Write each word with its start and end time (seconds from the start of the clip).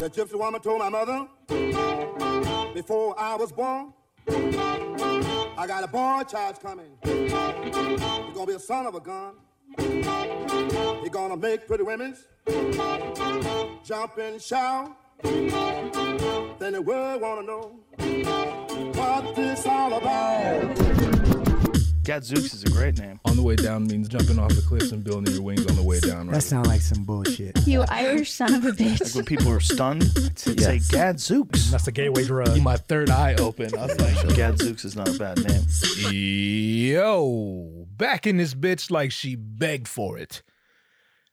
The 0.00 0.08
gypsy 0.08 0.34
woman 0.34 0.62
told 0.62 0.78
my 0.78 0.88
mother 0.88 1.28
before 2.72 3.14
I 3.20 3.34
was 3.34 3.52
born, 3.52 3.92
I 4.26 5.66
got 5.68 5.84
a 5.84 5.88
boy 5.88 6.22
child 6.22 6.58
coming. 6.58 6.96
He's 7.04 7.30
gonna 7.30 8.46
be 8.46 8.54
a 8.54 8.58
son 8.58 8.86
of 8.86 8.94
a 8.94 9.00
gun. 9.00 9.34
He's 11.02 11.10
gonna 11.10 11.36
make 11.36 11.66
pretty 11.66 11.84
women 11.84 12.16
jump 13.84 14.16
and 14.16 14.40
shout. 14.40 14.96
Then 15.22 16.72
the 16.72 16.82
world 16.82 17.20
wanna 17.20 17.42
know 17.42 17.80
what 18.94 19.36
this 19.36 19.66
all 19.66 19.92
about. 19.92 20.99
Gadzooks 22.02 22.54
is 22.54 22.64
a 22.64 22.70
great 22.70 22.98
name. 22.98 23.20
On 23.26 23.36
the 23.36 23.42
way 23.42 23.56
down 23.56 23.86
means 23.86 24.08
jumping 24.08 24.38
off 24.38 24.54
the 24.54 24.62
cliffs 24.62 24.90
and 24.90 25.04
building 25.04 25.32
your 25.34 25.42
wings 25.42 25.66
on 25.66 25.76
the 25.76 25.82
way 25.82 26.00
down. 26.00 26.26
Right? 26.28 26.34
That 26.34 26.40
sounds 26.42 26.66
like 26.66 26.80
some 26.80 27.04
bullshit. 27.04 27.66
You 27.66 27.84
Irish 27.88 28.32
son 28.32 28.54
of 28.54 28.64
a 28.64 28.68
Like 28.68 28.76
bitch. 28.78 29.14
when 29.14 29.24
people 29.26 29.52
are 29.52 29.60
stunned, 29.60 30.02
they'd 30.02 30.60
say 30.60 30.80
Gadzooks. 30.88 31.70
That's 31.70 31.86
a 31.88 31.92
gateway 31.92 32.24
drug. 32.24 32.60
My 32.62 32.76
third 32.78 33.10
eye 33.10 33.34
open. 33.34 33.76
I 33.78 33.86
was 33.86 34.00
like, 34.00 34.34
Gadzooks 34.34 34.84
is 34.86 34.96
not 34.96 35.08
a 35.14 35.18
bad 35.18 35.38
name. 35.46 35.62
Yo, 36.10 37.86
back 37.96 38.26
in 38.26 38.38
this 38.38 38.54
bitch 38.54 38.90
like 38.90 39.12
she 39.12 39.36
begged 39.36 39.86
for 39.86 40.16
it. 40.18 40.42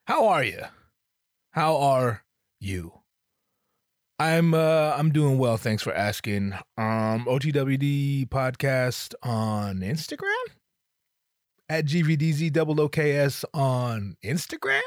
How 0.05 0.27
are 0.27 0.44
you? 0.44 0.62
How 1.52 1.77
are 1.77 2.24
you? 2.60 2.91
I'm 4.20 4.54
uh 4.54 4.94
I'm 4.98 5.12
doing 5.12 5.38
well, 5.38 5.58
thanks 5.58 5.82
for 5.82 5.94
asking. 5.94 6.54
Um 6.77 7.26
OTWD 7.26 8.27
podcast 8.30 9.13
on 9.24 9.77
Instagram? 9.80 10.34
At 11.70 11.85
GVDZ 11.85 13.45
on 13.53 14.16
Instagram? 14.23 14.81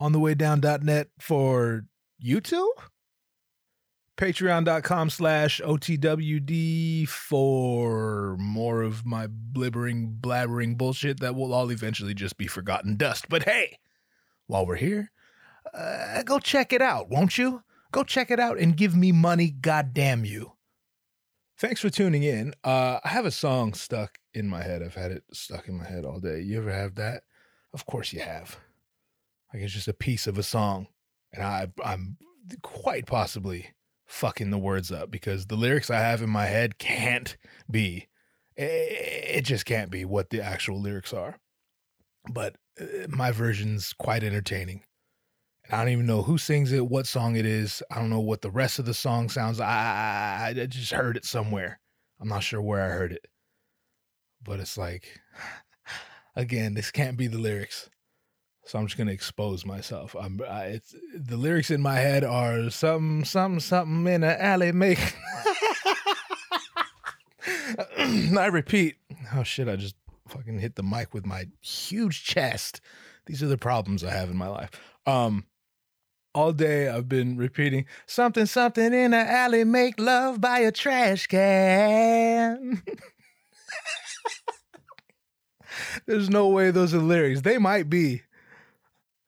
On 0.00 0.12
the 0.12 0.18
way 0.18 0.34
down.net 0.34 1.08
for 1.18 1.84
YouTube? 2.24 2.70
patreon.com 4.16 5.10
slash 5.10 5.60
otwd 5.64 7.08
for 7.08 8.36
more 8.38 8.82
of 8.82 9.04
my 9.04 9.26
blibbering 9.26 10.20
blabbering 10.20 10.76
bullshit 10.76 11.18
that 11.20 11.34
will 11.34 11.52
all 11.52 11.70
eventually 11.70 12.14
just 12.14 12.36
be 12.36 12.46
forgotten 12.46 12.96
dust 12.96 13.28
but 13.28 13.42
hey 13.42 13.78
while 14.46 14.64
we're 14.64 14.76
here 14.76 15.10
uh, 15.72 16.22
go 16.22 16.38
check 16.38 16.72
it 16.72 16.80
out 16.80 17.10
won't 17.10 17.36
you 17.36 17.62
go 17.90 18.04
check 18.04 18.30
it 18.30 18.38
out 18.38 18.56
and 18.56 18.76
give 18.76 18.94
me 18.94 19.10
money 19.10 19.50
goddamn 19.50 20.24
you 20.24 20.52
thanks 21.58 21.80
for 21.80 21.90
tuning 21.90 22.22
in 22.22 22.54
uh, 22.62 23.00
i 23.04 23.08
have 23.08 23.26
a 23.26 23.32
song 23.32 23.74
stuck 23.74 24.18
in 24.34 24.48
my 24.48 24.62
head 24.62 24.82
i've 24.82 24.94
had 24.94 25.12
it 25.12 25.22
stuck 25.32 25.68
in 25.68 25.78
my 25.78 25.84
head 25.84 26.04
all 26.04 26.20
day 26.20 26.40
you 26.40 26.58
ever 26.58 26.72
have 26.72 26.94
that 26.96 27.22
of 27.72 27.86
course 27.86 28.12
you 28.12 28.20
have 28.20 28.58
like 29.52 29.62
it's 29.62 29.72
just 29.72 29.88
a 29.88 29.94
piece 29.94 30.26
of 30.26 30.38
a 30.38 30.42
song 30.42 30.88
and 31.32 31.42
i 31.42 31.66
i'm 31.84 32.16
quite 32.62 33.06
possibly 33.06 33.74
fucking 34.06 34.50
the 34.50 34.58
words 34.58 34.92
up 34.92 35.10
because 35.10 35.46
the 35.46 35.56
lyrics 35.56 35.90
I 35.90 35.98
have 35.98 36.22
in 36.22 36.30
my 36.30 36.46
head 36.46 36.78
can't 36.78 37.36
be, 37.70 38.08
it 38.56 39.42
just 39.42 39.64
can't 39.64 39.90
be 39.90 40.04
what 40.04 40.30
the 40.30 40.40
actual 40.40 40.80
lyrics 40.80 41.12
are. 41.12 41.38
But 42.30 42.56
uh, 42.80 43.08
my 43.08 43.32
version's 43.32 43.92
quite 43.92 44.22
entertaining. 44.22 44.82
And 45.64 45.74
I 45.74 45.84
don't 45.84 45.92
even 45.92 46.06
know 46.06 46.22
who 46.22 46.38
sings 46.38 46.72
it, 46.72 46.86
what 46.86 47.06
song 47.06 47.36
it 47.36 47.46
is. 47.46 47.82
I 47.90 47.96
don't 47.96 48.10
know 48.10 48.20
what 48.20 48.42
the 48.42 48.50
rest 48.50 48.78
of 48.78 48.84
the 48.84 48.94
song 48.94 49.28
sounds. 49.28 49.60
I, 49.60 49.66
I, 49.66 50.54
I 50.60 50.66
just 50.66 50.92
heard 50.92 51.16
it 51.16 51.24
somewhere. 51.24 51.80
I'm 52.20 52.28
not 52.28 52.42
sure 52.42 52.62
where 52.62 52.82
I 52.82 52.88
heard 52.90 53.12
it. 53.12 53.26
But 54.44 54.60
it's 54.60 54.76
like, 54.76 55.20
again, 56.36 56.74
this 56.74 56.90
can't 56.90 57.16
be 57.16 57.26
the 57.26 57.38
lyrics. 57.38 57.88
So 58.66 58.78
I'm 58.78 58.86
just 58.86 58.96
gonna 58.96 59.12
expose 59.12 59.66
myself. 59.66 60.16
I'm. 60.18 60.40
I, 60.48 60.64
it's 60.64 60.94
the 61.14 61.36
lyrics 61.36 61.70
in 61.70 61.82
my 61.82 61.96
head 61.96 62.24
are 62.24 62.70
something, 62.70 63.24
something, 63.24 63.60
something 63.60 64.06
in 64.06 64.22
an 64.24 64.40
alley 64.40 64.72
make. 64.72 64.98
I 67.98 68.46
repeat. 68.50 68.96
Oh 69.34 69.42
shit! 69.42 69.68
I 69.68 69.76
just 69.76 69.96
fucking 70.28 70.60
hit 70.60 70.76
the 70.76 70.82
mic 70.82 71.12
with 71.12 71.26
my 71.26 71.48
huge 71.60 72.24
chest. 72.24 72.80
These 73.26 73.42
are 73.42 73.48
the 73.48 73.58
problems 73.58 74.02
I 74.02 74.10
have 74.10 74.30
in 74.30 74.36
my 74.36 74.48
life. 74.48 74.70
Um, 75.06 75.44
all 76.34 76.52
day 76.52 76.88
I've 76.88 77.08
been 77.08 77.36
repeating 77.36 77.86
something, 78.06 78.46
something 78.46 78.92
in 78.92 79.14
an 79.14 79.26
alley 79.26 79.64
make 79.64 79.98
love 79.98 80.40
by 80.40 80.60
a 80.60 80.72
trash 80.72 81.26
can. 81.26 82.82
There's 86.06 86.30
no 86.30 86.48
way 86.48 86.70
those 86.70 86.94
are 86.94 86.98
lyrics. 86.98 87.42
They 87.42 87.58
might 87.58 87.88
be. 87.88 88.22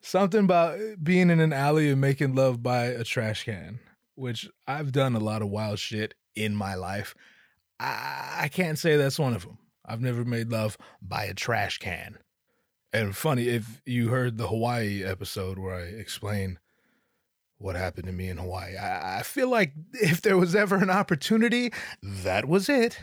Something 0.01 0.45
about 0.45 0.79
being 1.03 1.31
in 1.31 1.41
an 1.41 1.53
alley 1.53 1.91
and 1.91 2.01
making 2.01 2.37
love 2.37 2.63
by 2.63 2.85
a 2.85 3.03
trash 3.03 3.45
can, 3.45 3.81
which 4.15 4.49
I've 4.67 4.93
done 4.93 5.17
a 5.17 5.21
lot 5.21 5.43
of 5.43 5.49
wild 5.49 5.81
shit 5.81 6.15
in 6.37 6.55
my 6.55 6.75
life. 6.75 7.15
I, 7.81 8.49
can't 8.53 8.79
say 8.79 8.97
that's 8.97 9.19
one 9.19 9.35
of 9.35 9.43
them. 9.43 9.59
I've 9.85 10.01
never 10.01 10.25
made 10.25 10.51
love 10.51 10.79
by 11.03 11.25
a 11.25 11.35
trash 11.35 11.79
can. 11.79 12.19
And 12.93 13.17
funny, 13.17 13.49
if 13.49 13.83
you 13.85 14.09
heard 14.09 14.39
the 14.39 14.49
Hawaii 14.49 15.05
episode 15.05 15.59
where 15.59 15.75
I 15.75 15.83
explain 15.83 16.59
what 17.59 17.77
happened 17.77 18.07
to 18.07 18.13
me 18.13 18.29
in 18.29 18.39
Hawaii, 18.39 18.77
I 18.79 19.23
feel 19.23 19.51
like 19.51 19.73
if 19.93 20.23
there 20.23 20.39
was 20.39 20.55
ever 20.55 20.77
an 20.77 20.91
opportunity, 20.91 21.73
that 22.03 22.47
was 22.47 22.69
it. 22.69 22.99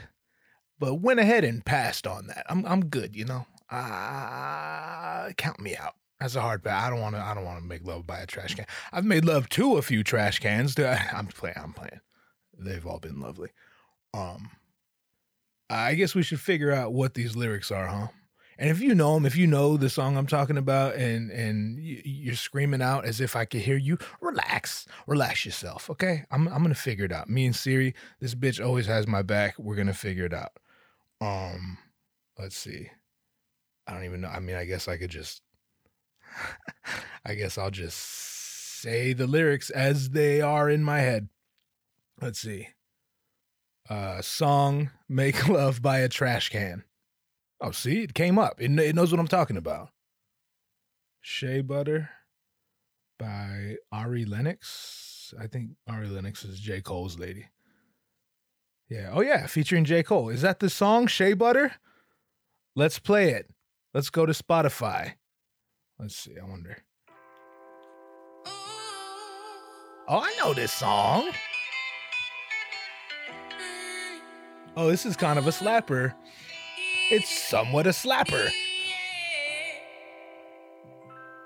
But 0.83 0.95
went 0.95 1.21
ahead 1.21 1.45
and 1.45 1.63
passed 1.63 2.05
on 2.05 2.27
that. 2.27 2.45
I'm 2.49 2.66
I'm 2.66 2.88
good, 2.88 3.16
you 3.16 3.23
know. 3.23 3.45
Uh, 3.69 5.31
count 5.38 5.61
me 5.61 5.77
out. 5.77 5.94
That's 6.19 6.35
a 6.35 6.41
hard 6.41 6.61
pass. 6.61 6.85
I 6.85 6.89
don't 6.89 6.99
want 6.99 7.16
to. 7.16 7.21
I 7.21 7.33
don't 7.33 7.45
want 7.45 7.61
to 7.61 7.66
make 7.66 7.88
love 7.88 8.05
by 8.05 8.19
a 8.19 8.25
trash 8.25 8.53
can. 8.53 8.66
I've 8.91 9.05
made 9.05 9.23
love 9.23 9.47
to 9.51 9.77
a 9.77 9.81
few 9.81 10.03
trash 10.03 10.39
cans. 10.39 10.77
I'm 11.13 11.27
playing. 11.27 11.55
I'm 11.57 11.72
playing. 11.72 12.01
They've 12.59 12.85
all 12.85 12.99
been 12.99 13.22
lovely. 13.22 13.51
Um, 14.13 14.49
I 15.69 15.93
guess 15.93 16.16
we 16.16 16.22
should 16.22 16.41
figure 16.41 16.73
out 16.73 16.91
what 16.91 17.13
these 17.13 17.33
lyrics 17.33 17.72
are, 17.72 17.88
huh? 17.88 18.07
And 18.57 18.69
if 18.69 18.81
you 18.81 18.93
know 18.93 19.13
them, 19.13 19.25
if 19.25 19.38
you 19.38 19.47
know 19.47 19.77
the 19.77 19.89
song 19.89 20.17
I'm 20.17 20.27
talking 20.27 20.57
about, 20.57 20.95
and 20.95 21.31
and 21.31 21.79
you're 21.79 22.35
screaming 22.35 22.81
out 22.81 23.05
as 23.05 23.22
if 23.22 23.38
I 23.38 23.45
could 23.45 23.61
hear 23.61 23.77
you, 23.77 23.97
relax, 24.19 24.85
relax 25.07 25.45
yourself, 25.45 25.89
okay? 25.89 26.25
I'm 26.29 26.49
I'm 26.49 26.61
gonna 26.61 26.75
figure 26.75 27.05
it 27.05 27.13
out. 27.13 27.29
Me 27.29 27.45
and 27.45 27.55
Siri, 27.55 27.95
this 28.19 28.35
bitch 28.35 28.61
always 28.61 28.85
has 28.88 29.07
my 29.07 29.22
back. 29.22 29.57
We're 29.57 29.77
gonna 29.77 29.93
figure 29.93 30.25
it 30.25 30.33
out. 30.33 30.59
Um, 31.23 31.78
let's 32.38 32.57
see. 32.57 32.89
I 33.88 33.94
don't 33.94 34.06
even 34.06 34.22
know. 34.22 34.29
I 34.29 34.39
mean, 34.39 34.56
I 34.56 34.66
guess 34.66 34.88
I 34.88 34.97
could 34.97 35.09
just 35.09 35.41
I 37.25 37.35
guess 37.35 37.57
I'll 37.57 37.72
just 37.72 37.97
say 37.97 39.13
the 39.13 39.28
lyrics 39.28 39.69
as 39.69 40.09
they 40.09 40.41
are 40.41 40.69
in 40.69 40.84
my 40.84 41.00
head. 41.00 41.29
Let's 42.22 42.39
see. 42.39 42.69
Uh, 43.89 44.22
song 44.22 44.91
Make 45.09 45.47
Love 45.50 45.81
by 45.81 46.00
a 46.00 46.09
Trash 46.09 46.50
Can. 46.50 46.84
Oh, 47.61 47.72
see, 47.72 48.03
it 48.03 48.13
came 48.13 48.38
up. 48.38 48.55
It, 48.59 48.78
it 48.79 48.95
knows 48.95 49.11
what 49.11 49.19
I'm 49.19 49.28
talking 49.28 49.57
about. 49.57 49.90
Shea 51.22 51.61
Butter 51.61 52.09
by 53.17 53.78
Ari 53.91 54.25
Lennox. 54.25 55.34
I 55.40 55.47
think 55.47 55.72
Ari 55.88 56.07
Lennox 56.07 56.44
is 56.44 56.59
J. 56.59 56.81
Cole's 56.81 57.17
lady. 57.17 57.45
Yeah. 58.89 59.09
Oh, 59.11 59.21
yeah. 59.21 59.47
Featuring 59.47 59.85
J. 59.85 60.03
Cole. 60.03 60.29
Is 60.29 60.41
that 60.41 60.59
the 60.59 60.69
song, 60.69 61.07
Shea 61.07 61.33
Butter? 61.33 61.73
Let's 62.75 62.99
play 62.99 63.29
it. 63.29 63.49
Let's 63.94 64.09
go 64.09 64.25
to 64.25 64.33
Spotify. 64.33 65.13
Let's 65.99 66.16
see. 66.16 66.38
I 66.39 66.45
wonder. 66.45 66.77
Oh, 70.05 70.19
I 70.19 70.35
know 70.38 70.53
this 70.53 70.72
song. 70.72 71.31
Oh, 74.75 74.89
this 74.89 75.05
is 75.05 75.16
kind 75.16 75.38
of 75.38 75.47
a 75.47 75.51
slapper. 75.51 76.13
It's 77.11 77.29
somewhat 77.29 77.85
a 77.85 77.91
slapper. 77.91 78.49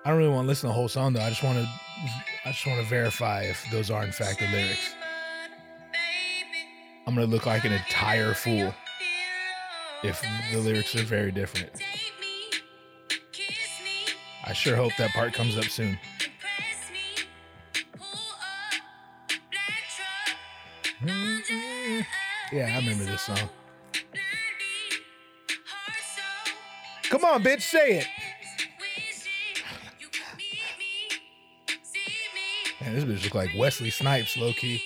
I 0.06 0.10
don't 0.10 0.20
really 0.20 0.32
want 0.32 0.46
to 0.46 0.48
listen 0.48 0.68
to 0.70 0.72
the 0.72 0.74
whole 0.74 0.88
song 0.88 1.14
though. 1.14 1.22
I 1.22 1.30
just 1.30 1.44
want 1.44 1.58
to 1.58 1.70
I 2.46 2.52
just 2.52 2.66
want 2.66 2.82
to 2.82 2.88
verify 2.88 3.42
if 3.42 3.66
those 3.72 3.92
are 3.92 4.04
in 4.06 4.14
fact 4.14 4.40
the 4.40 4.48
lyrics. 4.48 4.96
I'm 7.08 7.16
to 7.16 7.26
look 7.26 7.46
like 7.46 7.64
an 7.64 7.72
entire 7.72 8.34
fool 8.34 8.74
if 10.04 10.22
the 10.52 10.60
lyrics 10.60 10.94
are 10.94 11.04
very 11.04 11.32
different. 11.32 11.72
I 14.46 14.52
sure 14.52 14.76
hope 14.76 14.92
that 14.98 15.12
part 15.12 15.34
comes 15.34 15.58
up 15.58 15.64
soon. 15.64 15.98
Mm-hmm. 21.02 22.02
Yeah, 22.54 22.74
I 22.74 22.78
remember 22.80 23.06
this 23.06 23.22
song. 23.22 23.50
Come 27.04 27.24
on, 27.24 27.42
bitch, 27.42 27.62
say 27.62 28.00
it. 28.00 28.08
Man, 32.82 32.96
this 32.96 33.06
bitch 33.06 33.24
look 33.24 33.36
like 33.36 33.52
Wesley 33.58 33.92
Snipes, 33.92 34.36
low 34.36 34.52
key. 34.52 34.84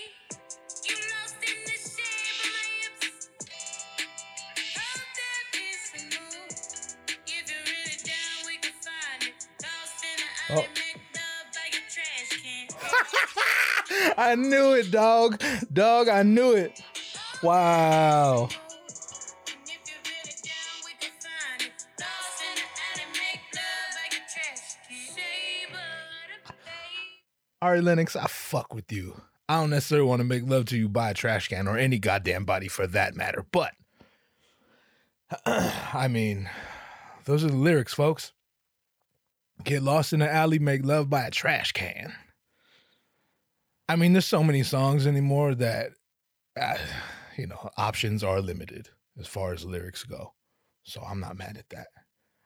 I 14.31 14.35
knew 14.35 14.71
it, 14.71 14.91
dog. 14.91 15.43
Dog, 15.73 16.07
I 16.07 16.23
knew 16.23 16.53
it. 16.53 16.81
Wow. 17.43 18.47
Ari 27.61 27.81
Lennox, 27.81 28.15
I 28.15 28.25
fuck 28.27 28.73
with 28.73 28.89
you. 28.89 29.21
I 29.49 29.59
don't 29.59 29.69
necessarily 29.69 30.07
want 30.07 30.21
to 30.21 30.23
make 30.23 30.49
love 30.49 30.63
to 30.67 30.77
you 30.77 30.87
by 30.87 31.09
a 31.09 31.13
trash 31.13 31.49
can 31.49 31.67
or 31.67 31.77
any 31.77 31.99
goddamn 31.99 32.45
body 32.45 32.69
for 32.69 32.87
that 32.87 33.13
matter, 33.15 33.45
but 33.51 33.73
I 35.45 36.07
mean, 36.09 36.49
those 37.25 37.43
are 37.43 37.49
the 37.49 37.57
lyrics, 37.57 37.93
folks. 37.93 38.31
Get 39.65 39.83
lost 39.83 40.13
in 40.13 40.21
the 40.21 40.33
alley, 40.33 40.57
make 40.57 40.85
love 40.85 41.09
by 41.09 41.23
a 41.23 41.31
trash 41.31 41.73
can. 41.73 42.13
I 43.91 43.97
mean, 43.97 44.13
there's 44.13 44.25
so 44.25 44.41
many 44.41 44.63
songs 44.63 45.05
anymore 45.05 45.53
that, 45.55 45.89
uh, 46.57 46.77
you 47.37 47.45
know, 47.45 47.69
options 47.75 48.23
are 48.23 48.39
limited 48.39 48.87
as 49.19 49.27
far 49.27 49.51
as 49.51 49.65
lyrics 49.65 50.05
go. 50.05 50.31
So 50.83 51.01
I'm 51.01 51.19
not 51.19 51.37
mad 51.37 51.57
at 51.57 51.67
that. 51.71 51.87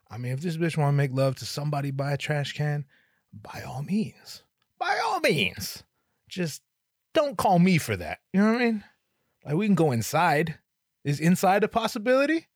I 0.09 0.17
mean, 0.17 0.31
if 0.31 0.41
this 0.41 0.57
bitch 0.57 0.75
want 0.75 0.93
to 0.93 0.97
make 0.97 1.13
love 1.13 1.35
to 1.35 1.45
somebody 1.45 1.91
by 1.91 2.13
a 2.13 2.17
trash 2.17 2.53
can, 2.53 2.85
by 3.31 3.61
all 3.61 3.83
means, 3.83 4.41
by 4.79 4.99
all 5.05 5.19
means, 5.19 5.83
just 6.27 6.63
don't 7.13 7.37
call 7.37 7.59
me 7.59 7.77
for 7.77 7.95
that. 7.95 8.21
You 8.33 8.41
know 8.41 8.53
what 8.53 8.61
I 8.61 8.65
mean? 8.65 8.83
Like 9.45 9.53
we 9.53 9.67
can 9.67 9.75
go 9.75 9.91
inside. 9.91 10.57
Is 11.03 11.19
inside 11.19 11.63
a 11.63 11.67
possibility? 11.67 12.47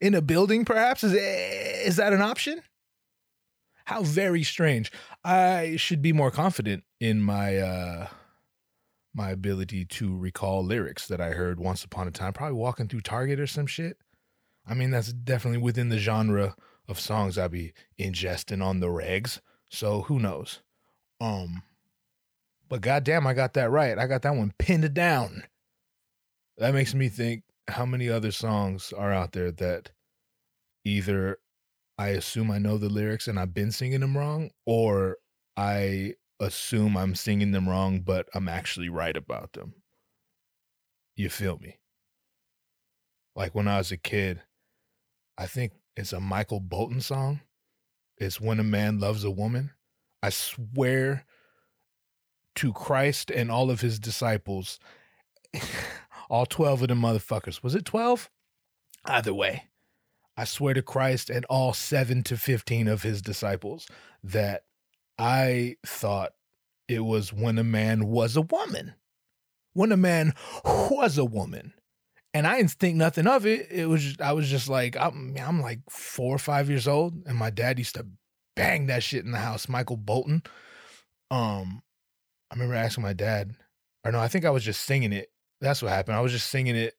In 0.00 0.16
a 0.16 0.20
building, 0.20 0.64
perhaps? 0.64 1.04
Is 1.04 1.12
is 1.12 1.96
that 1.96 2.12
an 2.12 2.20
option? 2.20 2.62
How 3.84 4.02
very 4.02 4.42
strange. 4.42 4.90
I 5.24 5.76
should 5.76 6.02
be 6.02 6.12
more 6.12 6.30
confident 6.30 6.84
in 7.00 7.20
my 7.20 7.56
uh 7.58 8.08
my 9.14 9.30
ability 9.30 9.84
to 9.84 10.16
recall 10.16 10.64
lyrics 10.64 11.06
that 11.06 11.20
I 11.20 11.30
heard 11.30 11.60
once 11.60 11.84
upon 11.84 12.08
a 12.08 12.10
time, 12.10 12.32
probably 12.32 12.56
walking 12.56 12.88
through 12.88 13.02
Target 13.02 13.38
or 13.38 13.46
some 13.46 13.66
shit. 13.66 13.98
I 14.66 14.74
mean, 14.74 14.90
that's 14.90 15.12
definitely 15.12 15.58
within 15.58 15.90
the 15.90 15.98
genre 15.98 16.56
of 16.88 16.98
songs 16.98 17.36
I 17.36 17.48
be 17.48 17.74
ingesting 17.98 18.64
on 18.64 18.80
the 18.80 18.86
regs. 18.86 19.40
So 19.68 20.02
who 20.02 20.18
knows? 20.18 20.60
Um, 21.20 21.62
but 22.68 22.80
goddamn, 22.80 23.26
I 23.26 23.34
got 23.34 23.52
that 23.54 23.70
right. 23.70 23.98
I 23.98 24.06
got 24.06 24.22
that 24.22 24.34
one 24.34 24.54
pinned 24.58 24.94
down. 24.94 25.44
That 26.56 26.74
makes 26.74 26.94
me 26.94 27.08
think 27.08 27.44
how 27.68 27.84
many 27.84 28.08
other 28.08 28.32
songs 28.32 28.92
are 28.92 29.12
out 29.12 29.32
there 29.32 29.50
that 29.52 29.90
either 30.84 31.38
I 31.98 32.08
assume 32.08 32.50
I 32.50 32.58
know 32.58 32.78
the 32.78 32.88
lyrics 32.88 33.28
and 33.28 33.38
I've 33.38 33.54
been 33.54 33.70
singing 33.70 34.00
them 34.00 34.16
wrong, 34.16 34.50
or 34.66 35.18
I 35.56 36.14
assume 36.40 36.96
I'm 36.96 37.14
singing 37.14 37.52
them 37.52 37.68
wrong, 37.68 38.00
but 38.00 38.28
I'm 38.34 38.48
actually 38.48 38.88
right 38.88 39.16
about 39.16 39.52
them. 39.52 39.74
You 41.14 41.28
feel 41.28 41.58
me? 41.58 41.78
Like 43.36 43.54
when 43.54 43.68
I 43.68 43.78
was 43.78 43.92
a 43.92 43.96
kid, 43.96 44.42
I 45.38 45.46
think 45.46 45.72
it's 45.96 46.12
a 46.12 46.20
Michael 46.20 46.60
Bolton 46.60 47.00
song. 47.00 47.40
It's 48.18 48.40
When 48.40 48.60
a 48.60 48.64
Man 48.64 48.98
Loves 48.98 49.24
a 49.24 49.30
Woman. 49.30 49.70
I 50.22 50.30
swear 50.30 51.24
to 52.56 52.72
Christ 52.72 53.30
and 53.30 53.50
all 53.50 53.70
of 53.70 53.80
his 53.80 53.98
disciples, 53.98 54.78
all 56.30 56.46
12 56.46 56.82
of 56.82 56.88
them 56.88 57.00
motherfuckers. 57.00 57.62
Was 57.62 57.74
it 57.74 57.84
12? 57.84 58.30
Either 59.04 59.34
way, 59.34 59.64
I 60.42 60.44
swear 60.44 60.74
to 60.74 60.82
Christ 60.82 61.30
and 61.30 61.44
all 61.44 61.72
7 61.72 62.24
to 62.24 62.36
15 62.36 62.88
of 62.88 63.04
his 63.04 63.22
disciples 63.22 63.86
that 64.24 64.64
I 65.16 65.76
thought 65.86 66.32
it 66.88 67.04
was 67.04 67.32
when 67.32 67.58
a 67.58 67.64
man 67.64 68.06
was 68.06 68.36
a 68.36 68.42
woman. 68.42 68.94
When 69.72 69.92
a 69.92 69.96
man 69.96 70.34
was 70.64 71.16
a 71.16 71.24
woman 71.24 71.74
and 72.34 72.44
I 72.44 72.56
didn't 72.56 72.72
think 72.72 72.96
nothing 72.96 73.28
of 73.28 73.46
it. 73.46 73.70
It 73.70 73.86
was 73.86 74.16
I 74.20 74.32
was 74.32 74.48
just 74.48 74.68
like 74.68 74.96
I'm 74.96 75.36
I'm 75.40 75.60
like 75.60 75.78
four 75.88 76.34
or 76.34 76.38
five 76.38 76.68
years 76.68 76.88
old, 76.88 77.14
and 77.24 77.38
my 77.38 77.50
dad 77.50 77.78
used 77.78 77.94
to 77.94 78.06
bang 78.56 78.86
that 78.86 79.04
shit 79.04 79.24
in 79.24 79.30
the 79.30 79.38
house. 79.38 79.68
Michael 79.68 79.96
Bolton. 79.96 80.42
Um, 81.30 81.82
I 82.50 82.54
remember 82.54 82.74
asking 82.74 83.04
my 83.04 83.12
dad, 83.12 83.54
or 84.04 84.10
no, 84.10 84.18
I 84.18 84.26
think 84.26 84.44
I 84.44 84.50
was 84.50 84.64
just 84.64 84.82
singing 84.82 85.12
it. 85.12 85.30
That's 85.60 85.82
what 85.82 85.92
happened. 85.92 86.16
I 86.16 86.20
was 86.20 86.32
just 86.32 86.48
singing 86.48 86.74
it 86.74 86.94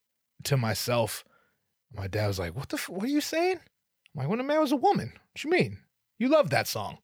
to 0.46 0.56
myself. 0.56 1.26
My 1.96 2.08
dad 2.08 2.28
was 2.28 2.40
like, 2.40 2.56
"What 2.56 2.70
the? 2.70 2.78
F- 2.78 2.90
what 2.90 3.04
are 3.04 3.08
you 3.08 3.22
saying?" 3.22 3.58
I'm 3.58 4.20
like, 4.20 4.28
"When 4.28 4.40
a 4.40 4.44
man 4.44 4.62
was 4.62 4.72
a 4.72 4.78
woman." 4.78 5.14
What 5.14 5.44
you 5.44 5.50
mean? 5.50 5.80
You 6.20 6.30
love 6.30 6.50
that 6.50 6.68
song? 6.68 6.98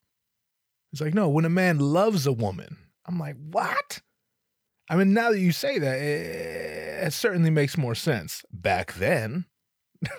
He's 0.91 1.01
like, 1.01 1.13
"No, 1.13 1.29
when 1.29 1.45
a 1.45 1.49
man 1.49 1.79
loves 1.79 2.25
a 2.25 2.31
woman." 2.31 2.77
I'm 3.05 3.19
like, 3.19 3.35
"What?" 3.37 4.01
I 4.89 4.95
mean, 4.95 5.13
now 5.13 5.29
that 5.31 5.39
you 5.39 5.51
say 5.51 5.77
that, 5.77 5.97
it, 5.99 7.05
it 7.07 7.13
certainly 7.13 7.51
makes 7.51 7.77
more 7.77 7.93
sense. 7.93 8.43
Back 8.51 8.93
then, 8.93 9.45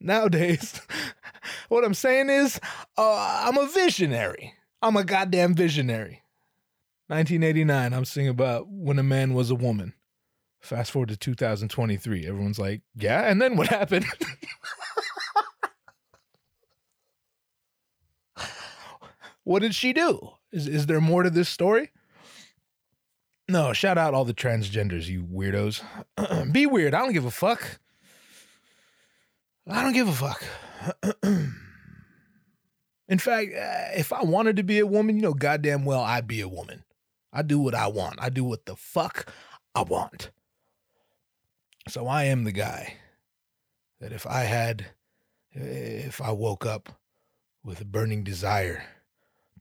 nowadays, 0.00 0.80
what 1.68 1.84
I'm 1.84 1.94
saying 1.94 2.28
is, 2.28 2.60
uh, 2.98 3.44
I'm 3.46 3.56
a 3.56 3.66
visionary. 3.66 4.54
I'm 4.82 4.96
a 4.96 5.04
goddamn 5.04 5.54
visionary. 5.54 6.22
1989, 7.08 7.92
I'm 7.94 8.04
singing 8.04 8.30
about 8.30 8.68
when 8.68 8.98
a 8.98 9.02
man 9.02 9.32
was 9.32 9.50
a 9.50 9.54
woman. 9.54 9.94
Fast 10.62 10.90
forward 10.92 11.08
to 11.08 11.16
2023, 11.16 12.26
everyone's 12.26 12.58
like, 12.58 12.82
yeah, 12.94 13.22
and 13.22 13.42
then 13.42 13.56
what 13.56 13.66
happened? 13.66 14.06
what 19.42 19.58
did 19.60 19.74
she 19.74 19.92
do? 19.92 20.30
Is 20.52 20.68
is 20.68 20.86
there 20.86 21.00
more 21.00 21.24
to 21.24 21.30
this 21.30 21.48
story? 21.48 21.90
No, 23.48 23.72
shout 23.72 23.98
out 23.98 24.14
all 24.14 24.24
the 24.24 24.32
transgenders, 24.32 25.08
you 25.08 25.24
weirdos. 25.24 25.82
Be 26.52 26.64
weird. 26.66 26.94
I 26.94 27.00
don't 27.00 27.12
give 27.12 27.24
a 27.24 27.30
fuck. 27.32 27.80
I 29.68 29.82
don't 29.82 29.94
give 29.94 30.08
a 30.08 30.12
fuck. 30.12 30.44
In 33.08 33.18
fact, 33.18 33.50
uh, 33.52 33.98
if 33.98 34.12
I 34.12 34.22
wanted 34.22 34.54
to 34.56 34.62
be 34.62 34.78
a 34.78 34.86
woman, 34.86 35.16
you 35.16 35.22
know, 35.22 35.34
goddamn 35.34 35.84
well, 35.84 36.00
I'd 36.00 36.28
be 36.28 36.40
a 36.40 36.48
woman. 36.48 36.84
I 37.32 37.42
do 37.42 37.58
what 37.58 37.74
I 37.74 37.88
want. 37.88 38.14
I 38.22 38.30
do 38.30 38.44
what 38.44 38.64
the 38.64 38.76
fuck 38.76 39.26
I 39.74 39.82
want. 39.82 40.30
So 41.88 42.06
I 42.06 42.24
am 42.24 42.44
the 42.44 42.52
guy 42.52 42.94
that 44.00 44.12
if 44.12 44.26
I 44.26 44.44
had, 44.44 44.86
if 45.52 46.20
I 46.20 46.30
woke 46.30 46.64
up 46.64 47.00
with 47.64 47.80
a 47.80 47.84
burning 47.84 48.24
desire 48.24 48.84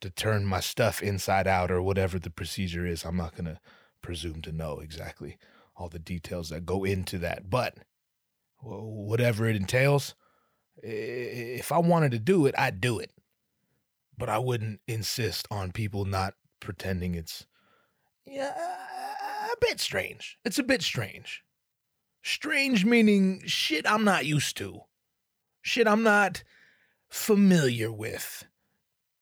to 0.02 0.10
turn 0.10 0.46
my 0.46 0.60
stuff 0.60 1.02
inside 1.02 1.48
out 1.48 1.72
or 1.72 1.82
whatever 1.82 2.20
the 2.20 2.30
procedure 2.30 2.86
is. 2.86 3.06
I'm 3.06 3.18
not 3.18 3.36
going 3.36 3.46
to 3.46 3.60
presume 4.02 4.42
to 4.42 4.52
know 4.52 4.80
exactly 4.80 5.38
all 5.76 5.88
the 5.88 6.00
details 6.00 6.50
that 6.50 6.66
go 6.66 6.84
into 6.84 7.18
that, 7.20 7.50
but 7.50 7.78
whatever 8.60 9.48
it 9.48 9.56
entails, 9.56 10.16
if 10.82 11.72
I 11.72 11.78
wanted 11.78 12.12
to 12.12 12.20
do 12.20 12.46
it, 12.46 12.56
I'd 12.58 12.82
do 12.82 13.00
it. 13.00 13.12
But 14.18 14.30
I 14.30 14.38
wouldn't 14.38 14.82
insist 14.88 15.48
on 15.50 15.72
people 15.72 16.06
not 16.06 16.36
pretending 16.60 17.16
it's 17.16 17.48
yeah, 18.26 18.54
a 19.52 19.56
bit 19.60 19.80
strange. 19.80 20.38
It's 20.46 20.60
a 20.60 20.64
bit 20.64 20.84
strange. 20.84 21.44
Strange 22.22 22.86
meaning 22.86 23.42
shit 23.46 23.90
I'm 23.90 24.04
not 24.04 24.26
used 24.26 24.58
to. 24.58 24.82
Shit 25.62 25.88
I'm 25.88 26.04
not 26.04 26.44
familiar 27.10 27.92
with. 27.92 28.46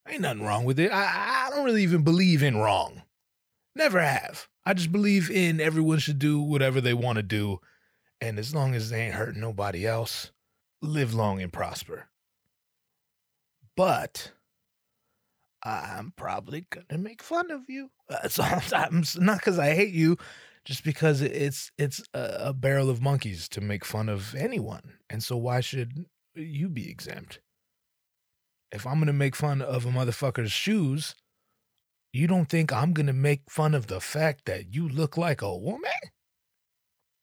Ain't 0.07 0.21
nothing 0.21 0.43
wrong 0.43 0.65
with 0.65 0.79
it. 0.79 0.91
I, 0.91 1.47
I 1.47 1.49
don't 1.49 1.65
really 1.65 1.83
even 1.83 2.03
believe 2.03 2.43
in 2.43 2.57
wrong. 2.57 3.03
Never 3.75 4.01
have. 4.01 4.47
I 4.65 4.73
just 4.73 4.91
believe 4.91 5.29
in 5.29 5.61
everyone 5.61 5.99
should 5.99 6.19
do 6.19 6.39
whatever 6.39 6.81
they 6.81 6.93
want 6.93 7.17
to 7.17 7.23
do. 7.23 7.59
And 8.21 8.37
as 8.37 8.53
long 8.53 8.75
as 8.75 8.89
they 8.89 9.05
ain't 9.05 9.15
hurting 9.15 9.41
nobody 9.41 9.87
else, 9.87 10.31
live 10.81 11.13
long 11.13 11.41
and 11.41 11.53
prosper. 11.53 12.07
But 13.75 14.33
I'm 15.63 16.13
probably 16.15 16.65
gonna 16.69 17.01
make 17.01 17.21
fun 17.21 17.51
of 17.51 17.69
you. 17.69 17.91
Uh, 18.09 18.27
sometimes, 18.27 19.17
not 19.19 19.39
because 19.39 19.59
I 19.59 19.73
hate 19.73 19.93
you, 19.93 20.17
just 20.65 20.83
because 20.83 21.21
it's 21.21 21.71
it's 21.77 22.01
a, 22.13 22.53
barrel 22.53 22.89
of 22.89 23.01
monkeys 23.01 23.47
to 23.49 23.61
make 23.61 23.85
fun 23.85 24.09
of 24.09 24.35
anyone. 24.35 24.93
And 25.09 25.23
so 25.23 25.37
why 25.37 25.61
should 25.61 26.05
you 26.35 26.69
be 26.69 26.89
exempt? 26.89 27.39
if 28.71 28.85
I'm 28.85 28.99
gonna 28.99 29.13
make 29.13 29.35
fun 29.35 29.61
of 29.61 29.85
a 29.85 29.89
motherfucker's 29.89 30.51
shoes, 30.51 31.15
you 32.13 32.27
don't 32.27 32.49
think 32.49 32.71
I'm 32.71 32.93
gonna 32.93 33.13
make 33.13 33.41
fun 33.49 33.73
of 33.73 33.87
the 33.87 33.99
fact 33.99 34.45
that 34.45 34.73
you 34.73 34.87
look 34.87 35.17
like 35.17 35.41
a 35.41 35.55
woman? 35.55 35.91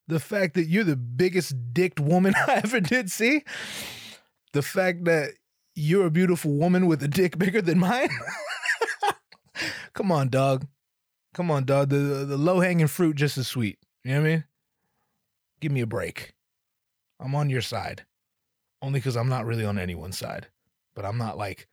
The 0.08 0.20
fact 0.20 0.54
that 0.54 0.66
you're 0.66 0.84
the 0.84 0.96
biggest 0.96 1.54
dicked 1.72 2.00
woman 2.00 2.34
I 2.48 2.60
ever 2.64 2.80
did 2.80 3.10
see? 3.10 3.42
The 4.52 4.62
fact 4.62 5.04
that 5.04 5.32
you're 5.74 6.06
a 6.06 6.10
beautiful 6.10 6.52
woman 6.52 6.86
with 6.86 7.02
a 7.02 7.08
dick 7.08 7.38
bigger 7.38 7.62
than 7.62 7.78
mine? 7.78 8.08
Come 9.94 10.12
on, 10.12 10.28
dog. 10.28 10.66
Come 11.36 11.52
on, 11.52 11.64
dog. 11.64 11.90
The 11.90 12.24
the 12.26 12.36
low 12.36 12.58
hanging 12.58 12.88
fruit 12.88 13.14
just 13.14 13.38
as 13.38 13.46
sweet. 13.46 13.78
You 14.02 14.14
know 14.14 14.22
what 14.22 14.26
I 14.26 14.30
mean? 14.30 14.44
Give 15.60 15.70
me 15.70 15.82
a 15.82 15.86
break. 15.86 16.32
I'm 17.20 17.36
on 17.36 17.48
your 17.48 17.62
side. 17.62 18.04
Only 18.82 18.98
because 18.98 19.16
I'm 19.16 19.28
not 19.28 19.46
really 19.46 19.64
on 19.64 19.78
anyone's 19.78 20.18
side 20.18 20.48
but 20.96 21.04
I'm 21.04 21.18
not 21.18 21.38
like 21.38 21.68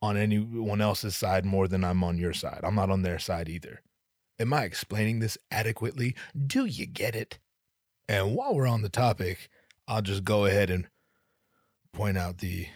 on 0.00 0.16
anyone 0.16 0.80
else's 0.80 1.16
side 1.16 1.44
more 1.44 1.68
than 1.68 1.84
I'm 1.84 2.02
on 2.04 2.16
your 2.16 2.32
side. 2.32 2.60
I'm 2.62 2.76
not 2.76 2.88
on 2.88 3.02
their 3.02 3.18
side 3.18 3.48
either. 3.48 3.82
Am 4.38 4.54
I 4.54 4.62
explaining 4.62 5.18
this 5.18 5.36
adequately? 5.50 6.14
Do 6.46 6.64
you 6.64 6.86
get 6.86 7.16
it? 7.16 7.40
And 8.08 8.34
while 8.34 8.54
we're 8.54 8.68
on 8.68 8.82
the 8.82 8.88
topic, 8.88 9.50
I'll 9.88 10.00
just 10.00 10.22
go 10.22 10.46
ahead 10.46 10.70
and 10.70 10.86
point 11.92 12.16
out 12.16 12.38
the 12.38 12.68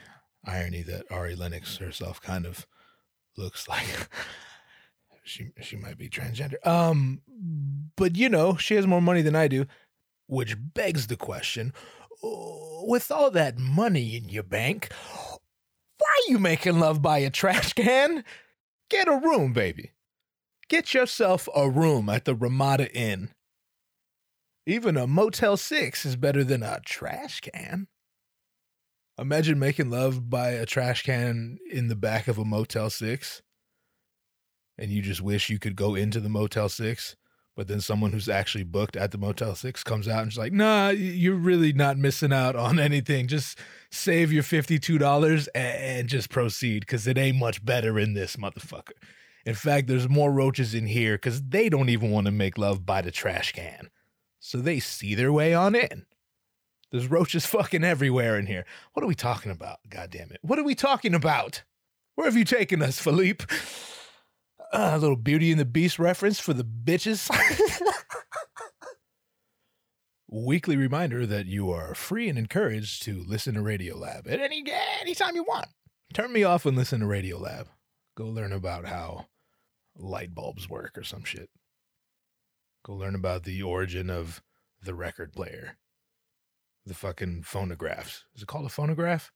irony 0.44 0.82
that 0.82 1.10
Ari 1.10 1.36
Lennox 1.36 1.76
herself 1.76 2.20
kind 2.20 2.44
of 2.44 2.66
looks 3.36 3.68
like 3.68 4.08
she 5.22 5.50
she 5.60 5.76
might 5.76 5.98
be 5.98 6.08
transgender. 6.08 6.64
Um 6.66 7.22
but 7.96 8.16
you 8.16 8.28
know, 8.28 8.56
she 8.56 8.74
has 8.74 8.86
more 8.86 9.02
money 9.02 9.22
than 9.22 9.36
I 9.36 9.48
do, 9.48 9.66
which 10.26 10.56
begs 10.58 11.06
the 11.06 11.16
question, 11.16 11.72
with 12.22 13.10
all 13.10 13.30
that 13.30 13.58
money 13.58 14.16
in 14.16 14.28
your 14.28 14.42
bank, 14.42 14.92
why 15.98 16.08
are 16.08 16.30
you 16.32 16.38
making 16.38 16.78
love 16.78 17.02
by 17.02 17.18
a 17.18 17.30
trash 17.30 17.72
can? 17.72 18.24
Get 18.90 19.08
a 19.08 19.16
room, 19.16 19.52
baby. 19.52 19.92
Get 20.68 20.94
yourself 20.94 21.48
a 21.54 21.68
room 21.68 22.08
at 22.08 22.24
the 22.24 22.34
Ramada 22.34 22.92
Inn. 22.94 23.30
Even 24.66 24.96
a 24.96 25.06
Motel 25.06 25.56
6 25.56 26.06
is 26.06 26.16
better 26.16 26.44
than 26.44 26.62
a 26.62 26.80
trash 26.84 27.40
can. 27.40 27.88
Imagine 29.18 29.58
making 29.58 29.90
love 29.90 30.30
by 30.30 30.50
a 30.50 30.64
trash 30.64 31.02
can 31.02 31.58
in 31.70 31.88
the 31.88 31.96
back 31.96 32.28
of 32.28 32.38
a 32.38 32.44
Motel 32.44 32.88
6 32.88 33.42
and 34.78 34.90
you 34.90 35.02
just 35.02 35.20
wish 35.20 35.50
you 35.50 35.58
could 35.58 35.76
go 35.76 35.94
into 35.94 36.20
the 36.20 36.28
Motel 36.28 36.68
6, 36.68 37.16
but 37.54 37.68
then 37.68 37.80
someone 37.80 38.12
who's 38.12 38.28
actually 38.28 38.64
booked 38.64 38.96
at 38.96 39.10
the 39.10 39.18
Motel 39.18 39.54
6 39.54 39.84
comes 39.84 40.08
out 40.08 40.22
and 40.22 40.32
is 40.32 40.38
like, 40.38 40.52
nah, 40.52 40.88
you're 40.88 41.36
really 41.36 41.72
not 41.72 41.98
missing 41.98 42.32
out 42.32 42.56
on 42.56 42.78
anything. 42.78 43.28
Just 43.28 43.58
save 43.90 44.32
your 44.32 44.42
$52 44.42 45.48
and 45.54 46.08
just 46.08 46.30
proceed 46.30 46.80
because 46.80 47.06
it 47.06 47.18
ain't 47.18 47.36
much 47.36 47.64
better 47.64 47.98
in 47.98 48.14
this 48.14 48.36
motherfucker. 48.36 48.92
In 49.44 49.54
fact, 49.54 49.88
there's 49.88 50.08
more 50.08 50.32
roaches 50.32 50.74
in 50.74 50.86
here 50.86 51.16
because 51.16 51.42
they 51.42 51.68
don't 51.68 51.88
even 51.88 52.10
want 52.10 52.26
to 52.26 52.32
make 52.32 52.56
love 52.56 52.86
by 52.86 53.02
the 53.02 53.10
trash 53.10 53.52
can. 53.52 53.90
So 54.40 54.58
they 54.58 54.80
see 54.80 55.14
their 55.14 55.32
way 55.32 55.52
on 55.52 55.74
in. 55.74 56.06
There's 56.90 57.10
roaches 57.10 57.44
fucking 57.46 57.84
everywhere 57.84 58.38
in 58.38 58.46
here. 58.46 58.64
What 58.92 59.02
are 59.02 59.08
we 59.08 59.14
talking 59.14 59.52
about? 59.52 59.78
God 59.88 60.10
damn 60.10 60.30
it. 60.30 60.38
What 60.42 60.58
are 60.58 60.64
we 60.64 60.74
talking 60.74 61.14
about? 61.14 61.64
Where 62.14 62.26
have 62.26 62.36
you 62.36 62.44
taken 62.44 62.82
us, 62.82 62.98
Philippe? 62.98 63.44
Uh, 64.72 64.92
a 64.94 64.98
little 64.98 65.16
Beauty 65.16 65.50
and 65.50 65.60
the 65.60 65.66
Beast 65.66 65.98
reference 65.98 66.40
for 66.40 66.54
the 66.54 66.64
bitches. 66.64 67.30
Weekly 70.30 70.76
reminder 70.76 71.26
that 71.26 71.44
you 71.44 71.70
are 71.70 71.94
free 71.94 72.30
and 72.30 72.38
encouraged 72.38 73.02
to 73.02 73.22
listen 73.26 73.54
to 73.54 73.60
Radiolab 73.60 74.26
at 74.26 74.40
any 74.40 74.64
anytime 75.02 75.34
you 75.34 75.44
want. 75.44 75.66
Turn 76.14 76.32
me 76.32 76.42
off 76.42 76.64
and 76.64 76.74
listen 76.74 77.00
to 77.00 77.06
Radiolab. 77.06 77.66
Go 78.16 78.28
learn 78.28 78.50
about 78.50 78.86
how 78.86 79.26
light 79.94 80.34
bulbs 80.34 80.70
work 80.70 80.96
or 80.96 81.04
some 81.04 81.24
shit. 81.24 81.50
Go 82.82 82.94
learn 82.94 83.14
about 83.14 83.44
the 83.44 83.62
origin 83.62 84.08
of 84.08 84.42
the 84.82 84.94
record 84.94 85.34
player. 85.34 85.76
The 86.86 86.94
fucking 86.94 87.42
phonographs. 87.42 88.24
Is 88.34 88.42
it 88.42 88.48
called 88.48 88.64
a 88.64 88.70
phonograph? 88.70 89.30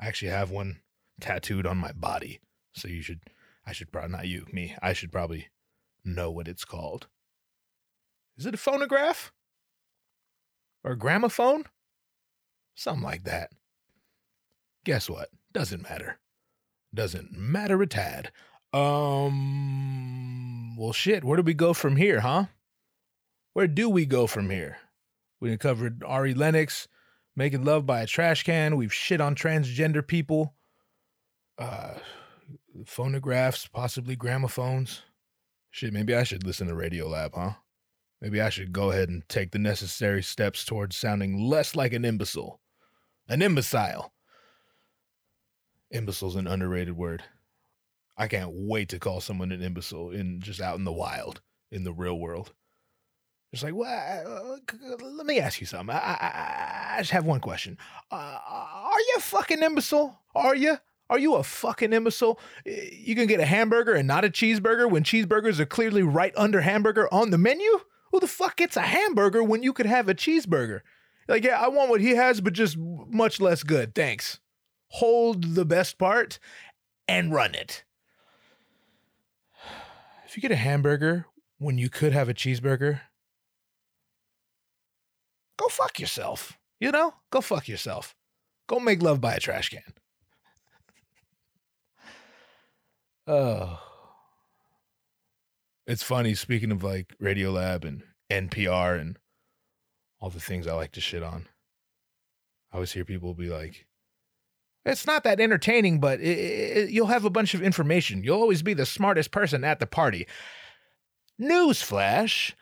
I 0.00 0.08
actually 0.08 0.32
have 0.32 0.50
one 0.50 0.80
tattooed 1.20 1.66
on 1.66 1.78
my 1.78 1.92
body. 1.92 2.40
So 2.74 2.88
you 2.88 3.00
should 3.00 3.20
I 3.66 3.72
should 3.72 3.90
probably 3.90 4.12
not 4.12 4.28
you, 4.28 4.46
me. 4.52 4.76
I 4.80 4.92
should 4.92 5.10
probably 5.10 5.48
know 6.04 6.30
what 6.30 6.48
it's 6.48 6.64
called. 6.64 7.08
Is 8.36 8.46
it 8.46 8.54
a 8.54 8.58
phonograph? 8.58 9.32
Or 10.84 10.92
a 10.92 10.98
gramophone? 10.98 11.64
Something 12.74 13.02
like 13.02 13.24
that. 13.24 13.50
Guess 14.84 15.10
what? 15.10 15.30
Doesn't 15.52 15.82
matter. 15.82 16.18
Doesn't 16.94 17.32
matter 17.32 17.82
a 17.82 17.86
tad. 17.86 18.30
Um 18.72 20.76
well 20.76 20.92
shit, 20.92 21.24
where 21.24 21.36
do 21.36 21.42
we 21.42 21.54
go 21.54 21.72
from 21.72 21.96
here, 21.96 22.20
huh? 22.20 22.46
Where 23.54 23.66
do 23.66 23.88
we 23.88 24.06
go 24.06 24.26
from 24.26 24.50
here? 24.50 24.76
We 25.40 25.56
covered 25.56 26.04
Ari 26.04 26.34
Lennox, 26.34 26.86
making 27.34 27.64
love 27.64 27.86
by 27.86 28.02
a 28.02 28.06
trash 28.06 28.44
can. 28.44 28.76
We've 28.76 28.92
shit 28.92 29.20
on 29.20 29.34
transgender 29.34 30.06
people. 30.06 30.54
Uh 31.58 31.94
phonographs, 32.86 33.66
possibly 33.66 34.16
gramophones. 34.16 35.02
Shit, 35.70 35.92
maybe 35.92 36.14
I 36.14 36.24
should 36.24 36.46
listen 36.46 36.68
to 36.68 36.74
Radiolab, 36.74 37.34
huh? 37.34 37.52
Maybe 38.20 38.40
I 38.40 38.48
should 38.48 38.72
go 38.72 38.90
ahead 38.90 39.08
and 39.08 39.28
take 39.28 39.50
the 39.50 39.58
necessary 39.58 40.22
steps 40.22 40.64
towards 40.64 40.96
sounding 40.96 41.38
less 41.38 41.76
like 41.76 41.92
an 41.92 42.04
imbecile. 42.04 42.60
An 43.28 43.42
imbecile. 43.42 44.12
Imbecile's 45.90 46.36
an 46.36 46.46
underrated 46.46 46.96
word. 46.96 47.22
I 48.16 48.28
can't 48.28 48.50
wait 48.52 48.88
to 48.90 48.98
call 48.98 49.20
someone 49.20 49.52
an 49.52 49.62
imbecile 49.62 50.10
in 50.10 50.40
just 50.40 50.60
out 50.60 50.78
in 50.78 50.84
the 50.84 50.92
wild, 50.92 51.42
in 51.70 51.84
the 51.84 51.92
real 51.92 52.18
world. 52.18 52.54
It's 53.52 53.62
like, 53.62 53.74
well, 53.74 54.58
uh, 54.68 55.04
let 55.04 55.26
me 55.26 55.38
ask 55.38 55.60
you 55.60 55.66
something. 55.66 55.94
I, 55.94 55.98
I, 55.98 56.94
I 56.96 56.98
just 56.98 57.10
have 57.10 57.26
one 57.26 57.40
question. 57.40 57.78
Uh, 58.10 58.38
are 58.46 59.00
you 59.00 59.20
fucking 59.20 59.62
imbecile? 59.62 60.18
Are 60.34 60.56
you? 60.56 60.78
Are 61.08 61.18
you 61.18 61.34
a 61.34 61.42
fucking 61.42 61.92
imbecile? 61.92 62.40
You 62.64 63.14
can 63.14 63.26
get 63.26 63.40
a 63.40 63.46
hamburger 63.46 63.94
and 63.94 64.08
not 64.08 64.24
a 64.24 64.28
cheeseburger 64.28 64.90
when 64.90 65.04
cheeseburgers 65.04 65.60
are 65.60 65.66
clearly 65.66 66.02
right 66.02 66.32
under 66.36 66.62
hamburger 66.62 67.12
on 67.12 67.30
the 67.30 67.38
menu? 67.38 67.80
Who 68.10 68.20
the 68.20 68.26
fuck 68.26 68.56
gets 68.56 68.76
a 68.76 68.82
hamburger 68.82 69.42
when 69.42 69.62
you 69.62 69.72
could 69.72 69.86
have 69.86 70.08
a 70.08 70.14
cheeseburger? 70.14 70.80
Like, 71.28 71.44
yeah, 71.44 71.60
I 71.60 71.68
want 71.68 71.90
what 71.90 72.00
he 72.00 72.10
has, 72.10 72.40
but 72.40 72.52
just 72.52 72.76
much 72.78 73.40
less 73.40 73.62
good. 73.62 73.94
Thanks. 73.94 74.40
Hold 74.88 75.54
the 75.54 75.64
best 75.64 75.98
part 75.98 76.38
and 77.08 77.32
run 77.32 77.54
it. 77.54 77.84
If 80.24 80.36
you 80.36 80.40
get 80.40 80.52
a 80.52 80.56
hamburger 80.56 81.26
when 81.58 81.78
you 81.78 81.88
could 81.88 82.12
have 82.12 82.28
a 82.28 82.34
cheeseburger, 82.34 83.00
go 85.56 85.68
fuck 85.68 86.00
yourself. 86.00 86.58
You 86.80 86.90
know? 86.92 87.14
Go 87.30 87.40
fuck 87.40 87.68
yourself. 87.68 88.14
Go 88.66 88.80
make 88.80 89.02
love 89.02 89.20
by 89.20 89.34
a 89.34 89.40
trash 89.40 89.70
can. 89.70 89.82
Oh. 93.26 93.80
It's 95.86 96.02
funny, 96.02 96.34
speaking 96.34 96.72
of 96.72 96.82
like 96.82 97.14
Radiolab 97.22 97.84
and 97.84 98.02
NPR 98.30 99.00
and 99.00 99.18
all 100.20 100.30
the 100.30 100.40
things 100.40 100.66
I 100.66 100.72
like 100.74 100.92
to 100.92 101.00
shit 101.00 101.22
on. 101.22 101.46
I 102.72 102.76
always 102.76 102.92
hear 102.92 103.04
people 103.04 103.34
be 103.34 103.48
like, 103.48 103.86
it's 104.84 105.06
not 105.06 105.24
that 105.24 105.40
entertaining, 105.40 106.00
but 106.00 106.20
it, 106.20 106.38
it, 106.38 106.90
you'll 106.90 107.06
have 107.06 107.24
a 107.24 107.30
bunch 107.30 107.54
of 107.54 107.62
information. 107.62 108.22
You'll 108.22 108.40
always 108.40 108.62
be 108.62 108.74
the 108.74 108.86
smartest 108.86 109.30
person 109.30 109.64
at 109.64 109.80
the 109.80 109.86
party. 109.86 110.26
Newsflash 111.40 112.54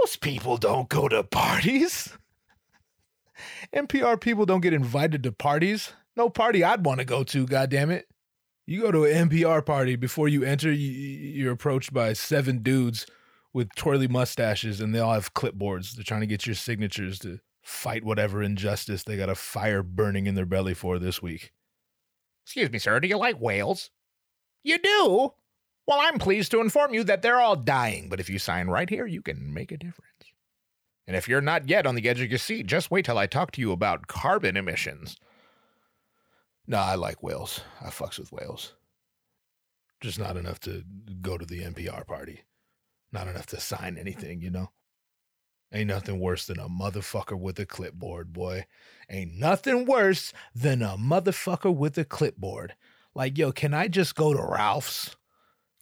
those 0.00 0.16
people 0.16 0.56
don't 0.56 0.88
go 0.88 1.08
to 1.08 1.22
parties. 1.22 2.16
NPR 3.74 4.20
people 4.20 4.46
don't 4.46 4.60
get 4.60 4.72
invited 4.72 5.22
to 5.22 5.32
parties. 5.32 5.92
No 6.16 6.28
party 6.28 6.64
I'd 6.64 6.84
want 6.84 6.98
to 7.00 7.04
go 7.04 7.22
to, 7.24 7.46
goddamn 7.46 7.90
it. 7.90 8.08
You 8.68 8.82
go 8.82 8.92
to 8.92 9.06
an 9.06 9.30
NPR 9.30 9.64
party 9.64 9.96
before 9.96 10.28
you 10.28 10.44
enter, 10.44 10.70
you're 10.70 11.52
approached 11.52 11.94
by 11.94 12.12
seven 12.12 12.58
dudes 12.58 13.06
with 13.54 13.74
twirly 13.76 14.08
mustaches, 14.08 14.82
and 14.82 14.94
they 14.94 14.98
all 14.98 15.14
have 15.14 15.32
clipboards. 15.32 15.92
They're 15.92 16.04
trying 16.04 16.20
to 16.20 16.26
get 16.26 16.44
your 16.44 16.54
signatures 16.54 17.18
to 17.20 17.40
fight 17.62 18.04
whatever 18.04 18.42
injustice 18.42 19.04
they 19.04 19.16
got 19.16 19.30
a 19.30 19.34
fire 19.34 19.82
burning 19.82 20.26
in 20.26 20.34
their 20.34 20.44
belly 20.44 20.74
for 20.74 20.98
this 20.98 21.22
week. 21.22 21.54
Excuse 22.44 22.70
me, 22.70 22.78
sir, 22.78 23.00
do 23.00 23.08
you 23.08 23.16
like 23.16 23.40
whales? 23.40 23.88
You 24.62 24.76
do? 24.76 25.32
Well, 25.86 26.00
I'm 26.02 26.18
pleased 26.18 26.50
to 26.50 26.60
inform 26.60 26.92
you 26.92 27.04
that 27.04 27.22
they're 27.22 27.40
all 27.40 27.56
dying, 27.56 28.10
but 28.10 28.20
if 28.20 28.28
you 28.28 28.38
sign 28.38 28.68
right 28.68 28.90
here, 28.90 29.06
you 29.06 29.22
can 29.22 29.54
make 29.54 29.72
a 29.72 29.78
difference. 29.78 30.34
And 31.06 31.16
if 31.16 31.26
you're 31.26 31.40
not 31.40 31.70
yet 31.70 31.86
on 31.86 31.94
the 31.94 32.06
edge 32.06 32.20
of 32.20 32.28
your 32.28 32.38
seat, 32.38 32.66
just 32.66 32.90
wait 32.90 33.06
till 33.06 33.16
I 33.16 33.26
talk 33.26 33.50
to 33.52 33.62
you 33.62 33.72
about 33.72 34.08
carbon 34.08 34.58
emissions. 34.58 35.16
No, 36.68 36.76
I 36.76 36.96
like 36.96 37.22
whales. 37.22 37.62
I 37.80 37.88
fucks 37.88 38.18
with 38.18 38.30
whales. 38.30 38.74
Just 40.02 40.18
not 40.18 40.36
enough 40.36 40.60
to 40.60 40.84
go 41.22 41.38
to 41.38 41.46
the 41.46 41.62
NPR 41.62 42.06
party. 42.06 42.42
Not 43.10 43.26
enough 43.26 43.46
to 43.46 43.60
sign 43.60 43.96
anything, 43.96 44.42
you 44.42 44.50
know? 44.50 44.70
Ain't 45.72 45.88
nothing 45.88 46.20
worse 46.20 46.46
than 46.46 46.58
a 46.58 46.68
motherfucker 46.68 47.38
with 47.38 47.58
a 47.58 47.64
clipboard, 47.64 48.34
boy. 48.34 48.66
Ain't 49.08 49.34
nothing 49.34 49.86
worse 49.86 50.34
than 50.54 50.82
a 50.82 50.96
motherfucker 50.98 51.74
with 51.74 51.96
a 51.96 52.04
clipboard. 52.04 52.74
Like, 53.14 53.38
yo, 53.38 53.50
can 53.50 53.72
I 53.72 53.88
just 53.88 54.14
go 54.14 54.34
to 54.34 54.42
Ralph's? 54.42 55.16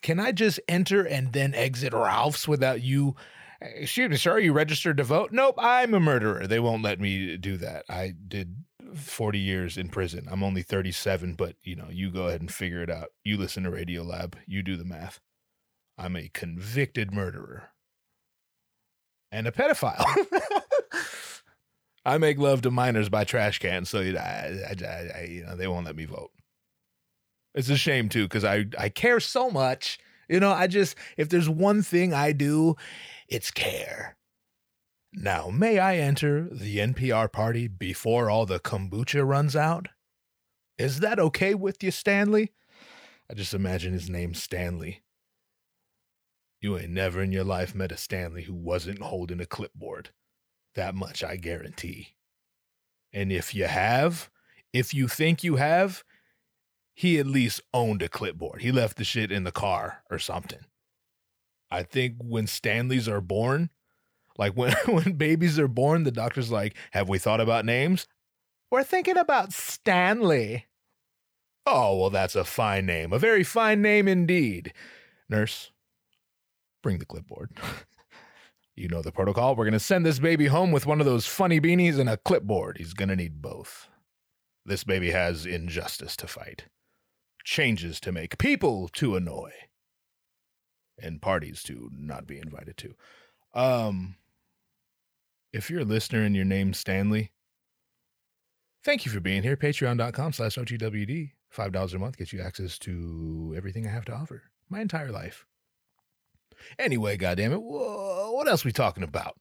Can 0.02 0.21
I 0.21 0.31
just 0.31 0.61
enter 0.69 1.02
and 1.05 1.33
then 1.33 1.52
exit 1.52 1.93
Ralph's 1.93 2.47
without 2.47 2.81
you? 2.81 3.16
Excuse 3.61 4.11
me, 4.11 4.16
sir, 4.16 4.38
you 4.38 4.52
registered 4.52 4.99
to 4.99 5.05
vote? 5.05 5.33
Nope, 5.33 5.57
I'm 5.59 5.95
a 5.95 6.00
murderer. 6.00 6.47
They 6.47 6.61
won't 6.61 6.83
let 6.83 7.00
me 7.00 7.37
do 7.37 7.57
that. 7.57 7.85
I 7.88 8.14
did 8.28 8.55
40 8.98 9.38
years 9.38 9.76
in 9.76 9.88
prison. 9.88 10.26
I'm 10.30 10.42
only 10.42 10.62
37, 10.62 11.34
but 11.34 11.56
you 11.62 11.76
know, 11.76 11.88
you 11.90 12.10
go 12.10 12.28
ahead 12.28 12.40
and 12.40 12.52
figure 12.52 12.82
it 12.82 12.90
out. 12.90 13.08
You 13.24 13.36
listen 13.36 13.64
to 13.64 13.70
Radiolab, 13.70 14.34
you 14.46 14.62
do 14.62 14.76
the 14.76 14.84
math. 14.84 15.20
I'm 15.98 16.16
a 16.16 16.28
convicted 16.28 17.12
murderer 17.12 17.70
and 19.32 19.46
a 19.46 19.52
pedophile. 19.52 20.04
I 22.04 22.18
make 22.18 22.38
love 22.38 22.62
to 22.62 22.70
minors 22.70 23.08
by 23.08 23.24
trash 23.24 23.58
cans, 23.58 23.90
so 23.90 24.00
I, 24.00 24.04
I, 24.04 25.10
I, 25.14 25.26
you 25.28 25.44
know 25.44 25.56
they 25.56 25.66
won't 25.66 25.86
let 25.86 25.96
me 25.96 26.04
vote. 26.04 26.30
It's 27.54 27.68
a 27.68 27.76
shame 27.76 28.08
too, 28.08 28.24
because 28.24 28.44
I 28.44 28.66
I 28.78 28.88
care 28.88 29.18
so 29.18 29.50
much. 29.50 29.98
You 30.28 30.40
know, 30.40 30.52
I 30.52 30.68
just 30.68 30.96
if 31.16 31.28
there's 31.28 31.48
one 31.48 31.82
thing 31.82 32.14
I 32.14 32.32
do, 32.32 32.76
it's 33.28 33.50
care. 33.50 34.15
Now, 35.18 35.49
may 35.49 35.78
I 35.78 35.96
enter 35.96 36.46
the 36.52 36.76
NPR 36.76 37.32
party 37.32 37.68
before 37.68 38.28
all 38.28 38.44
the 38.44 38.61
kombucha 38.61 39.26
runs 39.26 39.56
out? 39.56 39.88
Is 40.76 41.00
that 41.00 41.18
okay 41.18 41.54
with 41.54 41.82
you, 41.82 41.90
Stanley? 41.90 42.52
I 43.30 43.35
just 43.35 43.54
imagine 43.54 43.94
his 43.94 44.11
name 44.11 44.35
Stanley. 44.35 45.02
You 46.61 46.76
ain't 46.76 46.90
never 46.90 47.23
in 47.23 47.32
your 47.32 47.44
life 47.44 47.75
met 47.75 47.92
a 47.92 47.96
Stanley 47.96 48.42
who 48.42 48.54
wasn't 48.54 49.00
holding 49.00 49.40
a 49.40 49.46
clipboard. 49.46 50.11
That 50.75 50.94
much 50.94 51.25
I 51.25 51.37
guarantee. 51.37 52.08
And 53.11 53.32
if 53.32 53.54
you 53.54 53.64
have, 53.64 54.28
if 54.75 54.92
you 54.92 55.08
think 55.08 55.42
you 55.42 55.56
have, 55.56 56.04
he 56.92 57.18
at 57.18 57.26
least 57.26 57.62
owned 57.73 58.02
a 58.02 58.11
clipboard. 58.11 58.61
He 58.61 58.70
left 58.70 58.99
the 58.99 59.04
shit 59.04 59.32
in 59.32 59.44
the 59.44 59.52
car 59.52 60.02
or 60.11 60.18
something. 60.18 60.66
I 61.70 61.85
think 61.85 62.16
when 62.18 62.46
Stanleys 62.46 63.08
are 63.08 63.23
born, 63.23 63.70
like 64.38 64.55
when, 64.55 64.73
when 64.87 65.12
babies 65.12 65.59
are 65.59 65.69
born, 65.69 66.05
the 66.05 66.11
doctor's 66.11 66.50
like, 66.50 66.76
Have 66.93 67.09
we 67.09 67.19
thought 67.19 67.40
about 67.40 67.64
names? 67.64 68.07
We're 68.71 68.85
thinking 68.85 69.16
about 69.16 69.52
Stanley. 69.52 70.66
Oh, 71.66 71.99
well, 71.99 72.11
that's 72.11 72.37
a 72.37 72.45
fine 72.45 72.87
name. 72.87 73.12
A 73.12 73.19
very 73.19 73.43
fine 73.43 73.83
name 73.83 74.07
indeed. 74.07 74.73
Nurse, 75.28 75.73
bring 76.83 76.99
the 76.99 77.07
clipboard. 77.07 77.50
you 78.76 78.88
know 78.88 79.02
the 79.02 79.11
protocol. 79.11 79.57
We're 79.57 79.64
going 79.64 79.73
to 79.73 79.81
send 79.81 80.07
this 80.07 80.21
baby 80.21 80.47
home 80.47 80.71
with 80.71 80.87
one 80.87 81.00
of 81.00 81.07
those 81.07 81.26
funny 81.26 81.61
beanies 81.61 81.99
and 81.99 82.09
a 82.09 82.16
clipboard. 82.16 82.78
He's 82.78 82.95
going 82.95 83.09
to 83.09 83.16
need 83.16 83.43
both. 83.43 83.88
This 84.64 84.85
baby 84.85 85.11
has 85.11 85.47
injustice 85.47 86.16
to 86.16 86.26
fight, 86.26 86.66
changes 87.45 88.00
to 88.00 88.12
make, 88.12 88.38
people 88.38 88.88
to 88.95 89.16
annoy, 89.16 89.50
and 91.00 91.23
parties 91.23 91.62
to 91.64 91.90
not 91.93 92.26
be 92.26 92.38
invited 92.38 92.76
to. 92.78 92.95
Um, 93.55 94.16
if 95.56 95.70
you're 95.70 95.80
a 95.80 95.84
listener 95.84 96.22
and 96.22 96.36
your 96.36 96.44
name's 96.44 96.78
Stanley, 96.78 97.32
thank 98.84 99.06
you 99.06 99.10
for 99.10 99.20
being 99.20 99.42
here. 99.42 99.56
Patreon.com 99.56 100.32
slash 100.32 100.56
OTWD. 100.56 101.32
$5 101.54 101.94
a 101.94 101.98
month 101.98 102.18
gets 102.18 102.32
you 102.32 102.40
access 102.40 102.78
to 102.80 103.54
everything 103.56 103.86
I 103.86 103.90
have 103.90 104.04
to 104.06 104.14
offer. 104.14 104.42
My 104.68 104.80
entire 104.80 105.10
life. 105.10 105.46
Anyway, 106.78 107.16
goddamn 107.16 107.52
it, 107.52 107.62
what 107.62 108.48
else 108.48 108.64
we 108.64 108.72
talking 108.72 109.02
about? 109.02 109.36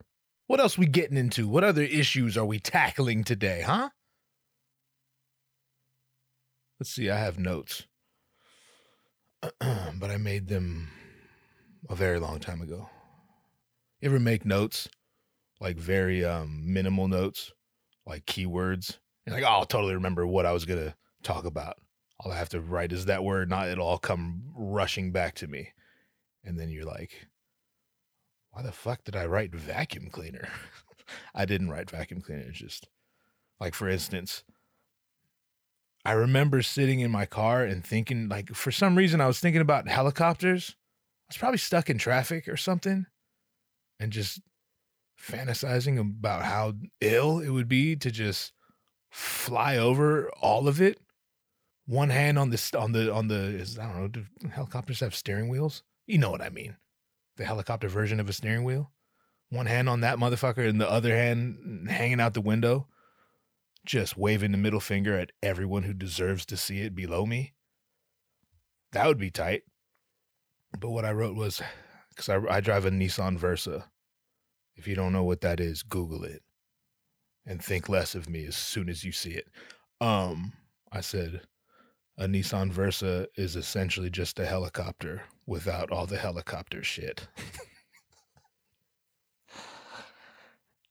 What 0.48 0.60
else 0.60 0.78
we 0.78 0.86
getting 0.86 1.18
into? 1.18 1.48
What 1.48 1.64
other 1.64 1.82
issues 1.82 2.38
are 2.38 2.46
we 2.46 2.60
tackling 2.60 3.24
today, 3.24 3.64
huh? 3.66 3.90
Let's 6.80 6.92
see, 6.92 7.10
I 7.10 7.18
have 7.18 7.40
notes. 7.40 7.88
but 9.60 10.12
I 10.12 10.18
made 10.18 10.48
them 10.48 10.90
a 11.90 11.96
very 11.96 12.20
long 12.20 12.40
time 12.40 12.62
ago. 12.62 12.90
You 14.02 14.10
ever 14.10 14.20
make 14.20 14.46
notes? 14.46 14.88
Like 15.62 15.78
very 15.78 16.26
um 16.26 16.62
minimal 16.66 17.08
notes, 17.08 17.52
like 18.06 18.26
keywords? 18.26 18.98
You're 19.26 19.36
like, 19.36 19.44
oh, 19.44 19.48
I'll 19.48 19.66
totally 19.66 19.96
remember 19.96 20.28
what 20.28 20.46
I 20.46 20.52
was 20.52 20.66
gonna 20.66 20.96
talk 21.24 21.46
about. 21.46 21.78
All 22.20 22.32
I 22.32 22.38
have 22.38 22.50
to 22.50 22.62
write 22.62 22.92
is 22.92 23.06
that 23.06 23.24
word, 23.24 23.50
not 23.50 23.68
it'll 23.68 23.88
all 23.88 23.98
come 23.98 24.44
rushing 24.56 25.12
back 25.12 25.36
to 25.36 25.48
me. 25.48 25.70
And 26.44 26.60
then 26.60 26.70
you're 26.70 26.86
like, 26.86 27.28
why 28.52 28.62
the 28.62 28.72
fuck 28.72 29.04
did 29.04 29.16
I 29.16 29.26
write 29.26 29.54
vacuum 29.54 30.10
cleaner? 30.10 30.48
I 31.36 31.46
didn't 31.46 31.70
write 31.70 31.90
vacuum 31.90 32.22
cleaner. 32.22 32.46
It's 32.48 32.60
just 32.60 32.88
like, 33.60 33.74
for 33.74 33.90
instance, 33.90 34.44
I 36.06 36.14
remember 36.14 36.62
sitting 36.62 37.00
in 37.00 37.12
my 37.12 37.26
car 37.26 37.64
and 37.64 37.84
thinking, 37.84 38.30
like, 38.30 38.54
for 38.54 38.72
some 38.72 38.96
reason, 38.96 39.20
I 39.20 39.28
was 39.28 39.40
thinking 39.40 39.62
about 39.62 39.88
helicopters. 39.88 40.76
I 41.26 41.30
was 41.30 41.38
probably 41.38 41.58
stuck 41.58 41.90
in 41.90 41.98
traffic 41.98 42.48
or 42.48 42.58
something 42.58 43.08
and 44.00 44.12
just 44.12 44.40
fantasizing 45.26 46.00
about 46.00 46.44
how 46.44 46.74
ill 47.02 47.40
it 47.40 47.50
would 47.50 47.68
be 47.68 47.96
to 47.96 48.12
just 48.12 48.54
fly 49.10 49.78
over 49.78 50.30
all 50.42 50.68
of 50.68 50.82
it. 50.82 51.00
One 51.88 52.10
hand 52.10 52.40
on 52.40 52.50
the 52.50 52.72
on 52.78 52.92
the 52.92 53.14
on 53.14 53.28
the 53.28 53.36
is 53.36 53.78
I 53.78 53.86
don't 53.86 54.02
know. 54.02 54.08
Do 54.08 54.26
helicopters 54.50 55.00
have 55.02 55.16
steering 55.16 55.50
wheels? 55.50 55.84
You 56.08 56.18
know 56.18 56.32
what 56.32 56.42
I 56.42 56.50
mean. 56.50 56.78
The 57.38 57.46
helicopter 57.46 57.88
version 57.88 58.20
of 58.20 58.30
a 58.30 58.34
steering 58.34 58.64
wheel. 58.64 58.92
One 59.50 59.68
hand 59.68 59.88
on 59.88 60.02
that 60.02 60.18
motherfucker 60.18 60.68
and 60.68 60.82
the 60.82 60.90
other 60.90 61.16
hand 61.16 61.88
hanging 61.90 62.20
out 62.20 62.34
the 62.34 62.42
window, 62.42 62.88
just 63.86 64.18
waving 64.18 64.52
the 64.52 64.58
middle 64.58 64.80
finger 64.80 65.18
at 65.18 65.32
everyone 65.44 65.84
who 65.84 65.94
deserves 65.94 66.46
to 66.48 66.58
see 66.58 66.82
it 66.82 66.96
below 66.96 67.26
me. 67.26 67.54
That 68.92 69.08
would 69.08 69.20
be 69.20 69.30
tight. 69.30 69.64
But 70.80 70.90
what 70.90 71.06
I 71.06 71.12
wrote 71.12 71.36
was 71.36 71.62
because 72.10 72.30
I, 72.30 72.40
I 72.50 72.62
drive 72.62 72.86
a 72.86 72.92
Nissan 72.92 73.38
Versa. 73.38 73.86
If 74.76 74.88
you 74.88 74.96
don't 74.96 75.14
know 75.14 75.24
what 75.24 75.42
that 75.42 75.60
is, 75.60 75.84
Google 75.84 76.24
it 76.24 76.42
and 77.46 77.64
think 77.64 77.88
less 77.88 78.16
of 78.16 78.30
me 78.30 78.46
as 78.46 78.56
soon 78.56 78.90
as 78.90 79.04
you 79.04 79.12
see 79.12 79.32
it. 79.32 79.48
Um, 80.02 80.54
I 80.92 81.02
said, 81.02 81.42
a 82.18 82.26
Nissan 82.28 82.72
Versa 82.72 83.28
is 83.36 83.56
essentially 83.56 84.10
just 84.10 84.40
a 84.40 84.46
helicopter 84.46 85.24
without 85.46 85.92
all 85.92 86.06
the 86.06 86.18
helicopter 86.18 86.84
shit. 86.84 87.28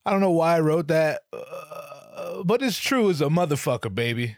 I 0.07 0.11
don't 0.11 0.21
know 0.21 0.31
why 0.31 0.57
I 0.57 0.61
wrote 0.61 0.89
that, 0.89 1.23
uh, 1.33 2.43
but 2.45 2.63
it's 2.63 2.79
true 2.79 3.09
as 3.09 3.23
a 3.23 3.27
motherfucker, 3.27 3.95
baby. 3.95 4.37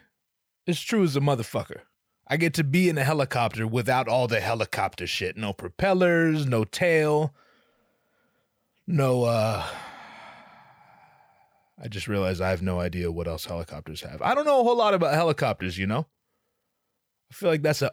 It's 0.65 0.81
true 0.81 1.03
as 1.03 1.17
a 1.17 1.21
motherfucker. 1.21 1.81
I 2.29 2.37
get 2.37 2.55
to 2.55 2.65
be 2.65 2.89
in 2.89 2.99
a 2.99 3.05
helicopter 3.05 3.67
without 3.67 4.09
all 4.09 4.29
the 4.29 4.41
helicopter 4.41 5.07
shit. 5.07 5.37
No 5.37 5.53
propellers, 5.53 6.47
no 6.47 6.65
tail, 6.65 7.35
no, 8.87 9.25
uh, 9.25 9.67
I 11.83 11.89
just 11.89 12.09
realized 12.09 12.41
I 12.41 12.51
have 12.51 12.63
no 12.63 12.81
idea 12.81 13.13
what 13.13 13.29
else 13.29 13.45
helicopters 13.45 14.01
have. 14.03 14.23
I 14.23 14.35
don't 14.35 14.47
know 14.47 14.61
a 14.61 14.65
whole 14.65 14.77
lot 14.77 14.95
about 14.95 15.15
helicopters, 15.15 15.77
you 15.77 15.87
know? 15.87 16.07
I 17.31 17.35
feel 17.35 17.51
like 17.51 17.63
that's 17.63 17.83
a 17.83 17.93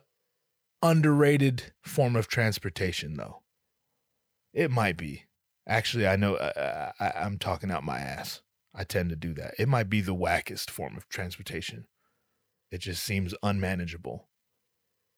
underrated 0.81 1.73
form 1.81 2.15
of 2.15 2.27
transportation, 2.27 3.15
though. 3.15 3.41
It 4.53 4.69
might 4.69 4.97
be. 4.97 5.25
Actually, 5.67 6.07
I 6.07 6.15
know 6.15 6.35
uh, 6.35 6.91
I, 6.99 7.11
I'm 7.21 7.37
talking 7.37 7.71
out 7.71 7.83
my 7.83 7.99
ass. 7.99 8.41
I 8.75 8.83
tend 8.83 9.09
to 9.09 9.15
do 9.15 9.33
that. 9.33 9.53
It 9.57 9.67
might 9.67 9.89
be 9.89 10.01
the 10.01 10.15
wackest 10.15 10.69
form 10.69 10.97
of 10.97 11.07
transportation. 11.09 11.87
It 12.71 12.79
just 12.79 13.03
seems 13.03 13.33
unmanageable. 13.43 14.27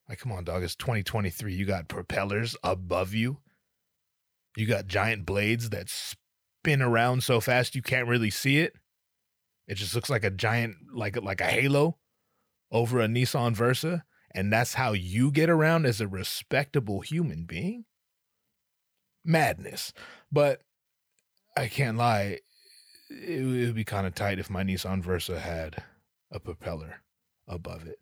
Like, 0.10 0.20
come 0.20 0.32
on, 0.32 0.44
dog. 0.44 0.64
It's 0.64 0.76
2023. 0.76 1.54
You 1.54 1.66
got 1.66 1.88
propellers 1.88 2.56
above 2.64 3.14
you. 3.14 3.40
You 4.56 4.66
got 4.66 4.88
giant 4.88 5.26
blades 5.26 5.70
that 5.70 5.90
spin 5.90 6.82
around 6.82 7.24
so 7.24 7.40
fast 7.40 7.76
you 7.76 7.82
can't 7.82 8.08
really 8.08 8.30
see 8.30 8.60
it. 8.60 8.74
It 9.68 9.76
just 9.76 9.96
looks 9.96 10.10
like 10.10 10.24
a 10.24 10.30
giant, 10.30 10.76
like 10.94 11.22
like 11.22 11.42
a 11.42 11.46
halo 11.46 11.98
over 12.72 13.00
a 13.00 13.08
Nissan 13.08 13.54
Versa, 13.54 14.04
and 14.34 14.52
that's 14.52 14.74
how 14.74 14.94
you 14.94 15.32
get 15.32 15.50
around 15.50 15.86
as 15.86 16.02
a 16.02 16.08
respectable 16.08 17.02
human 17.02 17.46
being? 17.46 17.86
Madness. 19.24 19.94
But 20.32 20.62
I 21.58 21.68
can't 21.68 21.98
lie, 21.98 22.40
it, 23.10 23.46
would 23.46 23.76
be 23.76 23.86
kind 23.86 24.06
of 24.06 24.14
tight 24.14 24.40
if 24.40 24.50
my 24.50 24.64
Nissan 24.64 25.02
Versa 25.02 25.40
had 25.40 25.84
a 26.32 26.40
propeller 26.40 27.02
above 27.48 27.88
it. 27.88 28.00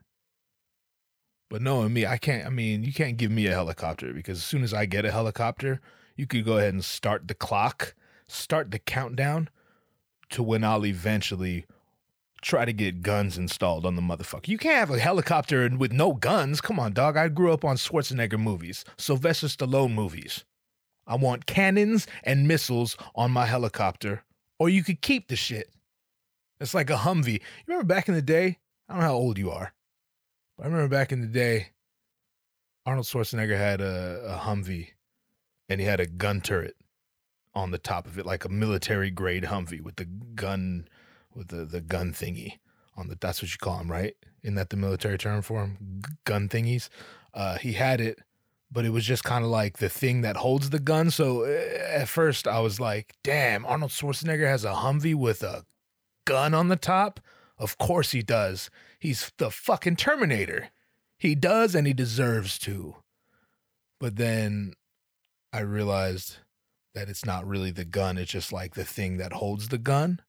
But 1.49 1.61
knowing 1.61 1.93
me, 1.93 2.05
I 2.05 2.17
can't, 2.17 2.47
I 2.47 2.49
mean, 2.49 2.83
you 2.83 2.91
can't 2.91 3.17
give 3.17 3.29
me 3.29 3.45
a 3.45 3.51
helicopter 3.53 4.11
because 4.11 4.39
as 4.39 4.43
soon 4.43 4.63
as 4.63 4.73
I 4.73 4.85
get 4.85 5.05
a 5.05 5.11
helicopter, 5.11 5.81
you 6.15 6.27
could 6.27 6.45
go 6.45 6.57
ahead 6.57 6.73
and 6.73 6.85
start 6.85 7.27
the 7.27 7.33
clock, 7.33 7.95
start 8.27 8.71
the 8.71 8.79
countdown 8.79 9.49
to 10.29 10.43
when 10.43 10.63
I'll 10.63 10.85
eventually 10.85 11.65
try 12.41 12.65
to 12.65 12.73
get 12.73 13.01
guns 13.01 13.37
installed 13.37 13.85
on 13.85 13.95
the 13.95 14.01
motherfucker. 14.01 14.49
You 14.49 14.57
can't 14.57 14.77
have 14.77 14.91
a 14.91 14.99
helicopter 14.99 15.69
with 15.75 15.93
no 15.93 16.13
guns. 16.13 16.61
Come 16.61 16.79
on, 16.79 16.93
dog. 16.93 17.15
I 17.15 17.29
grew 17.29 17.53
up 17.53 17.63
on 17.63 17.77
Schwarzenegger 17.77 18.39
movies, 18.39 18.83
Sylvester 18.97 19.47
Stallone 19.47 19.93
movies. 19.93 20.43
I 21.07 21.15
want 21.15 21.45
cannons 21.45 22.07
and 22.23 22.47
missiles 22.47 22.97
on 23.15 23.31
my 23.31 23.45
helicopter, 23.45 24.23
or 24.59 24.69
you 24.69 24.83
could 24.83 25.01
keep 25.01 25.27
the 25.27 25.35
shit. 25.35 25.69
It's 26.59 26.73
like 26.73 26.89
a 26.89 26.97
Humvee. 26.97 27.33
You 27.33 27.39
remember 27.67 27.93
back 27.93 28.07
in 28.07 28.15
the 28.15 28.21
day? 28.21 28.59
I 28.87 28.93
don't 28.93 29.01
know 29.01 29.07
how 29.07 29.15
old 29.15 29.37
you 29.37 29.51
are, 29.51 29.73
but 30.57 30.63
I 30.63 30.67
remember 30.67 30.87
back 30.87 31.11
in 31.11 31.21
the 31.21 31.27
day, 31.27 31.67
Arnold 32.85 33.05
Schwarzenegger 33.05 33.57
had 33.57 33.81
a, 33.81 34.21
a 34.25 34.37
Humvee, 34.45 34.89
and 35.69 35.79
he 35.79 35.87
had 35.87 35.99
a 35.99 36.05
gun 36.05 36.41
turret 36.41 36.75
on 37.55 37.71
the 37.71 37.77
top 37.77 38.07
of 38.07 38.17
it, 38.17 38.25
like 38.25 38.45
a 38.45 38.49
military 38.49 39.11
grade 39.11 39.43
Humvee 39.43 39.81
with 39.81 39.95
the 39.97 40.05
gun 40.05 40.87
with 41.33 41.49
the 41.49 41.65
the 41.65 41.81
gun 41.81 42.13
thingy 42.13 42.59
on 42.95 43.07
the 43.07 43.17
that's 43.19 43.41
what 43.41 43.51
you 43.51 43.57
call 43.57 43.77
them, 43.77 43.91
right? 43.91 44.15
Isn't 44.41 44.55
that 44.55 44.69
the 44.69 44.77
military 44.77 45.17
term 45.17 45.41
for 45.41 45.61
them? 45.61 46.01
G- 46.05 46.13
gun 46.25 46.49
thingies. 46.49 46.89
Uh, 47.33 47.57
he 47.57 47.73
had 47.73 48.01
it, 48.01 48.19
but 48.71 48.85
it 48.85 48.89
was 48.89 49.05
just 49.05 49.23
kind 49.23 49.43
of 49.43 49.49
like 49.49 49.77
the 49.77 49.89
thing 49.89 50.21
that 50.21 50.37
holds 50.37 50.69
the 50.69 50.79
gun. 50.79 51.09
So 51.09 51.45
uh, 51.45 51.99
at 52.01 52.09
first 52.09 52.47
I 52.47 52.59
was 52.59 52.79
like, 52.79 53.13
"Damn, 53.23 53.65
Arnold 53.65 53.91
Schwarzenegger 53.91 54.47
has 54.47 54.65
a 54.65 54.73
Humvee 54.73 55.15
with 55.15 55.43
a 55.43 55.65
gun 56.25 56.53
on 56.53 56.67
the 56.67 56.75
top." 56.75 57.19
Of 57.57 57.77
course 57.77 58.11
he 58.11 58.23
does. 58.23 58.69
He's 58.99 59.31
the 59.37 59.51
fucking 59.51 59.95
Terminator. 59.95 60.69
He 61.17 61.35
does 61.35 61.75
and 61.75 61.87
he 61.87 61.93
deserves 61.93 62.57
to. 62.59 62.95
But 63.99 64.17
then 64.17 64.73
I 65.53 65.61
realized 65.61 66.39
that 66.95 67.07
it's 67.09 67.25
not 67.25 67.47
really 67.47 67.71
the 67.71 67.85
gun, 67.85 68.17
it's 68.17 68.31
just 68.31 68.51
like 68.51 68.75
the 68.75 68.83
thing 68.85 69.17
that 69.17 69.33
holds 69.33 69.69
the 69.69 69.77
gun. 69.77 70.21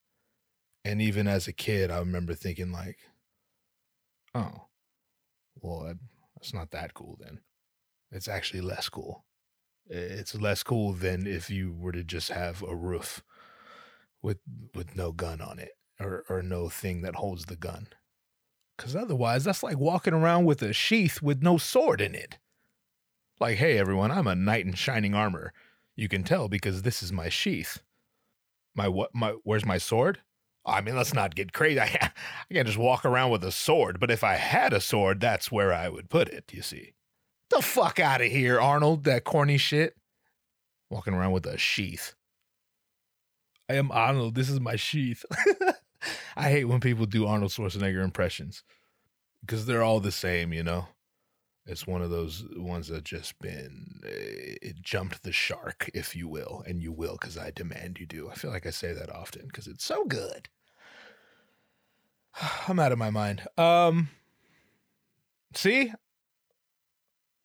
And 0.85 1.03
even 1.03 1.29
as 1.29 1.49
a 1.49 1.53
kid, 1.53 1.91
I 1.91 1.99
remember 1.99 2.35
thinking 2.35 2.73
like, 2.73 2.99
"Oh, 4.35 4.69
well, 5.57 5.95
that's 6.37 6.55
not 6.55 6.71
that 6.73 6.95
cool 6.95 7.17
then. 7.21 7.41
It's 8.13 8.29
actually 8.29 8.63
less 8.63 8.89
cool. 8.89 9.27
It's 9.87 10.35
less 10.35 10.63
cool 10.65 10.95
than 10.95 11.27
if 11.27 11.51
you 11.51 11.75
were 11.75 11.93
to 11.93 12.05
just 12.05 12.31
have 12.31 12.63
a 12.63 12.77
roof 12.77 13.23
with 14.23 14.41
with 14.75 14.97
no 14.97 15.13
gun 15.13 15.41
on 15.41 15.59
it 15.59 15.73
or 16.01 16.25
or 16.29 16.43
no 16.43 16.69
thing 16.69 17.03
that 17.03 17.17
holds 17.17 17.47
the 17.47 17.57
gun. 17.57 17.89
Cuz 18.79 18.97
otherwise 18.97 19.45
that's 19.45 19.63
like 19.63 19.79
walking 19.79 20.15
around 20.15 20.47
with 20.47 20.63
a 20.63 20.73
sheath 20.73 21.23
with 21.23 21.43
no 21.43 21.59
sword 21.59 22.01
in 22.01 22.15
it. 22.15 22.39
Like, 23.40 23.59
"Hey 23.59 23.79
everyone, 23.79 24.11
I'm 24.11 24.27
a 24.27 24.35
knight 24.35 24.66
in 24.66 24.75
shining 24.75 25.14
armor. 25.14 25.53
You 25.97 26.09
can 26.09 26.25
tell 26.25 26.49
because 26.49 26.83
this 26.83 27.03
is 27.03 27.12
my 27.12 27.29
sheath. 27.29 27.83
My 28.75 28.88
what 28.88 29.14
my 29.14 29.35
where's 29.44 29.64
my 29.64 29.79
sword? 29.79 30.20
I 30.66 30.81
mean, 30.81 30.97
let's 30.97 31.12
not 31.12 31.35
get 31.35 31.53
crazy. 31.53 31.81
I, 31.81 31.85
I 32.51 32.55
can't 32.55 32.66
just 32.66 32.79
walk 32.79 33.05
around 33.05 33.31
with 33.31 33.44
a 33.44 33.53
sword, 33.53 34.01
but 34.01 34.11
if 34.11 34.25
I 34.25 34.35
had 34.35 34.73
a 34.73 34.81
sword, 34.81 35.20
that's 35.20 35.53
where 35.53 35.73
I 35.73 35.88
would 35.88 36.09
put 36.09 36.29
it, 36.29 36.53
you 36.53 36.62
see. 36.62 36.94
The 37.51 37.61
fuck 37.61 38.01
out 38.01 38.23
of 38.23 38.29
here, 38.29 38.59
Arnold, 38.61 39.05
that 39.05 39.25
corny 39.25 39.59
shit. 39.59 39.94
Walking 40.90 41.14
around 41.14 41.33
with 41.33 41.47
a 41.47 41.59
sheath. 41.59 42.14
I 43.68 43.75
am 43.75 43.90
Arnold. 43.92 44.35
This 44.35 44.49
is 44.49 44.61
my 44.61 44.77
sheath. 44.77 45.25
I 46.37 46.51
hate 46.51 46.64
when 46.64 46.81
people 46.81 47.07
do 47.07 47.27
Arnold 47.27 47.51
Schwarzenegger 47.51 48.03
impressions 48.03 48.62
because 49.40 49.66
they're 49.66 49.83
all 49.83 50.01
the 50.01 50.12
same, 50.12 50.53
you 50.53 50.62
know? 50.62 50.88
It's 51.66 51.87
one 51.87 52.03
of 52.03 52.11
those 52.11 52.44
ones 52.57 52.88
that 52.88 53.05
just 53.05 53.38
been, 53.38 54.00
eh, 54.05 54.57
it 54.61 54.83
jumped 54.83 55.22
the 55.22 55.33
shark, 55.33 55.90
if 55.94 56.14
you 56.14 56.29
will, 56.29 56.62
and 56.66 56.83
you 56.83 56.92
will 56.92 57.16
because 57.18 57.38
I 57.38 57.50
demand 57.50 57.98
you 57.98 58.07
do. 58.07 58.29
I 58.29 58.35
feel 58.35 58.50
like 58.50 58.66
I 58.66 58.70
say 58.70 58.92
that 58.92 59.11
often 59.11 59.46
because 59.46 59.66
it's 59.66 59.85
so 59.85 60.05
good. 60.05 60.50
I'm 62.68 62.79
out 62.79 62.92
of 62.92 62.98
my 62.98 63.11
mind. 63.11 63.46
Um, 63.57 64.11
see, 65.55 65.92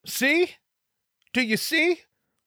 see, 0.05 0.55
do 1.31 1.41
you 1.41 1.57
see? 1.57 2.01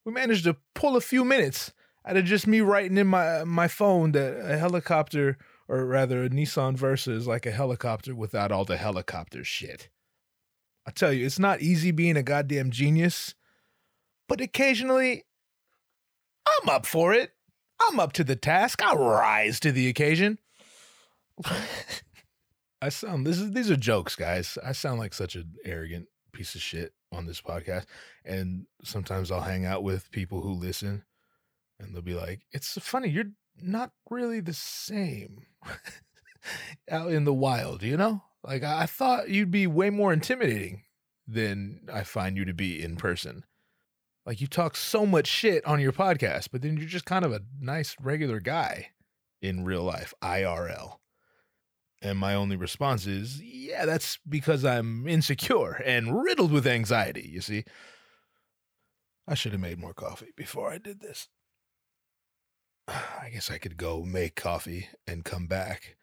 We 0.04 0.12
managed 0.12 0.44
to 0.44 0.56
pull 0.74 0.96
a 0.96 1.00
few 1.00 1.24
minutes 1.24 1.72
out 2.04 2.16
of 2.16 2.24
just 2.24 2.46
me 2.46 2.61
writing 2.61 2.98
in 2.98 3.06
my 3.06 3.44
my 3.44 3.68
phone 3.68 4.12
that 4.12 4.35
a 4.44 4.58
helicopter, 4.58 5.38
or 5.68 5.87
rather 5.87 6.24
a 6.24 6.28
Nissan 6.28 6.76
Versa, 6.76 7.12
is 7.12 7.26
like 7.26 7.46
a 7.46 7.52
helicopter 7.52 8.14
without 8.14 8.52
all 8.52 8.64
the 8.64 8.76
helicopter 8.76 9.44
shit. 9.44 9.88
I 10.87 10.90
tell 10.90 11.12
you, 11.12 11.27
it's 11.27 11.38
not 11.38 11.61
easy 11.61 11.90
being 11.90 12.16
a 12.16 12.23
goddamn 12.23 12.71
genius, 12.71 13.35
but 14.29 14.40
occasionally, 14.40 15.25
I'm 16.47 16.68
up 16.68 16.87
for 16.87 17.12
it. 17.12 17.33
I'm 17.81 18.01
up 18.01 18.12
to 18.14 18.25
the 18.25 18.37
task. 18.37 18.83
I 18.83 18.95
rise 18.95 19.61
to 19.61 19.73
the 19.73 19.88
occasion. 19.88 20.38
I 22.83 22.88
sound 22.88 23.27
this 23.27 23.38
is 23.38 23.53
these 23.53 23.71
are 23.71 23.77
jokes, 23.77 24.16
guys. 24.16 24.59
I 24.64 24.73
sound 24.73 24.99
like 24.99 25.14
such 25.14 25.37
an 25.37 25.55
arrogant 25.64 26.09
piece 26.33 26.55
of 26.55 26.62
shit 26.62 26.92
on 27.12 27.27
this 27.27 27.40
podcast. 27.40 27.85
And 28.25 28.66
sometimes 28.83 29.31
I'll 29.31 29.40
hang 29.40 29.64
out 29.64 29.83
with 29.83 30.11
people 30.11 30.40
who 30.40 30.53
listen 30.53 31.05
and 31.79 31.95
they'll 31.95 32.03
be 32.03 32.14
like, 32.14 32.40
It's 32.53 32.79
funny, 32.81 33.09
you're 33.09 33.33
not 33.61 33.92
really 34.11 34.40
the 34.40 34.55
same 34.55 35.47
out 36.90 37.12
in 37.12 37.25
the 37.25 37.35
wild, 37.35 37.83
you 37.83 37.97
know? 37.97 38.23
Like 38.44 38.62
I 38.62 38.87
thought 38.87 39.28
you'd 39.28 39.50
be 39.50 39.66
way 39.66 39.90
more 39.90 40.12
intimidating 40.12 40.83
than 41.26 41.88
I 41.92 42.02
find 42.02 42.37
you 42.37 42.44
to 42.44 42.55
be 42.55 42.83
in 42.83 42.96
person. 42.96 43.44
Like 44.26 44.40
you 44.40 44.46
talk 44.46 44.76
so 44.76 45.07
much 45.07 45.26
shit 45.26 45.64
on 45.64 45.81
your 45.81 45.92
podcast, 45.92 46.48
but 46.52 46.62
then 46.62 46.76
you're 46.76 46.88
just 46.88 47.05
kind 47.05 47.24
of 47.24 47.33
a 47.33 47.42
nice 47.61 47.96
regular 48.00 48.40
guy 48.40 48.88
in 49.40 49.64
real 49.64 49.83
life, 49.83 50.14
IRL. 50.22 50.98
And 52.00 52.18
my 52.18 52.35
only 52.35 52.57
response 52.57 53.07
is, 53.07 53.40
yeah, 53.42 53.87
that's 53.87 54.18
because 54.28 54.64
I'm 54.64 55.07
insecure 55.07 55.81
and 55.85 56.22
riddled 56.22 56.50
with 56.50 56.66
anxiety, 56.66 57.28
you 57.33 57.40
see. 57.40 57.64
I 59.26 59.35
should 59.35 59.52
have 59.52 59.61
made 59.61 59.78
more 59.78 59.94
coffee 59.94 60.33
before 60.37 60.72
I 60.72 60.78
did 60.78 61.00
this. 61.00 61.28
I 62.88 63.31
guess 63.33 63.50
I 63.50 63.59
could 63.59 63.76
go 63.76 64.02
make 64.02 64.35
coffee 64.35 64.88
and 65.07 65.24
come 65.24 65.46
back 65.46 65.96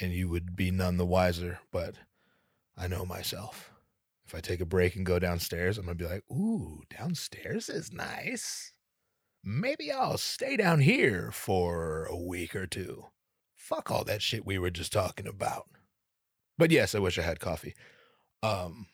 and 0.00 0.12
you 0.12 0.28
would 0.28 0.56
be 0.56 0.70
none 0.70 0.96
the 0.96 1.06
wiser, 1.06 1.60
but 1.70 1.94
I 2.76 2.88
know 2.88 3.04
myself. 3.04 3.70
If 4.26 4.34
I 4.34 4.40
take 4.40 4.60
a 4.60 4.66
break 4.66 4.96
and 4.96 5.04
go 5.04 5.18
downstairs, 5.18 5.78
I'm 5.78 5.86
to 5.86 5.94
be 5.94 6.06
like, 6.06 6.24
ooh, 6.30 6.82
downstairs 6.96 7.68
is 7.68 7.92
nice. 7.92 8.72
Maybe 9.42 9.92
I'll 9.92 10.16
stay 10.16 10.56
down 10.56 10.80
here 10.80 11.30
for 11.30 12.06
a 12.06 12.16
week 12.16 12.56
or 12.56 12.66
two. 12.66 13.06
Fuck 13.54 13.90
all 13.90 14.04
that 14.04 14.22
shit 14.22 14.46
we 14.46 14.58
were 14.58 14.70
just 14.70 14.92
talking 14.92 15.26
about. 15.26 15.68
But 16.56 16.70
yes, 16.70 16.94
I 16.94 16.98
wish 16.98 17.18
I 17.18 17.22
had 17.22 17.40
coffee. 17.40 17.74
Um, 18.42 18.86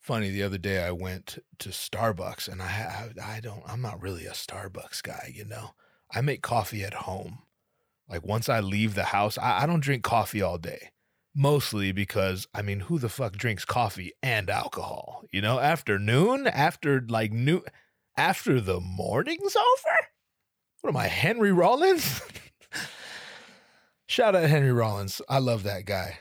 funny, 0.00 0.30
the 0.30 0.42
other 0.42 0.58
day 0.58 0.84
I 0.84 0.90
went 0.90 1.38
to 1.58 1.70
Starbucks 1.70 2.48
and 2.48 2.60
I, 2.60 3.10
I, 3.18 3.36
I 3.36 3.40
don't, 3.40 3.62
I'm 3.66 3.80
not 3.80 4.02
really 4.02 4.26
a 4.26 4.32
Starbucks 4.32 5.02
guy, 5.02 5.32
you 5.34 5.44
know. 5.44 5.70
I 6.12 6.20
make 6.20 6.42
coffee 6.42 6.84
at 6.84 6.94
home. 6.94 7.38
Like 8.10 8.26
once 8.26 8.48
I 8.48 8.60
leave 8.60 8.94
the 8.94 9.04
house, 9.04 9.38
I, 9.38 9.62
I 9.62 9.66
don't 9.66 9.80
drink 9.80 10.02
coffee 10.02 10.42
all 10.42 10.58
day. 10.58 10.90
Mostly 11.34 11.92
because, 11.92 12.48
I 12.52 12.62
mean, 12.62 12.80
who 12.80 12.98
the 12.98 13.08
fuck 13.08 13.36
drinks 13.36 13.64
coffee 13.64 14.12
and 14.20 14.50
alcohol? 14.50 15.22
You 15.30 15.40
know, 15.40 15.60
after 15.60 15.96
noon, 15.96 16.48
after 16.48 17.00
like 17.08 17.32
noon, 17.32 17.62
after 18.16 18.60
the 18.60 18.80
morning's 18.80 19.54
over? 19.54 19.96
What 20.80 20.90
am 20.90 20.96
I, 20.96 21.06
Henry 21.06 21.52
Rollins? 21.52 22.20
Shout 24.06 24.34
out 24.34 24.50
Henry 24.50 24.72
Rollins. 24.72 25.22
I 25.28 25.38
love 25.38 25.62
that 25.62 25.84
guy. 25.84 26.18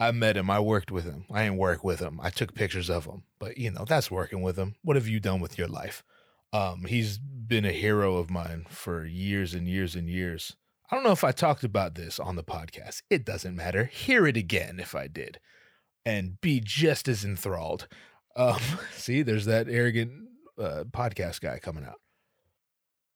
I 0.00 0.10
met 0.10 0.36
him. 0.36 0.50
I 0.50 0.58
worked 0.58 0.90
with 0.90 1.04
him. 1.04 1.26
I 1.30 1.44
didn't 1.44 1.58
work 1.58 1.84
with 1.84 2.00
him. 2.00 2.18
I 2.20 2.30
took 2.30 2.54
pictures 2.54 2.90
of 2.90 3.04
him. 3.04 3.22
But 3.38 3.56
you 3.56 3.70
know, 3.70 3.84
that's 3.84 4.10
working 4.10 4.42
with 4.42 4.56
him. 4.56 4.74
What 4.82 4.96
have 4.96 5.06
you 5.06 5.20
done 5.20 5.38
with 5.38 5.56
your 5.56 5.68
life? 5.68 6.02
Um, 6.52 6.86
he's 6.86 7.18
been 7.18 7.64
a 7.64 7.72
hero 7.72 8.16
of 8.16 8.30
mine 8.30 8.66
for 8.68 9.04
years 9.04 9.54
and 9.54 9.68
years 9.68 9.94
and 9.94 10.08
years. 10.08 10.56
I 10.94 10.96
don't 10.96 11.02
know 11.02 11.10
if 11.10 11.24
I 11.24 11.32
talked 11.32 11.64
about 11.64 11.96
this 11.96 12.20
on 12.20 12.36
the 12.36 12.44
podcast. 12.44 13.02
It 13.10 13.24
doesn't 13.24 13.56
matter. 13.56 13.86
Hear 13.86 14.28
it 14.28 14.36
again 14.36 14.78
if 14.78 14.94
I 14.94 15.08
did, 15.08 15.40
and 16.06 16.40
be 16.40 16.60
just 16.64 17.08
as 17.08 17.24
enthralled. 17.24 17.88
Um, 18.36 18.60
see, 18.94 19.22
there's 19.22 19.46
that 19.46 19.68
arrogant 19.68 20.12
uh, 20.56 20.84
podcast 20.92 21.40
guy 21.40 21.58
coming 21.58 21.84
out. 21.84 22.00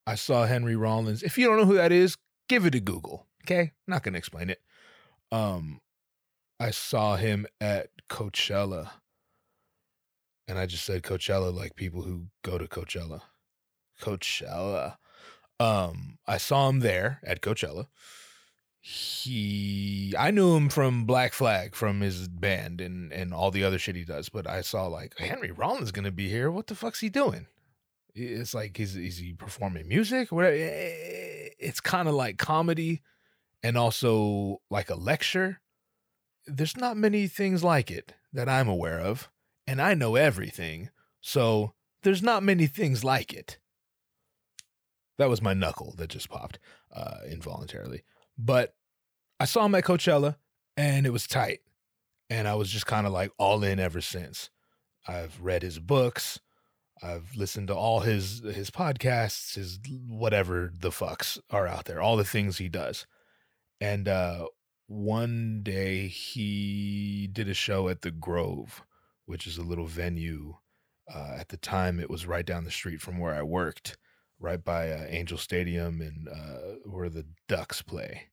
I 0.08 0.16
saw 0.16 0.46
Henry 0.46 0.74
Rollins. 0.74 1.22
If 1.22 1.38
you 1.38 1.46
don't 1.46 1.56
know 1.56 1.66
who 1.66 1.76
that 1.76 1.92
is, 1.92 2.16
give 2.48 2.66
it 2.66 2.74
a 2.74 2.80
Google. 2.80 3.28
Okay, 3.44 3.74
not 3.86 4.02
gonna 4.02 4.18
explain 4.18 4.50
it. 4.50 4.60
Um, 5.30 5.80
I 6.58 6.72
saw 6.72 7.14
him 7.14 7.46
at 7.60 7.90
Coachella, 8.10 8.90
and 10.48 10.58
I 10.58 10.66
just 10.66 10.84
said 10.84 11.04
Coachella 11.04 11.54
like 11.54 11.76
people 11.76 12.02
who 12.02 12.26
go 12.42 12.58
to 12.58 12.66
Coachella. 12.66 13.20
Coachella. 14.02 14.96
Um, 15.60 16.18
I 16.26 16.38
saw 16.38 16.68
him 16.68 16.80
there 16.80 17.20
at 17.24 17.40
Coachella. 17.40 17.86
He, 18.80 20.14
I 20.18 20.30
knew 20.30 20.56
him 20.56 20.68
from 20.68 21.04
Black 21.04 21.32
Flag, 21.32 21.74
from 21.74 22.00
his 22.00 22.28
band 22.28 22.80
and 22.80 23.12
and 23.12 23.34
all 23.34 23.50
the 23.50 23.64
other 23.64 23.78
shit 23.78 23.96
he 23.96 24.04
does. 24.04 24.28
But 24.28 24.46
I 24.46 24.60
saw 24.62 24.86
like 24.86 25.18
Henry 25.18 25.50
Rollins 25.50 25.92
gonna 25.92 26.12
be 26.12 26.28
here. 26.28 26.50
What 26.50 26.68
the 26.68 26.74
fuck's 26.74 27.00
he 27.00 27.08
doing? 27.08 27.46
It's 28.14 28.54
like 28.54 28.78
is 28.80 28.96
is 28.96 29.18
he 29.18 29.32
performing 29.32 29.88
music? 29.88 30.32
What? 30.32 30.52
It's 30.52 31.80
kind 31.80 32.08
of 32.08 32.14
like 32.14 32.38
comedy, 32.38 33.02
and 33.62 33.76
also 33.76 34.60
like 34.70 34.90
a 34.90 34.94
lecture. 34.94 35.60
There's 36.46 36.76
not 36.76 36.96
many 36.96 37.26
things 37.26 37.62
like 37.62 37.90
it 37.90 38.14
that 38.32 38.48
I'm 38.48 38.68
aware 38.68 39.00
of, 39.00 39.28
and 39.66 39.82
I 39.82 39.94
know 39.94 40.14
everything. 40.14 40.90
So 41.20 41.74
there's 42.02 42.22
not 42.22 42.42
many 42.42 42.66
things 42.66 43.04
like 43.04 43.34
it. 43.34 43.58
That 45.18 45.28
was 45.28 45.42
my 45.42 45.52
knuckle 45.52 45.94
that 45.98 46.10
just 46.10 46.30
popped 46.30 46.58
uh, 46.92 47.18
involuntarily. 47.28 48.04
But 48.38 48.74
I 49.40 49.44
saw 49.44 49.66
him 49.66 49.74
at 49.74 49.84
Coachella 49.84 50.36
and 50.76 51.06
it 51.06 51.12
was 51.12 51.26
tight. 51.26 51.60
And 52.30 52.46
I 52.46 52.54
was 52.54 52.70
just 52.70 52.86
kind 52.86 53.06
of 53.06 53.12
like 53.12 53.32
all 53.38 53.64
in 53.64 53.80
ever 53.80 54.00
since. 54.00 54.50
I've 55.06 55.40
read 55.40 55.62
his 55.62 55.78
books. 55.78 56.40
I've 57.02 57.34
listened 57.36 57.68
to 57.68 57.74
all 57.74 58.00
his 58.00 58.40
his 58.40 58.70
podcasts, 58.70 59.54
his 59.54 59.78
whatever 60.08 60.72
the 60.76 60.90
fucks 60.90 61.38
are 61.50 61.66
out 61.66 61.84
there, 61.84 62.00
all 62.00 62.16
the 62.16 62.24
things 62.24 62.58
he 62.58 62.68
does. 62.68 63.06
And 63.80 64.08
uh 64.08 64.46
one 64.88 65.60
day 65.62 66.08
he 66.08 67.28
did 67.30 67.48
a 67.48 67.54
show 67.54 67.88
at 67.88 68.02
the 68.02 68.10
Grove, 68.10 68.82
which 69.26 69.46
is 69.46 69.58
a 69.58 69.62
little 69.62 69.86
venue. 69.86 70.56
Uh, 71.12 71.36
at 71.38 71.48
the 71.48 71.56
time, 71.56 72.00
it 72.00 72.10
was 72.10 72.26
right 72.26 72.44
down 72.44 72.64
the 72.64 72.70
street 72.70 73.00
from 73.00 73.18
where 73.18 73.34
I 73.34 73.42
worked 73.42 73.96
right 74.40 74.62
by 74.64 74.90
uh, 74.90 75.06
Angel 75.08 75.38
Stadium 75.38 76.00
and 76.00 76.28
uh, 76.28 76.78
where 76.84 77.08
the 77.08 77.26
Ducks 77.48 77.82
play. 77.82 78.28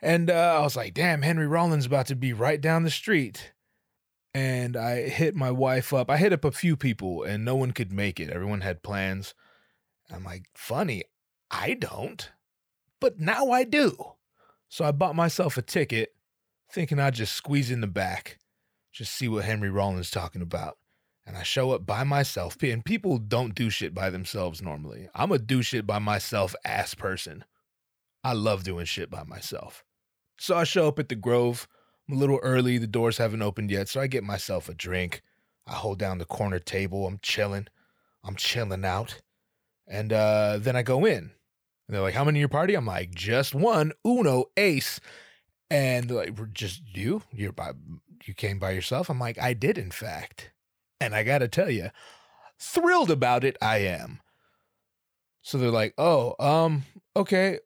And 0.00 0.30
uh, 0.30 0.56
I 0.58 0.60
was 0.60 0.76
like, 0.76 0.94
damn, 0.94 1.22
Henry 1.22 1.46
Rollins 1.46 1.86
about 1.86 2.06
to 2.08 2.16
be 2.16 2.32
right 2.32 2.60
down 2.60 2.82
the 2.82 2.90
street. 2.90 3.52
and 4.34 4.76
I 4.76 5.08
hit 5.08 5.34
my 5.36 5.50
wife 5.52 5.92
up. 5.94 6.10
I 6.10 6.16
hit 6.16 6.32
up 6.32 6.44
a 6.44 6.50
few 6.50 6.76
people 6.76 7.22
and 7.22 7.44
no 7.44 7.54
one 7.54 7.70
could 7.70 7.92
make 7.92 8.18
it. 8.18 8.30
Everyone 8.30 8.60
had 8.62 8.82
plans. 8.82 9.34
I'm 10.12 10.24
like, 10.24 10.46
funny, 10.54 11.04
I 11.50 11.74
don't, 11.74 12.30
but 13.00 13.20
now 13.20 13.50
I 13.50 13.64
do. 13.64 13.96
So 14.68 14.84
I 14.84 14.90
bought 14.90 15.14
myself 15.14 15.56
a 15.56 15.62
ticket, 15.62 16.14
thinking 16.70 16.98
I'd 16.98 17.14
just 17.14 17.34
squeeze 17.34 17.70
in 17.70 17.80
the 17.80 17.86
back, 17.86 18.38
just 18.92 19.12
see 19.14 19.28
what 19.28 19.44
Henry 19.44 19.70
Rollins 19.70 20.10
talking 20.10 20.42
about. 20.42 20.78
And 21.26 21.36
I 21.36 21.42
show 21.42 21.72
up 21.72 21.86
by 21.86 22.04
myself, 22.04 22.56
and 22.62 22.84
people 22.84 23.18
don't 23.18 23.54
do 23.54 23.70
shit 23.70 23.94
by 23.94 24.10
themselves 24.10 24.60
normally. 24.60 25.08
I'm 25.14 25.32
a 25.32 25.38
do 25.38 25.62
shit 25.62 25.86
by 25.86 25.98
myself 25.98 26.54
ass 26.64 26.94
person. 26.94 27.44
I 28.22 28.32
love 28.34 28.64
doing 28.64 28.84
shit 28.84 29.10
by 29.10 29.24
myself. 29.24 29.84
So 30.38 30.56
I 30.56 30.64
show 30.64 30.88
up 30.88 30.98
at 30.98 31.08
the 31.08 31.14
Grove. 31.14 31.68
I'm 32.08 32.16
a 32.16 32.18
little 32.18 32.40
early. 32.42 32.78
The 32.78 32.86
doors 32.86 33.18
haven't 33.18 33.42
opened 33.42 33.70
yet. 33.70 33.88
So 33.88 34.00
I 34.00 34.06
get 34.06 34.24
myself 34.24 34.68
a 34.68 34.74
drink. 34.74 35.22
I 35.66 35.72
hold 35.72 35.98
down 35.98 36.18
the 36.18 36.24
corner 36.24 36.58
table. 36.58 37.06
I'm 37.06 37.18
chilling. 37.22 37.68
I'm 38.22 38.36
chilling 38.36 38.84
out. 38.84 39.22
And 39.86 40.12
uh, 40.12 40.58
then 40.60 40.76
I 40.76 40.82
go 40.82 41.04
in. 41.04 41.30
And 41.86 41.94
they're 41.94 42.02
like, 42.02 42.14
How 42.14 42.24
many 42.24 42.38
in 42.38 42.40
your 42.40 42.48
party? 42.48 42.74
I'm 42.74 42.86
like, 42.86 43.14
Just 43.14 43.54
one. 43.54 43.92
Uno, 44.06 44.46
ace. 44.56 45.00
And 45.70 46.08
they're 46.08 46.16
like, 46.16 46.52
Just 46.52 46.82
you? 46.96 47.22
You're 47.32 47.52
by, 47.52 47.72
you 48.24 48.34
came 48.34 48.58
by 48.58 48.72
yourself? 48.72 49.08
I'm 49.08 49.18
like, 49.18 49.38
I 49.38 49.52
did, 49.52 49.78
in 49.78 49.90
fact. 49.90 50.50
And 51.04 51.14
I 51.14 51.22
got 51.22 51.38
to 51.38 51.48
tell 51.48 51.70
you, 51.70 51.90
thrilled 52.58 53.10
about 53.10 53.44
it, 53.44 53.56
I 53.60 53.78
am. 53.78 54.20
So 55.42 55.58
they're 55.58 55.70
like, 55.70 55.94
Oh, 55.98 56.34
um, 56.38 56.84
okay 57.14 57.58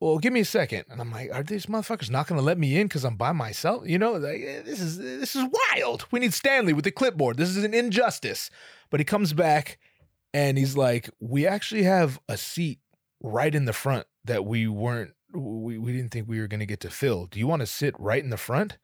well, 0.00 0.18
give 0.18 0.32
me 0.32 0.40
a 0.40 0.44
second. 0.44 0.84
And 0.90 1.00
I'm 1.00 1.10
like, 1.10 1.30
are 1.32 1.42
these 1.42 1.66
motherfuckers 1.66 2.10
not 2.10 2.26
going 2.26 2.38
to 2.38 2.44
let 2.44 2.58
me 2.58 2.78
in 2.78 2.86
because 2.86 3.04
I'm 3.04 3.16
by 3.16 3.32
myself? 3.32 3.88
You 3.88 3.98
know, 3.98 4.12
like, 4.12 4.42
eh, 4.42 4.62
this 4.62 4.80
is 4.80 4.98
this 4.98 5.34
is 5.34 5.46
wild. 5.74 6.06
We 6.10 6.20
need 6.20 6.34
Stanley 6.34 6.72
with 6.72 6.84
the 6.84 6.90
clipboard. 6.90 7.38
This 7.38 7.48
is 7.48 7.64
an 7.64 7.72
injustice. 7.72 8.50
But 8.90 9.00
he 9.00 9.04
comes 9.04 9.32
back 9.32 9.78
and 10.34 10.58
he's 10.58 10.76
like, 10.76 11.08
we 11.18 11.46
actually 11.46 11.84
have 11.84 12.20
a 12.28 12.36
seat 12.36 12.80
right 13.22 13.54
in 13.54 13.64
the 13.64 13.72
front 13.72 14.06
that 14.24 14.44
we 14.44 14.68
weren't, 14.68 15.12
we, 15.32 15.78
we 15.78 15.92
didn't 15.92 16.10
think 16.10 16.28
we 16.28 16.40
were 16.40 16.46
going 16.48 16.60
to 16.60 16.66
get 16.66 16.80
to 16.80 16.90
fill. 16.90 17.26
Do 17.26 17.38
you 17.38 17.46
want 17.46 17.60
to 17.60 17.66
sit 17.66 17.98
right 17.98 18.22
in 18.22 18.30
the 18.30 18.36
front? 18.36 18.76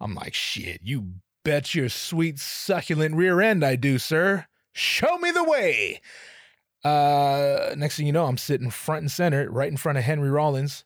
I'm 0.00 0.14
like, 0.14 0.34
shit, 0.34 0.80
you 0.82 1.14
bet 1.46 1.76
your 1.76 1.88
sweet 1.88 2.40
succulent 2.40 3.14
rear 3.14 3.40
end 3.40 3.64
I 3.64 3.76
do, 3.76 3.98
sir. 3.98 4.46
Show 4.72 5.16
me 5.18 5.30
the 5.30 5.44
way. 5.44 6.00
Uh, 6.84 7.72
next 7.76 7.96
thing 7.96 8.06
you 8.06 8.12
know, 8.12 8.26
I'm 8.26 8.36
sitting 8.36 8.68
front 8.68 9.02
and 9.02 9.10
center, 9.10 9.48
right 9.48 9.70
in 9.70 9.76
front 9.76 9.96
of 9.96 10.02
Henry 10.02 10.28
Rollins, 10.28 10.84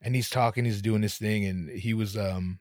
and 0.00 0.14
he's 0.14 0.30
talking, 0.30 0.64
he's 0.64 0.80
doing 0.80 1.00
this 1.00 1.18
thing, 1.18 1.44
and 1.44 1.68
he 1.68 1.92
was 1.92 2.16
um, 2.16 2.60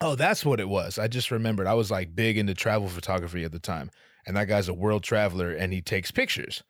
oh, 0.00 0.16
that's 0.16 0.44
what 0.44 0.58
it 0.58 0.68
was. 0.68 0.98
I 0.98 1.06
just 1.06 1.30
remembered. 1.30 1.68
I 1.68 1.74
was 1.74 1.90
like 1.90 2.16
big 2.16 2.36
into 2.36 2.52
travel 2.52 2.88
photography 2.88 3.44
at 3.44 3.52
the 3.52 3.60
time, 3.60 3.90
and 4.26 4.36
that 4.36 4.48
guy's 4.48 4.68
a 4.68 4.74
world 4.74 5.04
traveler, 5.04 5.52
and 5.52 5.72
he 5.72 5.80
takes 5.80 6.10
pictures. 6.10 6.64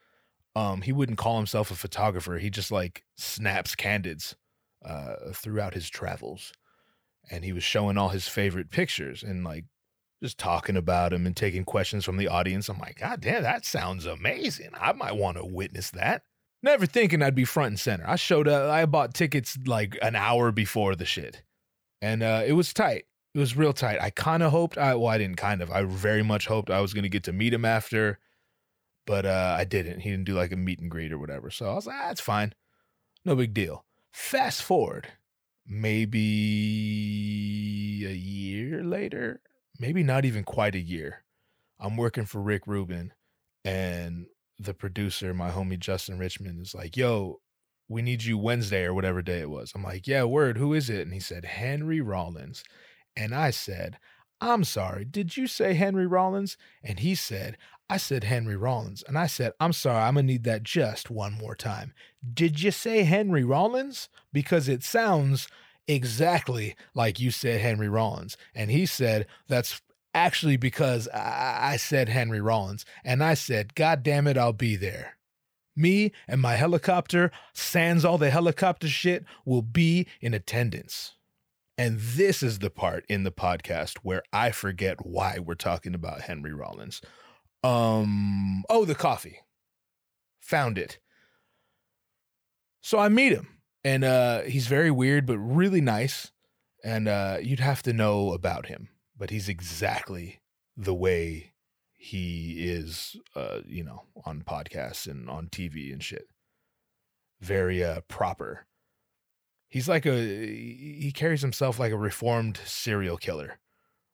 Um, 0.55 0.83
he 0.83 0.93
wouldn't 0.93 1.19
call 1.19 1.39
himself 1.39 1.71
a 1.71 1.75
photographer. 1.75 2.37
He 2.37 2.51
just 2.51 2.71
like 2.71 3.03
snaps 3.17 3.75
candids 3.75 4.37
uh, 4.85 5.33
throughout 5.33 5.73
his 5.73 5.89
travels, 5.89 6.53
and 7.31 7.47
he 7.47 7.55
was 7.55 7.65
showing 7.65 7.97
all 7.97 8.11
his 8.11 8.29
favorite 8.29 8.71
pictures 8.71 9.23
and 9.23 9.43
like 9.43 9.65
just 10.23 10.39
talking 10.39 10.77
about 10.77 11.13
him 11.13 11.27
and 11.27 11.37
taking 11.37 11.65
questions 11.65 12.05
from 12.05 12.17
the 12.17 12.29
audience. 12.29 12.69
I'm 12.69 12.79
like, 12.79 13.01
God 13.01 13.21
damn, 13.21 13.43
that 13.43 13.65
sounds 13.67 14.07
amazing. 14.07 14.71
I 14.79 14.93
might 14.93 15.17
want 15.17 15.37
to 15.37 15.45
witness 15.45 15.91
that. 15.91 16.23
Never 16.63 16.87
thinking 16.87 17.23
I'd 17.23 17.35
be 17.35 17.45
front 17.45 17.69
and 17.69 17.79
center. 17.81 18.05
I 18.09 18.17
showed 18.17 18.49
up, 18.49 18.71
I 18.71 18.87
bought 18.87 19.15
tickets 19.15 19.59
like 19.67 19.99
an 20.03 20.17
hour 20.17 20.51
before 20.53 20.97
the 20.97 21.05
shit. 21.05 21.43
And 22.01 22.23
uh, 22.23 22.43
it 22.47 22.53
was 22.53 22.73
tight. 22.73 23.05
It 23.35 23.39
was 23.39 23.57
real 23.57 23.75
tight. 23.75 24.01
I 24.01 24.11
kind 24.11 24.43
of 24.43 24.51
hoped, 24.51 24.79
I, 24.79 24.95
well, 24.95 25.09
I 25.09 25.19
didn't 25.19 25.37
kind 25.37 25.61
of, 25.61 25.71
I 25.71 25.83
very 25.83 26.23
much 26.23 26.47
hoped 26.47 26.71
I 26.71 26.81
was 26.81 26.95
going 26.95 27.03
to 27.03 27.11
get 27.11 27.25
to 27.25 27.33
meet 27.33 27.53
him 27.53 27.67
after, 27.67 28.19
but 29.07 29.27
uh, 29.27 29.55
I 29.59 29.65
didn't. 29.65 30.01
He 30.01 30.11
didn't 30.11 30.25
do 30.25 30.35
like 30.35 30.53
a 30.53 30.57
meet 30.57 30.81
and 30.81 30.91
greet 30.91 31.13
or 31.13 31.19
whatever. 31.19 31.51
So 31.51 31.71
I 31.71 31.75
was 31.75 31.87
like, 31.87 31.97
ah, 32.01 32.11
it's 32.11 32.23
fine. 32.23 32.55
No 33.25 33.37
big 33.37 33.53
deal. 33.53 33.85
Fast 34.13 34.63
forward, 34.63 35.09
maybe 35.67 36.21
a 38.07 38.15
year 38.15 38.83
later, 38.83 39.43
maybe 39.79 40.03
not 40.03 40.25
even 40.25 40.45
quite 40.45 40.75
a 40.75 40.81
year. 40.81 41.25
I'm 41.79 41.97
working 41.97 42.25
for 42.25 42.41
Rick 42.41 42.67
Rubin, 42.67 43.13
and 43.65 44.27
the 44.59 44.75
producer, 44.75 45.35
my 45.35 45.51
homie 45.51 45.79
Justin 45.79 46.19
Richmond, 46.19 46.61
is 46.61 46.75
like, 46.75 46.97
"Yo, 46.97 47.41
we 47.89 48.03
need 48.03 48.25
you 48.25 48.39
Wednesday 48.39 48.85
or 48.85 48.95
whatever 48.95 49.23
day 49.23 49.41
it 49.41 49.51
was." 49.51 49.73
I'm 49.75 49.83
like, 49.83 50.07
"Yeah, 50.07 50.25
word. 50.25 50.59
Who 50.59 50.73
is 50.73 50.89
it?" 50.89 51.03
And 51.03 51.13
he 51.13 51.21
said, 51.21 51.45
"Henry 51.45 52.01
Rollins," 52.01 52.65
and 53.17 53.35
I 53.35 53.51
said. 53.51 53.99
I'm 54.41 54.65
sorry, 54.65 55.05
did 55.05 55.37
you 55.37 55.47
say 55.47 55.75
Henry 55.75 56.07
Rollins? 56.07 56.59
And 56.83 56.99
he 56.99 57.15
said, 57.15 57.57
I 57.89 57.97
said 57.97 58.25
Henry 58.25 58.57
Rollins. 58.57 59.03
And 59.07 59.17
I 59.19 59.27
said, 59.27 59.53
I'm 59.61 59.73
sorry, 59.73 60.03
I'm 60.03 60.15
going 60.15 60.27
to 60.27 60.33
need 60.33 60.45
that 60.45 60.63
just 60.63 61.11
one 61.11 61.33
more 61.33 61.55
time. 61.55 61.95
Did 62.35 62.63
you 62.63 62.71
say 62.71 63.05
Henry 63.05 63.45
Rollins? 63.45 64.09
Because 64.33 64.69
it 64.69 64.83
sounds 64.83 65.49
exactly 65.89 66.77
like 66.95 67.21
you 67.21 67.31
said 67.31 67.61
Henry 67.61 67.89
Rollins. 67.89 68.37
And 68.55 68.71
he 68.71 68.87
said, 68.87 69.27
That's 69.49 69.81
actually 70.15 70.57
because 70.57 71.09
I, 71.09 71.73
I 71.73 71.77
said 71.77 72.09
Henry 72.09 72.41
Rollins. 72.41 72.85
And 73.05 73.23
I 73.23 73.35
said, 73.35 73.75
God 73.75 74.03
damn 74.03 74.27
it, 74.27 74.39
I'll 74.39 74.53
be 74.53 74.77
there. 74.77 75.17
Me 75.77 76.13
and 76.27 76.41
my 76.41 76.55
helicopter, 76.55 77.31
sans 77.53 78.05
all 78.05 78.17
the 78.17 78.31
helicopter 78.31 78.89
shit, 78.89 79.25
will 79.45 79.63
be 79.63 80.07
in 80.21 80.33
attendance. 80.33 81.17
And 81.77 82.01
this 82.01 82.43
is 82.43 82.61
the 82.61 82.71
part 82.71 83.05
in 83.09 83.25
the 83.25 83.31
podcast 83.31 83.99
where 83.99 84.23
I 84.33 84.51
forget 84.51 85.05
why 85.05 85.39
we're 85.39 85.55
talking 85.55 85.95
about 85.95 86.23
Henry 86.23 86.55
Rollins. 86.55 87.03
Um, 87.63 88.65
oh, 88.71 88.87
the 88.87 88.95
coffee. 88.95 89.41
Found 90.41 90.79
it. 90.79 90.99
So 92.81 92.99
I 92.99 93.11
meet 93.11 93.33
him 93.33 93.56
and 93.87 94.03
uh, 94.05 94.43
he's 94.43 94.67
very 94.67 94.91
weird 94.91 95.27
but 95.27 95.39
really 95.39 95.81
nice. 95.81 96.33
And 96.85 97.09
uh, 97.09 97.39
you'd 97.41 97.61
have 97.61 97.83
to 97.85 97.93
know 97.93 98.33
about 98.33 98.67
him 98.67 98.89
but 99.19 99.31
he's 99.31 99.49
exactly 99.49 100.41
the 100.77 100.95
way 100.95 101.53
he 101.93 102.69
is 102.69 103.17
uh, 103.35 103.61
you 103.67 103.83
know 103.83 104.05
on 104.25 104.43
podcasts 104.43 105.07
and 105.07 105.29
on 105.31 105.49
tv 105.49 105.93
and 105.93 106.03
shit. 106.03 106.29
Very 107.41 107.83
uh, 107.83 108.01
proper. 108.09 108.67
He's 109.69 109.89
like 109.89 110.07
a 110.07 110.17
he 110.17 111.13
carries 111.15 111.43
himself 111.43 111.79
like 111.79 111.93
a 111.93 111.99
reformed 111.99 112.61
serial 112.65 113.17
killer 113.17 113.59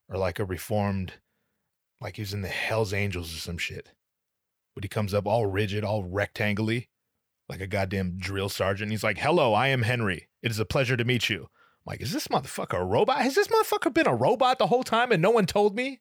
or 0.09 0.19
like 0.19 0.39
a 0.39 0.45
reformed 0.45 1.15
like 2.01 2.17
he's 2.17 2.35
in 2.35 2.43
the 2.43 2.49
hells 2.49 2.93
angels 2.93 3.33
or 3.33 3.39
some 3.39 3.59
shit. 3.59 3.93
But 4.75 4.85
he 4.85 4.89
comes 4.89 5.13
up 5.13 5.27
all 5.27 5.47
rigid 5.47 5.85
all 5.85 6.05
rectangly 6.05 6.89
like 7.53 7.61
a 7.61 7.67
goddamn 7.67 8.17
drill 8.17 8.49
sergeant. 8.49 8.91
He's 8.91 9.05
like, 9.05 9.19
Hello, 9.19 9.53
I 9.53 9.69
am 9.69 9.83
Henry. 9.83 10.29
It 10.43 10.51
is 10.51 10.59
a 10.59 10.65
pleasure 10.65 10.97
to 10.97 11.05
meet 11.05 11.29
you. 11.29 11.43
I'm 11.43 11.93
like, 11.93 12.01
is 12.01 12.11
this 12.11 12.29
motherfucker 12.29 12.81
a 12.81 12.85
robot? 12.85 13.21
Has 13.21 13.35
this 13.35 13.49
motherfucker 13.49 13.93
been 13.93 14.07
a 14.07 14.15
robot 14.15 14.59
the 14.59 14.69
whole 14.69 14.83
time 14.83 15.13
and 15.13 15.21
no 15.21 15.31
one 15.31 15.45
told 15.45 15.77
me? 15.77 16.01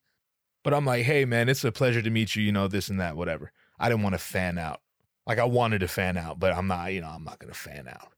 But 0.64 0.74
I'm 0.74 0.86
like, 0.86 1.04
hey 1.04 1.26
man, 1.26 1.50
it's 1.50 1.66
a 1.66 1.72
pleasure 1.72 2.02
to 2.02 2.10
meet 2.10 2.38
you, 2.38 2.44
you 2.44 2.54
know, 2.54 2.70
this 2.70 2.88
and 2.88 3.02
that, 3.02 3.18
whatever. 3.18 3.52
I 3.78 3.90
didn't 3.90 4.04
want 4.04 4.14
to 4.14 4.20
fan 4.20 4.58
out. 4.58 4.80
Like 5.28 5.40
I 5.40 5.44
wanted 5.44 5.80
to 5.80 5.90
fan 5.90 6.18
out, 6.18 6.40
but 6.40 6.54
I'm 6.54 6.68
not, 6.68 6.94
you 6.94 7.02
know, 7.02 7.10
I'm 7.10 7.26
not 7.26 7.40
gonna 7.40 7.54
fan 7.54 7.86
out. 7.90 8.14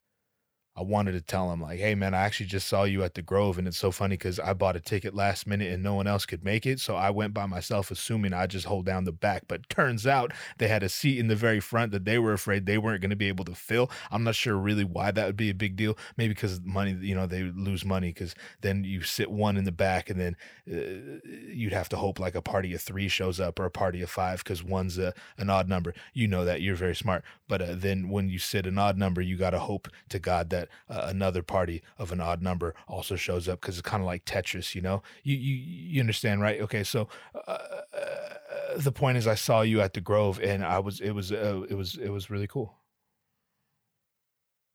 I 0.76 0.82
wanted 0.82 1.12
to 1.12 1.22
tell 1.22 1.52
him 1.52 1.62
like, 1.62 1.80
"Hey 1.80 1.94
man, 1.94 2.14
I 2.16 2.22
actually 2.22 2.48
just 2.48 2.68
saw 2.68 2.84
you 2.84 3.04
at 3.04 3.14
the 3.14 3.22
Grove 3.22 3.60
and 3.60 3.68
it's 3.68 3.78
so 3.78 3.92
funny 3.92 4.18
cuz 4.18 4.40
I 4.40 4.54
bought 4.54 4.76
a 4.76 4.80
ticket 4.80 5.14
last 5.14 5.46
minute 5.46 5.72
and 5.72 5.84
no 5.84 5.94
one 5.94 6.08
else 6.08 6.26
could 6.26 6.44
make 6.44 6.66
it, 6.66 6.80
so 6.80 6.96
I 6.96 7.12
went 7.12 7.34
by 7.34 7.46
myself 7.46 7.92
assuming 7.92 8.34
I 8.34 8.48
just 8.48 8.66
hold 8.66 8.86
down 8.86 9.04
the 9.04 9.12
back, 9.12 9.44
but 9.48 9.70
turns 9.70 10.08
out 10.08 10.32
they 10.58 10.68
had 10.68 10.82
a 10.82 10.90
seat 10.90 11.20
in 11.20 11.28
the 11.28 11.36
very 11.36 11.60
front 11.60 11.92
that 11.92 12.06
they 12.06 12.18
were 12.18 12.34
afraid 12.34 12.66
they 12.66 12.80
weren't 12.80 13.02
going 13.02 13.12
to 13.12 13.16
be 13.16 13.28
able 13.28 13.46
to 13.46 13.56
fill. 13.56 13.92
I'm 14.12 14.24
not 14.24 14.36
sure 14.36 14.56
really 14.58 14.84
why 14.84 15.12
that 15.12 15.26
would 15.28 15.38
be 15.38 15.50
a 15.52 15.54
big 15.54 15.76
deal. 15.76 15.96
Maybe 16.18 16.34
cuz 16.34 16.60
money, 16.64 16.94
you 17.02 17.14
know, 17.14 17.28
they 17.28 17.44
lose 17.44 17.86
money 17.86 18.12
cuz 18.12 18.34
then 18.62 18.84
you 18.84 19.04
sit 19.04 19.30
one 19.30 19.58
in 19.58 19.66
the 19.66 19.72
back 19.72 20.10
and 20.10 20.20
then 20.20 20.36
uh, 20.72 21.20
you'd 21.54 21.74
have 21.74 21.90
to 21.90 21.98
hope 21.98 22.20
like 22.20 22.36
a 22.36 22.42
party 22.42 22.74
of 22.74 22.82
3 22.82 23.08
shows 23.08 23.40
up 23.40 23.60
or 23.60 23.66
a 23.66 23.72
party 23.72 24.02
of 24.02 24.10
5 24.10 24.44
cuz 24.44 24.64
one's 24.64 24.98
a, 24.98 25.14
an 25.38 25.50
odd 25.50 25.70
number. 25.70 25.94
You 26.14 26.28
know 26.28 26.46
that, 26.46 26.62
you're 26.62 26.76
very 26.76 26.96
smart. 26.96 27.24
But 27.48 27.62
uh, 27.62 27.76
then 27.76 28.10
when 28.10 28.30
you 28.30 28.40
sit 28.40 28.66
an 28.66 28.78
odd 28.78 28.98
number, 28.98 29.22
you 29.22 29.38
got 29.38 29.52
to 29.52 29.60
hope 29.60 29.88
to 30.10 30.20
God 30.20 30.50
that 30.50 30.63
that 30.88 30.96
uh, 30.96 31.08
another 31.08 31.44
party 31.44 31.82
of 31.98 32.12
an 32.12 32.20
odd 32.20 32.42
number 32.42 32.74
also 32.88 33.16
shows 33.16 33.48
up 33.48 33.62
because 33.62 33.78
it's 33.78 33.88
kind 33.88 34.02
of 34.02 34.08
like 34.08 34.26
Tetris, 34.26 34.76
you 34.76 34.82
know. 34.82 35.02
You 35.24 35.36
you 35.36 35.56
you 35.56 36.00
understand, 36.00 36.42
right? 36.42 36.62
Okay, 36.62 36.84
so 36.84 37.08
uh, 37.48 37.52
uh, 37.52 38.78
the 38.78 38.92
point 38.92 39.18
is, 39.18 39.28
I 39.28 39.36
saw 39.36 39.62
you 39.62 39.82
at 39.82 39.94
the 39.94 40.02
Grove, 40.02 40.40
and 40.42 40.64
I 40.64 40.80
was 40.80 41.00
it 41.00 41.12
was 41.12 41.32
uh, 41.32 41.62
it 41.70 41.76
was 41.76 41.96
it 41.96 42.10
was 42.10 42.30
really 42.30 42.48
cool. 42.48 42.76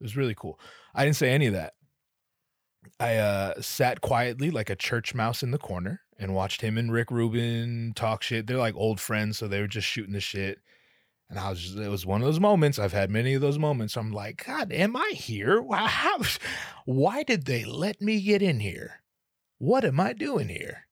It 0.01 0.05
was 0.05 0.17
really 0.17 0.35
cool. 0.35 0.61
I 0.95 1.05
didn't 1.05 1.17
say 1.17 1.31
any 1.31 1.47
of 1.47 1.55
that. 1.55 1.75
I 3.01 3.17
uh, 3.17 3.61
sat 3.61 4.01
quietly 4.01 4.51
like 4.51 4.71
a 4.71 4.77
church 4.77 5.15
mouse 5.15 5.43
in 5.43 5.51
the 5.51 5.59
corner 5.59 6.03
and 6.19 6.35
watched 6.35 6.63
him 6.63 6.79
and 6.79 6.93
Rick 6.93 7.11
Rubin 7.11 7.93
talk 7.95 8.23
shit. 8.23 8.47
They're 8.47 8.57
like 8.57 8.77
old 8.77 9.01
friends, 9.01 9.39
so 9.39 9.49
they 9.49 9.61
were 9.61 9.67
just 9.67 9.87
shooting 9.87 10.15
the 10.15 10.21
shit. 10.21 10.61
And 11.31 11.39
I 11.39 11.51
was 11.51 11.61
just, 11.61 11.77
it 11.77 11.89
was 11.89 12.07
one 12.07 12.23
of 12.23 12.27
those 12.27 12.41
moments. 12.41 12.79
I've 12.79 12.93
had 12.93 13.11
many 13.11 13.35
of 13.35 13.43
those 13.43 13.59
moments. 13.59 13.97
I'm 13.97 14.13
like, 14.13 14.45
God, 14.47 14.73
am 14.73 14.97
I 14.97 15.13
here? 15.15 15.63
How, 15.73 16.21
why 16.87 17.23
did 17.23 17.45
they 17.45 17.65
let 17.65 18.01
me 18.01 18.21
get 18.21 18.43
in 18.43 18.61
here? 18.61 19.03
What 19.59 19.85
am 19.85 20.01
I 20.01 20.13
doing 20.13 20.49
here? 20.49 20.89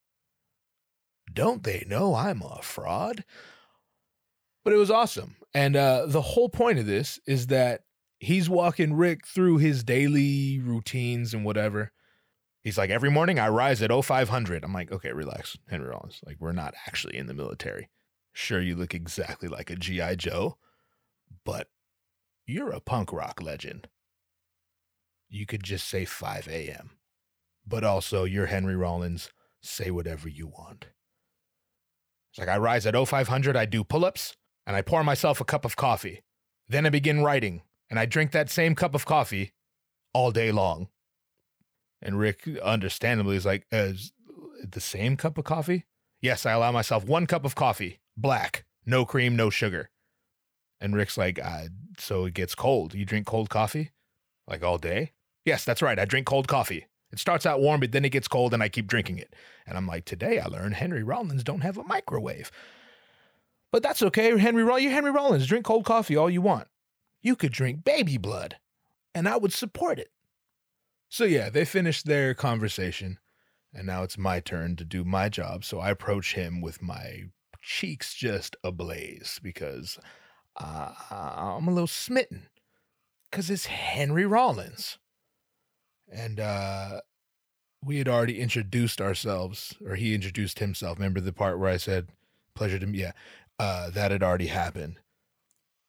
don't 1.36 1.62
they 1.62 1.84
know 1.86 2.16
I'm 2.16 2.42
a 2.42 2.60
fraud? 2.62 3.22
But 4.64 4.72
it 4.72 4.78
was 4.78 4.90
awesome. 4.90 5.36
And 5.54 5.76
uh, 5.76 6.06
the 6.06 6.22
whole 6.22 6.48
point 6.48 6.80
of 6.80 6.86
this 6.86 7.20
is 7.26 7.46
that 7.48 7.82
he's 8.18 8.50
walking 8.50 8.94
Rick 8.94 9.26
through 9.26 9.58
his 9.58 9.84
daily 9.84 10.58
routines 10.58 11.32
and 11.32 11.44
whatever. 11.44 11.92
He's 12.64 12.76
like, 12.76 12.90
every 12.90 13.10
morning 13.10 13.38
I 13.38 13.48
rise 13.48 13.80
at 13.80 13.92
0500. 13.92 14.64
I'm 14.64 14.72
like, 14.72 14.90
okay, 14.90 15.12
relax, 15.12 15.56
Henry 15.68 15.88
Rollins. 15.88 16.20
Like, 16.26 16.38
we're 16.40 16.50
not 16.50 16.74
actually 16.88 17.16
in 17.16 17.26
the 17.26 17.34
military. 17.34 17.88
Sure, 18.38 18.60
you 18.60 18.76
look 18.76 18.92
exactly 18.92 19.48
like 19.48 19.70
a 19.70 19.76
G.I. 19.76 20.16
Joe, 20.16 20.58
but 21.46 21.68
you're 22.46 22.70
a 22.70 22.80
punk 22.80 23.10
rock 23.10 23.40
legend. 23.40 23.88
You 25.26 25.46
could 25.46 25.62
just 25.62 25.88
say 25.88 26.04
5 26.04 26.46
a.m. 26.46 26.90
But 27.66 27.82
also, 27.82 28.24
you're 28.24 28.44
Henry 28.44 28.76
Rollins. 28.76 29.30
Say 29.62 29.90
whatever 29.90 30.28
you 30.28 30.48
want. 30.48 30.88
It's 32.30 32.38
like 32.38 32.50
I 32.50 32.58
rise 32.58 32.84
at 32.84 32.94
0500, 32.94 33.56
I 33.56 33.64
do 33.64 33.82
pull 33.82 34.04
ups, 34.04 34.36
and 34.66 34.76
I 34.76 34.82
pour 34.82 35.02
myself 35.02 35.40
a 35.40 35.44
cup 35.44 35.64
of 35.64 35.76
coffee. 35.76 36.22
Then 36.68 36.84
I 36.84 36.90
begin 36.90 37.22
writing, 37.22 37.62
and 37.88 37.98
I 37.98 38.04
drink 38.04 38.32
that 38.32 38.50
same 38.50 38.74
cup 38.74 38.94
of 38.94 39.06
coffee 39.06 39.54
all 40.12 40.30
day 40.30 40.52
long. 40.52 40.88
And 42.02 42.18
Rick, 42.18 42.46
understandably, 42.62 43.36
is 43.36 43.46
like, 43.46 43.66
uh, 43.72 43.92
the 44.62 44.80
same 44.82 45.16
cup 45.16 45.38
of 45.38 45.44
coffee? 45.44 45.86
Yes, 46.20 46.44
I 46.44 46.52
allow 46.52 46.70
myself 46.70 47.06
one 47.06 47.26
cup 47.26 47.46
of 47.46 47.54
coffee, 47.54 47.98
black, 48.16 48.64
no 48.84 49.04
cream, 49.04 49.36
no 49.36 49.50
sugar. 49.50 49.90
And 50.80 50.94
Rick's 50.94 51.16
like, 51.16 51.38
uh, 51.42 51.68
so 51.98 52.26
it 52.26 52.34
gets 52.34 52.54
cold. 52.54 52.94
You 52.94 53.04
drink 53.04 53.26
cold 53.26 53.48
coffee? 53.48 53.92
Like 54.46 54.62
all 54.62 54.78
day? 54.78 55.12
Yes, 55.44 55.64
that's 55.64 55.82
right. 55.82 55.98
I 55.98 56.04
drink 56.04 56.26
cold 56.26 56.48
coffee. 56.48 56.86
It 57.12 57.18
starts 57.18 57.46
out 57.46 57.60
warm, 57.60 57.80
but 57.80 57.92
then 57.92 58.04
it 58.04 58.10
gets 58.10 58.28
cold 58.28 58.52
and 58.52 58.62
I 58.62 58.68
keep 58.68 58.86
drinking 58.86 59.18
it. 59.18 59.34
And 59.66 59.76
I'm 59.76 59.86
like, 59.86 60.04
today 60.04 60.38
I 60.38 60.46
learned 60.46 60.74
Henry 60.74 61.02
Rollins 61.02 61.44
don't 61.44 61.60
have 61.60 61.78
a 61.78 61.84
microwave. 61.84 62.50
But 63.72 63.82
that's 63.82 64.02
okay, 64.02 64.36
Henry 64.38 64.64
Rollins. 64.64 64.84
You 64.84 64.90
Henry 64.90 65.10
Rollins, 65.10 65.46
drink 65.46 65.64
cold 65.64 65.84
coffee 65.84 66.16
all 66.16 66.30
you 66.30 66.42
want. 66.42 66.68
You 67.22 67.36
could 67.36 67.52
drink 67.52 67.84
baby 67.84 68.16
blood, 68.16 68.56
and 69.14 69.28
I 69.28 69.36
would 69.36 69.52
support 69.52 69.98
it. 69.98 70.10
So 71.08 71.24
yeah, 71.24 71.50
they 71.50 71.64
finished 71.64 72.06
their 72.06 72.34
conversation, 72.34 73.18
and 73.72 73.86
now 73.86 74.02
it's 74.02 74.18
my 74.18 74.40
turn 74.40 74.76
to 74.76 74.84
do 74.84 75.04
my 75.04 75.28
job. 75.28 75.64
So 75.64 75.78
I 75.78 75.90
approach 75.90 76.34
him 76.34 76.60
with 76.60 76.82
my 76.82 77.24
cheeks 77.66 78.14
just 78.14 78.56
ablaze 78.62 79.40
because 79.42 79.98
uh, 80.56 80.92
I'm 81.10 81.66
a 81.66 81.72
little 81.72 81.88
smitten 81.88 82.44
because 83.28 83.50
it's 83.50 83.66
Henry 83.66 84.24
Rollins. 84.24 84.98
And 86.10 86.38
uh, 86.38 87.00
we 87.84 87.98
had 87.98 88.08
already 88.08 88.40
introduced 88.40 89.00
ourselves, 89.00 89.74
or 89.84 89.96
he 89.96 90.14
introduced 90.14 90.60
himself. 90.60 90.98
Remember 90.98 91.20
the 91.20 91.32
part 91.32 91.58
where 91.58 91.68
I 91.68 91.76
said, 91.76 92.08
pleasure 92.54 92.78
to 92.78 92.86
me? 92.86 93.00
Yeah, 93.00 93.12
uh, 93.58 93.90
that 93.90 94.12
had 94.12 94.22
already 94.22 94.46
happened. 94.46 95.00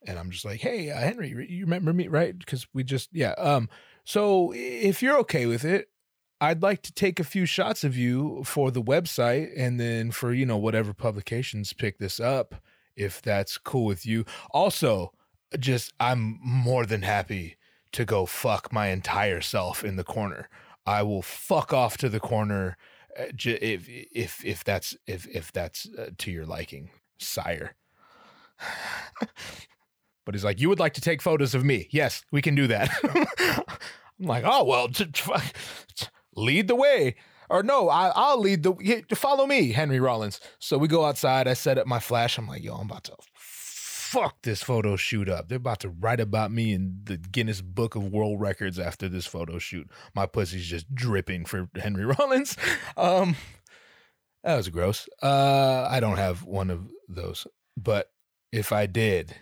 And 0.08 0.18
I'm 0.18 0.32
just 0.32 0.46
like, 0.46 0.62
hey, 0.62 0.90
uh, 0.90 0.98
Henry, 0.98 1.30
you 1.48 1.66
remember 1.66 1.94
me, 1.94 2.08
right? 2.08 2.38
Because 2.38 2.66
we 2.74 2.84
just, 2.84 3.10
yeah. 3.13 3.34
Um, 3.38 3.70
so 4.04 4.52
if 4.56 5.04
you're 5.04 5.20
okay 5.20 5.46
with 5.46 5.63
it, 5.63 5.90
I'd 6.39 6.62
like 6.62 6.84
to 6.84 6.93
take 6.93 7.19
a 7.19 7.23
few 7.23 7.45
shots 7.45 7.84
of 7.84 7.97
you 7.97 8.43
for 8.43 8.69
the 8.69 8.82
website 8.82 9.52
and 9.58 9.80
then 9.80 10.12
for, 10.12 10.34
you 10.34 10.45
know, 10.45 10.58
whatever 10.58 10.93
publications 10.93 11.73
pick 11.73 11.97
this 11.97 12.19
up, 12.19 12.56
if 12.95 13.21
that's 13.21 13.58
cool 13.58 13.86
with 13.86 14.06
you. 14.06 14.23
Also, 14.52 15.13
just 15.58 15.93
I'm 16.00 16.39
more 16.43 16.86
than 16.86 17.02
happy 17.02 17.58
to 17.93 18.06
go 18.06 18.26
fuck 18.26 18.71
my 18.71 18.88
entire 18.88 19.41
self 19.41 19.84
in 19.84 19.95
the 19.95 20.04
corner. 20.04 20.50
I 20.86 21.04
will 21.04 21.21
fuck 21.21 21.73
off 21.73 21.97
to 21.97 22.10
the 22.10 22.19
corner 22.19 22.78
uh, 23.17 23.26
if 23.43 23.88
if 23.89 24.45
if 24.45 24.63
that's 24.63 24.95
if 25.08 25.28
if 25.28 25.52
that's 25.52 25.88
uh, 25.97 26.12
to 26.17 26.32
your 26.32 26.45
liking, 26.45 26.91
sire. 27.17 27.76
but 30.26 30.36
he's 30.36 30.43
like, 30.43 30.62
you 30.62 30.69
would 30.69 30.80
like 30.80 30.93
to 30.93 31.02
take 31.02 31.21
photos 31.21 31.56
of 31.56 31.65
me? 31.65 31.88
Yes, 31.91 32.23
we 32.32 32.41
can 32.41 32.56
do 32.56 32.67
that. 32.67 32.89
I'm 34.19 34.26
like, 34.26 34.43
oh 34.45 34.63
well, 34.63 34.88
t- 34.88 35.06
t- 35.06 35.32
lead 36.38 36.67
the 36.67 36.76
way. 36.76 37.15
Or 37.50 37.63
no, 37.63 37.89
I, 37.89 38.34
will 38.34 38.41
lead 38.41 38.63
the. 38.63 39.06
Follow 39.15 39.45
me, 39.45 39.71
Henry 39.71 40.00
Rollins. 40.00 40.39
So 40.60 40.78
we 40.78 40.88
go 40.88 41.06
outside. 41.06 41.47
I 41.47 41.54
set 41.54 41.78
up 41.78 41.88
my 41.88 42.00
flash. 42.00 42.38
I'm 42.38 42.47
like, 42.47 42.63
yo, 42.63 42.76
I'm 42.76 42.88
about 42.88 43.06
to 43.06 43.15
fuck 44.08 44.41
this 44.43 44.63
photo 44.63 44.95
shoot 44.95 45.28
up. 45.28 45.47
They're 45.47 45.58
about 45.58 45.82
to 45.82 45.89
write 45.89 46.19
about 46.19 46.52
me 46.52 46.73
in 46.73 47.02
the 47.04 47.17
Guinness 47.17 47.62
Book 47.62 47.95
of 47.95 48.12
World 48.12 48.39
Records 48.39 48.80
after 48.80 49.10
this 49.10 49.26
photo 49.26 49.60
shoot. 49.60 49.89
My 50.15 50.26
pussy's 50.26 50.67
just 50.67 50.93
dripping 50.93 51.45
for 51.45 51.69
Henry 51.76 52.06
Rollins. 52.17 52.56
Um, 52.95 53.36
that 54.43 54.56
was 54.56 54.69
gross. 54.69 55.10
Uh, 55.21 55.88
I 55.89 56.00
don't 56.00 56.17
have 56.17 56.43
one 56.43 56.69
of 56.69 56.89
those, 57.10 57.47
but 57.76 58.12
if 58.52 58.71
I 58.71 58.86
did, 58.86 59.36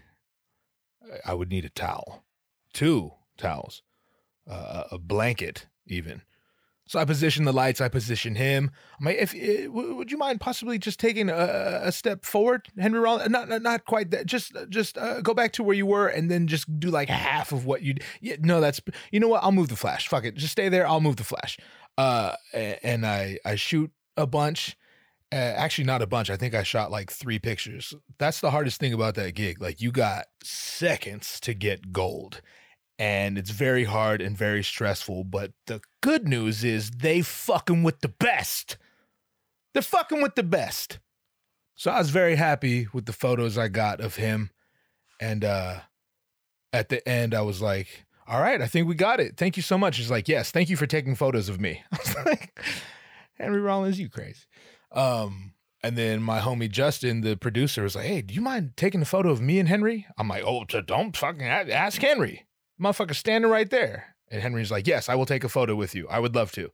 I 1.23 1.33
would 1.33 1.49
need 1.49 1.65
a 1.65 1.69
towel, 1.69 2.23
two 2.73 3.11
towels, 3.37 3.83
uh, 4.49 4.85
a 4.91 4.97
blanket, 4.97 5.67
even. 5.85 6.23
So 6.87 6.99
I 6.99 7.05
position 7.05 7.45
the 7.45 7.53
lights. 7.53 7.81
I 7.81 7.89
position 7.89 8.35
him. 8.35 8.69
I'm 8.99 9.05
like, 9.05 9.17
if 9.17 9.33
uh, 9.33 9.71
would 9.71 10.11
you 10.11 10.17
mind 10.17 10.39
possibly 10.39 10.77
just 10.77 10.99
taking 10.99 11.29
a, 11.29 11.81
a 11.83 11.91
step 11.91 12.25
forward, 12.25 12.67
Henry 12.77 12.99
Rollins? 12.99 13.29
Not, 13.29 13.49
not, 13.49 13.63
not 13.63 13.85
quite 13.85 14.11
that. 14.11 14.27
Just, 14.27 14.55
just 14.69 14.97
uh, 14.97 15.21
go 15.21 15.33
back 15.33 15.51
to 15.53 15.63
where 15.63 15.75
you 15.75 15.87
were, 15.87 16.07
and 16.07 16.29
then 16.29 16.45
just 16.45 16.79
do 16.79 16.89
like 16.89 17.09
half 17.09 17.51
of 17.51 17.65
what 17.65 17.81
you. 17.81 17.95
Yeah, 18.21 18.35
no, 18.39 18.61
that's. 18.61 18.79
You 19.11 19.19
know 19.19 19.27
what? 19.27 19.43
I'll 19.43 19.51
move 19.51 19.69
the 19.69 19.75
flash. 19.75 20.07
Fuck 20.07 20.25
it. 20.25 20.35
Just 20.35 20.51
stay 20.51 20.69
there. 20.69 20.87
I'll 20.87 21.01
move 21.01 21.15
the 21.15 21.23
flash. 21.23 21.57
Uh, 21.97 22.35
and 22.53 23.05
I, 23.05 23.39
I 23.43 23.55
shoot 23.55 23.91
a 24.15 24.27
bunch. 24.27 24.77
Uh, 25.31 25.37
actually, 25.37 25.85
not 25.85 26.03
a 26.03 26.07
bunch. 26.07 26.29
I 26.29 26.37
think 26.37 26.53
I 26.53 26.61
shot 26.61 26.91
like 26.91 27.11
three 27.11 27.39
pictures. 27.39 27.95
That's 28.19 28.41
the 28.41 28.51
hardest 28.51 28.79
thing 28.79 28.93
about 28.93 29.15
that 29.15 29.33
gig. 29.33 29.59
Like, 29.59 29.81
you 29.81 29.91
got 29.91 30.25
seconds 30.43 31.39
to 31.41 31.55
get 31.55 31.91
gold 31.91 32.41
and 32.97 33.37
it's 33.37 33.49
very 33.49 33.83
hard 33.83 34.21
and 34.21 34.37
very 34.37 34.63
stressful. 34.63 35.25
But 35.25 35.51
the 35.67 35.81
good 36.01 36.27
news 36.27 36.63
is 36.63 36.91
they 36.91 37.21
fucking 37.21 37.83
with 37.83 37.99
the 38.01 38.07
best. 38.07 38.77
They're 39.73 39.81
fucking 39.81 40.21
with 40.21 40.35
the 40.35 40.43
best. 40.43 40.99
So 41.75 41.91
I 41.91 41.99
was 41.99 42.09
very 42.09 42.35
happy 42.35 42.87
with 42.93 43.05
the 43.05 43.13
photos 43.13 43.57
I 43.57 43.67
got 43.67 43.99
of 43.99 44.15
him. 44.15 44.51
And 45.19 45.43
uh 45.43 45.79
at 46.71 46.89
the 46.89 47.07
end 47.07 47.33
I 47.33 47.41
was 47.41 47.61
like, 47.61 48.05
all 48.27 48.41
right, 48.41 48.61
I 48.61 48.67
think 48.67 48.87
we 48.87 48.95
got 48.95 49.19
it. 49.19 49.37
Thank 49.37 49.57
you 49.57 49.63
so 49.63 49.77
much. 49.77 49.97
He's 49.97 50.09
like, 50.09 50.27
yes, 50.27 50.51
thank 50.51 50.69
you 50.69 50.77
for 50.77 50.87
taking 50.87 51.15
photos 51.15 51.49
of 51.49 51.59
me. 51.59 51.83
I 51.91 51.97
was 51.97 52.25
like, 52.25 52.59
Henry 53.37 53.59
Rollins, 53.59 53.99
you 53.99 54.09
crazy. 54.09 54.45
Um, 54.91 55.53
and 55.83 55.97
then 55.97 56.23
my 56.23 56.39
homie 56.39 56.71
Justin, 56.71 57.21
the 57.21 57.35
producer, 57.35 57.83
was 57.83 57.95
like, 57.95 58.05
hey, 58.05 58.21
do 58.21 58.33
you 58.33 58.41
mind 58.41 58.71
taking 58.77 59.01
a 59.01 59.05
photo 59.05 59.29
of 59.29 59.41
me 59.41 59.59
and 59.59 59.69
Henry? 59.69 60.07
I'm 60.17 60.27
like, 60.29 60.43
oh, 60.43 60.63
don't 60.63 61.15
fucking 61.15 61.45
ask 61.45 62.01
Henry 62.01 62.44
motherfucker 62.79 63.15
standing 63.15 63.49
right 63.49 63.69
there. 63.69 64.15
And 64.29 64.41
Henry's 64.41 64.71
like, 64.71 64.87
yes, 64.87 65.07
I 65.09 65.15
will 65.15 65.25
take 65.25 65.43
a 65.43 65.49
photo 65.49 65.75
with 65.75 65.93
you. 65.95 66.07
I 66.09 66.19
would 66.19 66.35
love 66.35 66.51
to. 66.53 66.71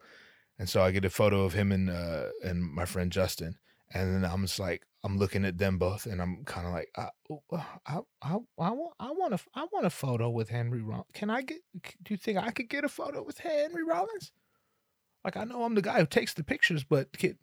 And 0.57 0.69
so 0.69 0.81
I 0.81 0.91
get 0.91 1.05
a 1.05 1.09
photo 1.09 1.43
of 1.43 1.53
him 1.53 1.71
and 1.71 1.89
uh, 1.89 2.27
and 2.43 2.63
my 2.63 2.85
friend 2.85 3.11
Justin. 3.11 3.55
And 3.93 4.23
then 4.23 4.31
I'm 4.31 4.43
just 4.43 4.59
like, 4.59 4.83
I'm 5.03 5.17
looking 5.17 5.43
at 5.43 5.57
them 5.57 5.77
both, 5.77 6.05
and 6.05 6.21
I'm 6.21 6.45
kind 6.45 6.65
of 6.65 6.71
like, 6.71 6.89
I, 6.95 7.09
I, 7.85 7.99
I, 8.21 8.37
I, 8.57 8.71
want, 8.71 8.93
I 8.99 9.11
want 9.11 9.33
a, 9.33 9.39
I 9.53 9.65
want 9.71 9.85
a 9.85 9.89
photo 9.89 10.29
with 10.29 10.49
Henry 10.49 10.81
Rollins. 10.81 11.07
Can 11.13 11.29
I 11.29 11.41
get? 11.41 11.57
Do 11.81 12.13
you 12.13 12.17
think 12.17 12.37
I 12.37 12.51
could 12.51 12.69
get 12.69 12.85
a 12.85 12.89
photo 12.89 13.23
with 13.23 13.39
Henry 13.39 13.83
Rollins? 13.83 14.31
Like 15.25 15.37
I 15.37 15.43
know 15.43 15.63
I'm 15.63 15.75
the 15.75 15.81
guy 15.81 15.99
who 15.99 16.05
takes 16.05 16.33
the 16.33 16.43
pictures, 16.43 16.83
but 16.83 17.17
could, 17.17 17.37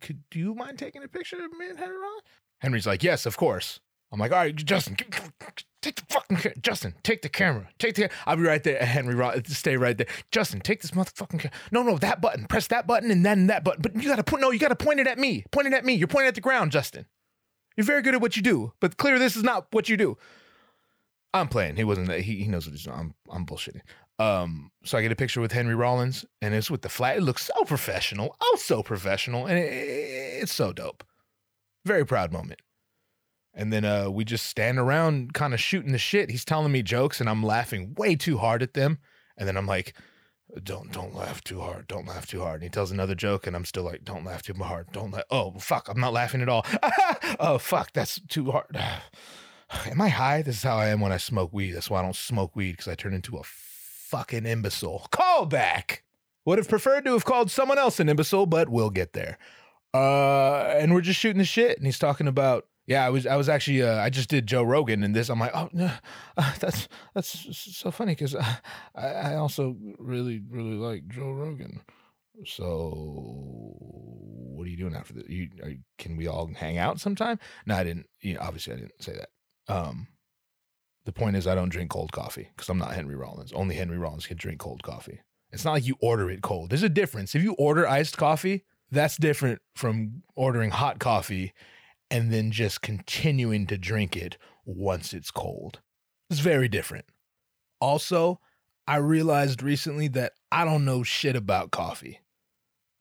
could 0.00 0.22
do 0.30 0.38
you 0.38 0.54
mind 0.54 0.78
taking 0.78 1.02
a 1.02 1.08
picture 1.08 1.36
of 1.36 1.52
me 1.52 1.68
and 1.68 1.78
Henry 1.78 1.96
Rollins? 1.96 2.22
Henry's 2.58 2.86
like, 2.86 3.02
yes, 3.02 3.26
of 3.26 3.36
course. 3.36 3.80
I'm 4.12 4.20
like, 4.20 4.32
all 4.32 4.38
right, 4.38 4.54
Justin, 4.54 4.96
take 5.82 5.96
the 5.96 6.02
fucking 6.08 6.52
Justin, 6.62 6.94
take 7.02 7.22
the 7.22 7.28
camera, 7.28 7.68
take 7.78 7.96
the. 7.96 8.08
I'll 8.24 8.36
be 8.36 8.42
right 8.42 8.62
there, 8.62 8.78
Henry. 8.84 9.42
Stay 9.46 9.76
right 9.76 9.96
there, 9.96 10.06
Justin. 10.30 10.60
Take 10.60 10.82
this 10.82 10.92
motherfucking. 10.92 11.40
Ca- 11.40 11.50
no, 11.72 11.82
no, 11.82 11.98
that 11.98 12.20
button. 12.20 12.46
Press 12.46 12.68
that 12.68 12.86
button 12.86 13.10
and 13.10 13.26
then 13.26 13.48
that 13.48 13.64
button. 13.64 13.82
But 13.82 13.96
you 13.96 14.08
gotta 14.08 14.24
put. 14.24 14.40
No, 14.40 14.50
you 14.50 14.58
gotta 14.58 14.76
point 14.76 15.00
it 15.00 15.06
at 15.06 15.18
me. 15.18 15.44
Point 15.50 15.66
it 15.66 15.72
at 15.72 15.84
me. 15.84 15.94
You're 15.94 16.08
pointing 16.08 16.28
at 16.28 16.34
the 16.34 16.40
ground, 16.40 16.72
Justin. 16.72 17.06
You're 17.76 17.84
very 17.84 18.02
good 18.02 18.14
at 18.14 18.20
what 18.20 18.36
you 18.36 18.42
do, 18.42 18.72
but 18.80 18.96
clearly 18.96 19.18
this 19.18 19.36
is 19.36 19.42
not 19.42 19.66
what 19.70 19.88
you 19.88 19.96
do. 19.96 20.16
I'm 21.34 21.48
playing. 21.48 21.76
He 21.76 21.84
wasn't. 21.84 22.10
He 22.12 22.36
he 22.44 22.48
knows 22.48 22.66
what 22.66 22.72
he's 22.72 22.84
doing. 22.84 22.96
I'm 22.96 23.14
I'm 23.30 23.44
bullshitting. 23.44 23.82
Um, 24.18 24.70
so 24.84 24.96
I 24.96 25.02
get 25.02 25.12
a 25.12 25.16
picture 25.16 25.42
with 25.42 25.52
Henry 25.52 25.74
Rollins, 25.74 26.24
and 26.40 26.54
it's 26.54 26.70
with 26.70 26.80
the 26.82 26.88
flat. 26.88 27.18
It 27.18 27.22
looks 27.22 27.44
so 27.46 27.64
professional. 27.64 28.34
Oh, 28.40 28.56
so 28.58 28.82
professional, 28.82 29.46
and 29.46 29.58
it, 29.58 29.70
it's 29.70 30.54
so 30.54 30.72
dope. 30.72 31.04
Very 31.84 32.06
proud 32.06 32.32
moment. 32.32 32.62
And 33.56 33.72
then 33.72 33.86
uh, 33.86 34.10
we 34.10 34.24
just 34.24 34.46
stand 34.46 34.78
around 34.78 35.32
kind 35.32 35.54
of 35.54 35.60
shooting 35.60 35.92
the 35.92 35.98
shit. 35.98 36.30
He's 36.30 36.44
telling 36.44 36.70
me 36.70 36.82
jokes 36.82 37.20
and 37.20 37.28
I'm 37.28 37.42
laughing 37.42 37.94
way 37.96 38.14
too 38.14 38.36
hard 38.36 38.62
at 38.62 38.74
them. 38.74 38.98
And 39.38 39.48
then 39.48 39.56
I'm 39.56 39.66
like, 39.66 39.94
don't 40.62 40.92
don't 40.92 41.14
laugh 41.14 41.42
too 41.42 41.60
hard. 41.60 41.88
Don't 41.88 42.06
laugh 42.06 42.26
too 42.26 42.40
hard. 42.40 42.56
And 42.56 42.64
he 42.64 42.68
tells 42.68 42.90
another 42.90 43.14
joke 43.14 43.46
and 43.46 43.56
I'm 43.56 43.64
still 43.64 43.82
like, 43.82 44.04
don't 44.04 44.24
laugh 44.24 44.42
too 44.42 44.52
hard. 44.54 44.92
Don't 44.92 45.10
laugh. 45.10 45.24
Oh, 45.30 45.52
fuck. 45.58 45.88
I'm 45.88 46.00
not 46.00 46.12
laughing 46.12 46.42
at 46.42 46.50
all. 46.50 46.66
oh, 47.40 47.56
fuck. 47.56 47.92
That's 47.94 48.20
too 48.28 48.50
hard. 48.50 48.76
am 49.86 50.00
I 50.02 50.08
high? 50.08 50.42
This 50.42 50.56
is 50.56 50.62
how 50.62 50.76
I 50.76 50.88
am 50.88 51.00
when 51.00 51.12
I 51.12 51.16
smoke 51.16 51.52
weed. 51.52 51.72
That's 51.72 51.88
why 51.88 52.00
I 52.00 52.02
don't 52.02 52.14
smoke 52.14 52.54
weed 52.54 52.72
because 52.72 52.88
I 52.88 52.94
turn 52.94 53.14
into 53.14 53.38
a 53.38 53.42
fucking 53.42 54.44
imbecile. 54.46 55.06
Call 55.10 55.46
back. 55.46 56.04
Would 56.44 56.58
have 56.58 56.68
preferred 56.68 57.04
to 57.06 57.12
have 57.12 57.24
called 57.24 57.50
someone 57.50 57.78
else 57.78 57.98
an 57.98 58.08
imbecile, 58.08 58.46
but 58.46 58.68
we'll 58.68 58.90
get 58.90 59.14
there. 59.14 59.38
Uh, 59.92 60.74
and 60.78 60.94
we're 60.94 61.00
just 61.00 61.18
shooting 61.18 61.38
the 61.38 61.44
shit, 61.44 61.76
and 61.78 61.86
he's 61.86 61.98
talking 61.98 62.28
about. 62.28 62.66
Yeah, 62.86 63.04
I 63.04 63.10
was 63.10 63.26
I 63.26 63.36
was 63.36 63.48
actually 63.48 63.82
uh, 63.82 63.98
I 63.98 64.10
just 64.10 64.28
did 64.28 64.46
Joe 64.46 64.62
Rogan 64.62 65.02
and 65.02 65.14
this 65.14 65.28
I'm 65.28 65.40
like 65.40 65.50
oh 65.54 65.68
no 65.72 65.90
uh, 66.36 66.54
that's 66.60 66.88
that's 67.14 67.56
so 67.76 67.90
funny 67.90 68.12
because 68.12 68.34
I, 68.34 68.58
I 68.94 69.34
also 69.34 69.76
really 69.98 70.40
really 70.48 70.76
like 70.76 71.08
Joe 71.08 71.32
Rogan 71.32 71.80
so 72.44 73.76
what 74.56 74.66
are 74.66 74.70
you 74.70 74.76
doing 74.76 74.94
after 74.94 75.14
this? 75.14 75.28
You, 75.28 75.48
are, 75.62 75.72
can 75.98 76.16
we 76.16 76.26
all 76.26 76.50
hang 76.54 76.78
out 76.78 77.00
sometime? 77.00 77.38
No, 77.66 77.76
I 77.76 77.84
didn't. 77.84 78.06
You 78.20 78.34
know, 78.34 78.40
obviously, 78.40 78.74
I 78.74 78.76
didn't 78.76 79.02
say 79.02 79.14
that. 79.14 79.28
Um, 79.72 80.08
the 81.04 81.12
point 81.12 81.36
is, 81.36 81.46
I 81.46 81.54
don't 81.54 81.68
drink 81.68 81.90
cold 81.90 82.12
coffee 82.12 82.48
because 82.54 82.68
I'm 82.68 82.78
not 82.78 82.94
Henry 82.94 83.14
Rollins. 83.14 83.52
Only 83.52 83.76
Henry 83.76 83.98
Rollins 83.98 84.26
can 84.26 84.36
drink 84.36 84.58
cold 84.58 84.82
coffee. 84.82 85.20
It's 85.52 85.64
not 85.64 85.72
like 85.72 85.86
you 85.86 85.96
order 86.00 86.30
it 86.30 86.42
cold. 86.42 86.70
There's 86.70 86.82
a 86.82 86.88
difference. 86.88 87.34
If 87.34 87.42
you 87.42 87.54
order 87.54 87.86
iced 87.86 88.16
coffee, 88.16 88.64
that's 88.90 89.16
different 89.16 89.60
from 89.74 90.22
ordering 90.34 90.70
hot 90.70 90.98
coffee 90.98 91.52
and 92.10 92.32
then 92.32 92.50
just 92.50 92.82
continuing 92.82 93.66
to 93.66 93.78
drink 93.78 94.16
it 94.16 94.36
once 94.64 95.12
it's 95.12 95.30
cold. 95.30 95.80
It's 96.30 96.40
very 96.40 96.68
different. 96.68 97.06
Also, 97.80 98.40
I 98.86 98.96
realized 98.96 99.62
recently 99.62 100.08
that 100.08 100.32
I 100.50 100.64
don't 100.64 100.84
know 100.84 101.02
shit 101.02 101.36
about 101.36 101.70
coffee. 101.70 102.20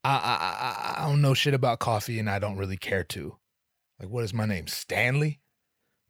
I, 0.03 0.09
I, 0.09 1.03
I 1.03 1.07
don't 1.07 1.21
know 1.21 1.33
shit 1.33 1.53
about 1.53 1.79
coffee 1.79 2.19
and 2.19 2.29
I 2.29 2.39
don't 2.39 2.57
really 2.57 2.77
care 2.77 3.03
to. 3.05 3.37
Like, 3.99 4.09
what 4.09 4.23
is 4.23 4.33
my 4.33 4.45
name? 4.45 4.67
Stanley? 4.67 5.39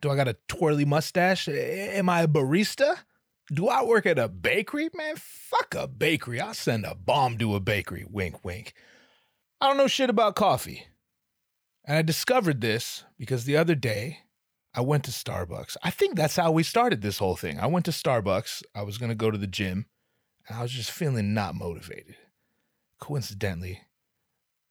Do 0.01 0.09
I 0.09 0.15
got 0.15 0.27
a 0.27 0.37
twirly 0.47 0.85
mustache? 0.85 1.47
Am 1.47 2.09
I 2.09 2.23
a 2.23 2.27
barista? 2.27 2.97
Do 3.53 3.67
I 3.67 3.83
work 3.83 4.05
at 4.05 4.19
a 4.19 4.27
bakery? 4.27 4.89
Man, 4.93 5.15
fuck 5.17 5.75
a 5.75 5.87
bakery. 5.87 6.41
I'll 6.41 6.53
send 6.53 6.85
a 6.85 6.95
bomb 6.95 7.37
to 7.37 7.55
a 7.55 7.59
bakery. 7.59 8.05
Wink, 8.09 8.43
wink. 8.43 8.73
I 9.61 9.67
don't 9.67 9.77
know 9.77 9.87
shit 9.87 10.09
about 10.09 10.35
coffee. 10.35 10.87
And 11.85 11.97
I 11.97 12.01
discovered 12.01 12.61
this 12.61 13.03
because 13.17 13.45
the 13.45 13.57
other 13.57 13.75
day 13.75 14.19
I 14.73 14.81
went 14.81 15.03
to 15.05 15.11
Starbucks. 15.11 15.77
I 15.83 15.91
think 15.91 16.15
that's 16.15 16.35
how 16.35 16.51
we 16.51 16.63
started 16.63 17.01
this 17.01 17.19
whole 17.19 17.35
thing. 17.35 17.59
I 17.59 17.67
went 17.67 17.85
to 17.85 17.91
Starbucks. 17.91 18.63
I 18.73 18.81
was 18.81 18.97
going 18.97 19.09
to 19.09 19.15
go 19.15 19.31
to 19.31 19.37
the 19.37 19.47
gym 19.47 19.85
and 20.47 20.57
I 20.57 20.61
was 20.61 20.71
just 20.71 20.91
feeling 20.91 21.33
not 21.33 21.55
motivated 21.55 22.15
coincidentally, 22.99 23.81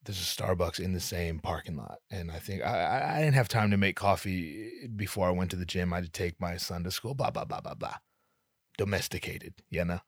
there's 0.05 0.21
a 0.21 0.43
Starbucks 0.43 0.81
in 0.81 0.93
the 0.93 1.01
same 1.01 1.39
parking 1.39 1.77
lot. 1.77 1.99
And 2.11 2.31
I 2.31 2.39
think 2.39 2.63
I, 2.63 3.17
I 3.17 3.21
didn't 3.21 3.35
have 3.35 3.49
time 3.49 3.71
to 3.71 3.77
make 3.77 3.97
coffee 3.97 4.89
before 4.95 5.29
I 5.29 5.33
went 5.33 5.51
to 5.53 5.57
the 5.57 5.65
gym. 5.65 5.93
I 5.93 5.97
had 5.97 6.05
to 6.05 6.11
take 6.11 6.41
my 6.41 6.57
son 6.57 6.85
to 6.85 6.91
school, 6.91 7.15
blah, 7.15 7.31
blah, 7.31 7.45
blah, 7.45 7.61
blah, 7.61 7.75
blah. 7.75 7.97
Domesticated, 8.77 9.55
you 9.71 9.85
know? 9.85 10.01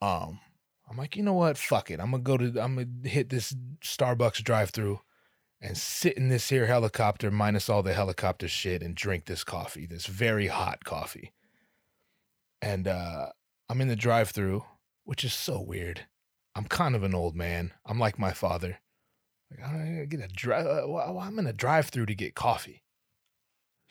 Um, 0.00 0.40
I'm 0.88 0.96
like, 0.96 1.16
you 1.16 1.22
know 1.22 1.34
what? 1.34 1.58
Fuck 1.58 1.90
it. 1.90 2.00
I'm 2.00 2.12
gonna 2.12 2.22
go 2.22 2.36
to 2.36 2.46
I'm 2.62 2.76
gonna 2.76 3.08
hit 3.08 3.28
this 3.28 3.54
Starbucks 3.84 4.42
drive 4.44 4.70
through 4.70 5.00
and 5.60 5.76
sit 5.76 6.16
in 6.16 6.28
this 6.28 6.48
here 6.48 6.66
helicopter 6.66 7.30
minus 7.30 7.68
all 7.68 7.82
the 7.82 7.94
helicopter 7.94 8.48
shit 8.48 8.82
and 8.82 8.94
drink 8.94 9.24
this 9.26 9.44
coffee, 9.44 9.86
this 9.86 10.06
very 10.06 10.46
hot 10.48 10.84
coffee. 10.84 11.32
And 12.62 12.86
uh 12.88 13.26
I'm 13.68 13.80
in 13.80 13.88
the 13.88 13.96
drive 13.96 14.30
through, 14.30 14.64
which 15.04 15.24
is 15.24 15.34
so 15.34 15.60
weird. 15.60 16.06
I'm 16.54 16.64
kind 16.64 16.96
of 16.96 17.02
an 17.02 17.14
old 17.14 17.36
man. 17.36 17.72
I'm 17.84 17.98
like 17.98 18.18
my 18.18 18.32
father. 18.32 18.78
Like 19.50 19.64
I 19.64 20.06
get 20.08 20.20
a 20.20 20.28
drive. 20.28 20.66
Uh, 20.66 21.18
I'm 21.18 21.38
in 21.38 21.46
a 21.46 21.52
drive-through 21.52 22.06
to 22.06 22.14
get 22.14 22.34
coffee. 22.34 22.82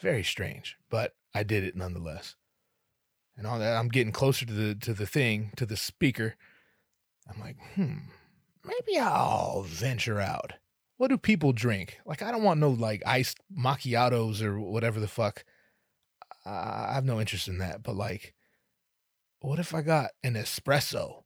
Very 0.01 0.23
strange, 0.23 0.77
but 0.89 1.15
I 1.33 1.43
did 1.43 1.63
it 1.63 1.75
nonetheless. 1.75 2.35
And 3.35 3.47
all 3.47 3.59
that, 3.59 3.77
I'm 3.77 3.89
getting 3.89 4.11
closer 4.11 4.45
to 4.45 4.53
the 4.53 4.75
to 4.75 4.93
the 4.93 5.05
thing, 5.05 5.51
to 5.57 5.65
the 5.65 5.77
speaker. 5.77 6.35
I'm 7.29 7.39
like, 7.39 7.57
hmm, 7.75 8.09
maybe 8.63 8.99
I'll 8.99 9.63
venture 9.63 10.19
out. 10.19 10.53
What 10.97 11.09
do 11.09 11.17
people 11.17 11.53
drink? 11.53 11.99
Like, 12.05 12.21
I 12.21 12.31
don't 12.31 12.43
want 12.43 12.59
no 12.59 12.69
like 12.69 13.03
iced 13.05 13.39
macchiatos 13.55 14.41
or 14.41 14.59
whatever 14.59 14.99
the 14.99 15.07
fuck. 15.07 15.45
I 16.45 16.93
have 16.93 17.05
no 17.05 17.19
interest 17.19 17.47
in 17.47 17.59
that. 17.59 17.83
But 17.83 17.95
like, 17.95 18.33
what 19.39 19.59
if 19.59 19.73
I 19.73 19.81
got 19.81 20.11
an 20.23 20.33
espresso? 20.33 21.23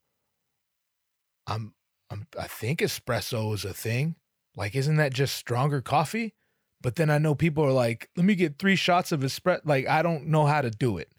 I'm, 1.47 1.73
I'm 2.09 2.27
I 2.37 2.47
think 2.47 2.79
espresso 2.79 3.53
is 3.53 3.65
a 3.65 3.73
thing. 3.73 4.15
Like, 4.55 4.75
isn't 4.75 4.97
that 4.97 5.13
just 5.13 5.35
stronger 5.35 5.81
coffee? 5.81 6.35
But 6.81 6.95
then 6.95 7.09
I 7.09 7.19
know 7.19 7.35
people 7.35 7.63
are 7.63 7.71
like, 7.71 8.09
let 8.17 8.25
me 8.25 8.35
get 8.35 8.59
three 8.59 8.75
shots 8.75 9.11
of 9.11 9.21
espresso. 9.21 9.61
Like, 9.63 9.87
I 9.87 10.01
don't 10.01 10.27
know 10.27 10.45
how 10.45 10.61
to 10.61 10.71
do 10.71 10.97
it. 10.97 11.09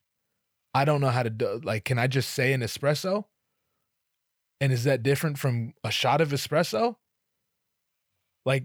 I 0.75 0.85
don't 0.85 1.01
know 1.01 1.11
how 1.11 1.23
to 1.23 1.31
do 1.31 1.61
like, 1.63 1.85
can 1.85 1.99
I 1.99 2.07
just 2.07 2.31
say 2.31 2.53
an 2.53 2.61
espresso? 2.61 3.25
And 4.61 4.73
is 4.73 4.85
that 4.85 5.03
different 5.03 5.39
from 5.39 5.75
a 5.83 5.91
shot 5.91 6.21
of 6.21 6.31
espresso? 6.31 6.97
Like, 8.45 8.65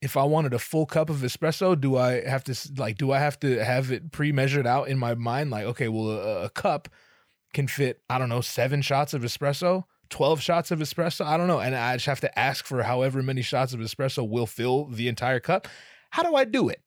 if 0.00 0.16
I 0.16 0.24
wanted 0.24 0.52
a 0.52 0.58
full 0.58 0.86
cup 0.86 1.10
of 1.10 1.18
espresso, 1.18 1.80
do 1.80 1.96
I 1.96 2.28
have 2.28 2.44
to 2.44 2.56
like 2.76 2.98
do 2.98 3.12
I 3.12 3.18
have 3.18 3.38
to 3.40 3.64
have 3.64 3.92
it 3.92 4.10
pre-measured 4.10 4.66
out 4.66 4.88
in 4.88 4.98
my 4.98 5.14
mind? 5.14 5.50
Like, 5.50 5.64
okay, 5.66 5.88
well, 5.88 6.10
a, 6.10 6.44
a 6.44 6.50
cup 6.50 6.88
can 7.54 7.68
fit 7.68 8.02
I 8.10 8.18
don't 8.18 8.28
know 8.28 8.40
seven 8.40 8.82
shots 8.82 9.14
of 9.14 9.22
espresso. 9.22 9.84
12 10.10 10.42
shots 10.42 10.70
of 10.70 10.78
espresso. 10.78 11.24
I 11.24 11.38
don't 11.38 11.46
know. 11.46 11.58
And 11.58 11.74
I 11.74 11.94
just 11.94 12.04
have 12.04 12.20
to 12.20 12.38
ask 12.38 12.66
for 12.66 12.82
however 12.82 13.22
many 13.22 13.40
shots 13.40 13.72
of 13.72 13.80
espresso 13.80 14.28
will 14.28 14.46
fill 14.46 14.84
the 14.84 15.08
entire 15.08 15.40
cup. 15.40 15.66
How 16.10 16.22
do 16.22 16.34
I 16.34 16.44
do 16.44 16.68
it? 16.68 16.82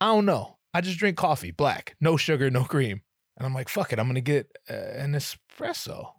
I 0.00 0.06
don't 0.06 0.24
know. 0.24 0.56
I 0.72 0.80
just 0.80 0.98
drink 0.98 1.16
coffee, 1.16 1.50
black, 1.50 1.96
no 2.00 2.16
sugar, 2.16 2.48
no 2.48 2.62
cream. 2.62 3.02
And 3.36 3.44
I'm 3.44 3.54
like, 3.54 3.68
fuck 3.68 3.92
it. 3.92 3.98
I'm 3.98 4.06
going 4.06 4.14
to 4.14 4.20
get 4.20 4.56
uh, 4.70 4.74
an 4.74 5.12
espresso, 5.14 6.12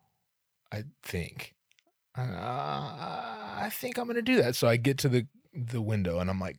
I 0.73 0.83
think. 1.03 1.55
Uh, 2.17 2.21
I 2.21 3.69
think 3.71 3.97
I'm 3.97 4.07
to 4.13 4.21
do 4.21 4.41
that. 4.41 4.55
So 4.55 4.67
I 4.67 4.77
get 4.77 4.97
to 4.99 5.09
the, 5.09 5.27
the 5.53 5.81
window 5.81 6.19
and 6.19 6.29
I'm 6.29 6.39
like, 6.39 6.57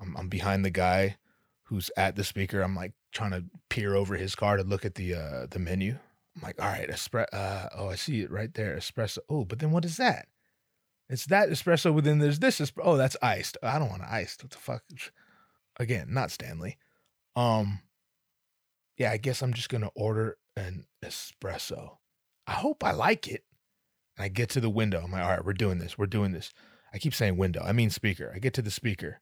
I'm, 0.00 0.16
I'm 0.16 0.28
behind 0.28 0.64
the 0.64 0.70
guy 0.70 1.16
who's 1.64 1.90
at 1.96 2.16
the 2.16 2.24
speaker. 2.24 2.60
I'm 2.60 2.74
like 2.74 2.92
trying 3.12 3.32
to 3.32 3.44
peer 3.68 3.94
over 3.94 4.16
his 4.16 4.34
car 4.34 4.56
to 4.56 4.62
look 4.62 4.84
at 4.84 4.94
the 4.94 5.14
uh, 5.14 5.46
the 5.50 5.58
menu. 5.58 5.98
I'm 6.36 6.42
like, 6.42 6.60
all 6.60 6.68
right, 6.68 6.88
espresso. 6.88 7.26
Uh, 7.32 7.68
oh, 7.76 7.88
I 7.88 7.94
see 7.94 8.20
it 8.20 8.30
right 8.30 8.52
there, 8.52 8.76
espresso. 8.76 9.18
Oh, 9.28 9.44
but 9.44 9.58
then 9.58 9.70
what 9.70 9.84
is 9.84 9.96
that? 9.96 10.28
It's 11.08 11.26
that 11.26 11.48
espresso. 11.48 11.92
Within 11.94 12.18
there's 12.18 12.38
this. 12.38 12.60
Espresso. 12.60 12.82
Oh, 12.82 12.96
that's 12.96 13.16
iced. 13.22 13.56
I 13.62 13.78
don't 13.78 13.90
want 13.90 14.02
iced. 14.02 14.42
What 14.42 14.50
the 14.50 14.58
fuck? 14.58 14.82
Again, 15.78 16.08
not 16.10 16.30
Stanley. 16.30 16.78
Um, 17.34 17.80
yeah, 18.96 19.10
I 19.10 19.16
guess 19.16 19.42
I'm 19.42 19.52
just 19.52 19.68
gonna 19.68 19.90
order 19.94 20.38
an 20.56 20.86
espresso. 21.04 21.96
I 22.46 22.52
hope 22.52 22.84
I 22.84 22.92
like 22.92 23.28
it. 23.28 23.44
And 24.16 24.24
I 24.24 24.28
get 24.28 24.48
to 24.50 24.60
the 24.60 24.70
window. 24.70 25.02
I'm 25.04 25.10
like, 25.10 25.22
all 25.22 25.30
right, 25.30 25.44
we're 25.44 25.52
doing 25.52 25.78
this. 25.78 25.98
We're 25.98 26.06
doing 26.06 26.32
this. 26.32 26.52
I 26.92 26.98
keep 26.98 27.14
saying 27.14 27.36
window. 27.36 27.62
I 27.64 27.72
mean 27.72 27.90
speaker. 27.90 28.32
I 28.34 28.38
get 28.38 28.54
to 28.54 28.62
the 28.62 28.70
speaker. 28.70 29.20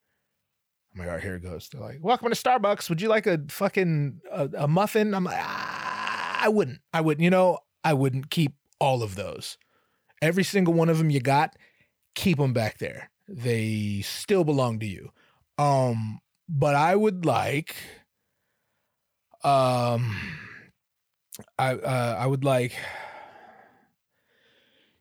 I'm 0.92 1.00
like, 1.00 1.08
all 1.08 1.14
right, 1.14 1.22
here 1.22 1.34
it 1.34 1.42
goes. 1.42 1.68
They're 1.68 1.80
like, 1.80 1.98
welcome 2.02 2.30
to 2.30 2.36
Starbucks. 2.36 2.88
Would 2.88 3.00
you 3.00 3.08
like 3.08 3.26
a 3.26 3.40
fucking 3.48 4.20
a, 4.30 4.48
a 4.58 4.68
muffin? 4.68 5.14
I'm 5.14 5.24
like, 5.24 5.38
ah 5.38 6.38
I 6.44 6.48
wouldn't. 6.48 6.80
I 6.92 7.00
wouldn't. 7.00 7.24
You 7.24 7.30
know, 7.30 7.60
I 7.82 7.94
wouldn't 7.94 8.28
keep 8.28 8.52
all 8.78 9.02
of 9.02 9.14
those. 9.14 9.56
Every 10.20 10.44
single 10.44 10.74
one 10.74 10.90
of 10.90 10.98
them 10.98 11.08
you 11.08 11.20
got, 11.20 11.56
keep 12.14 12.36
them 12.36 12.52
back 12.52 12.78
there. 12.78 13.10
They 13.26 14.02
still 14.02 14.44
belong 14.44 14.78
to 14.80 14.86
you. 14.86 15.10
Um, 15.56 16.20
but 16.48 16.74
I 16.74 16.96
would 16.96 17.24
like, 17.24 17.76
um, 19.42 20.14
I 21.58 21.74
uh, 21.76 22.16
I 22.18 22.26
would 22.26 22.44
like, 22.44 22.74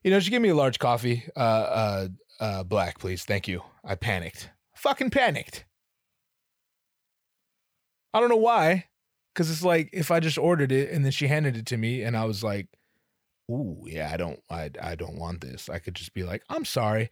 you 0.03 0.11
know, 0.11 0.19
just 0.19 0.29
give 0.29 0.41
me 0.41 0.49
a 0.49 0.55
large 0.55 0.79
coffee, 0.79 1.23
uh, 1.35 1.39
uh, 1.39 2.07
uh, 2.39 2.63
black, 2.63 2.99
please. 2.99 3.23
Thank 3.23 3.47
you. 3.47 3.63
I 3.83 3.95
panicked. 3.95 4.49
Fucking 4.75 5.11
panicked. 5.11 5.65
I 8.13 8.19
don't 8.19 8.29
know 8.29 8.35
why. 8.35 8.85
Cause 9.33 9.49
it's 9.49 9.63
like 9.63 9.89
if 9.91 10.11
I 10.11 10.19
just 10.19 10.37
ordered 10.37 10.71
it 10.71 10.91
and 10.91 11.03
then 11.03 11.11
she 11.11 11.27
handed 11.27 11.57
it 11.57 11.65
to 11.67 11.77
me 11.77 12.03
and 12.03 12.15
I 12.15 12.25
was 12.25 12.43
like, 12.43 12.67
"Ooh, 13.49 13.83
yeah, 13.87 14.11
I 14.13 14.17
don't, 14.17 14.39
I, 14.47 14.69
I 14.79 14.93
don't 14.93 15.17
want 15.17 15.41
this." 15.41 15.69
I 15.69 15.79
could 15.79 15.95
just 15.95 16.13
be 16.13 16.23
like, 16.23 16.43
"I'm 16.49 16.65
sorry, 16.65 17.09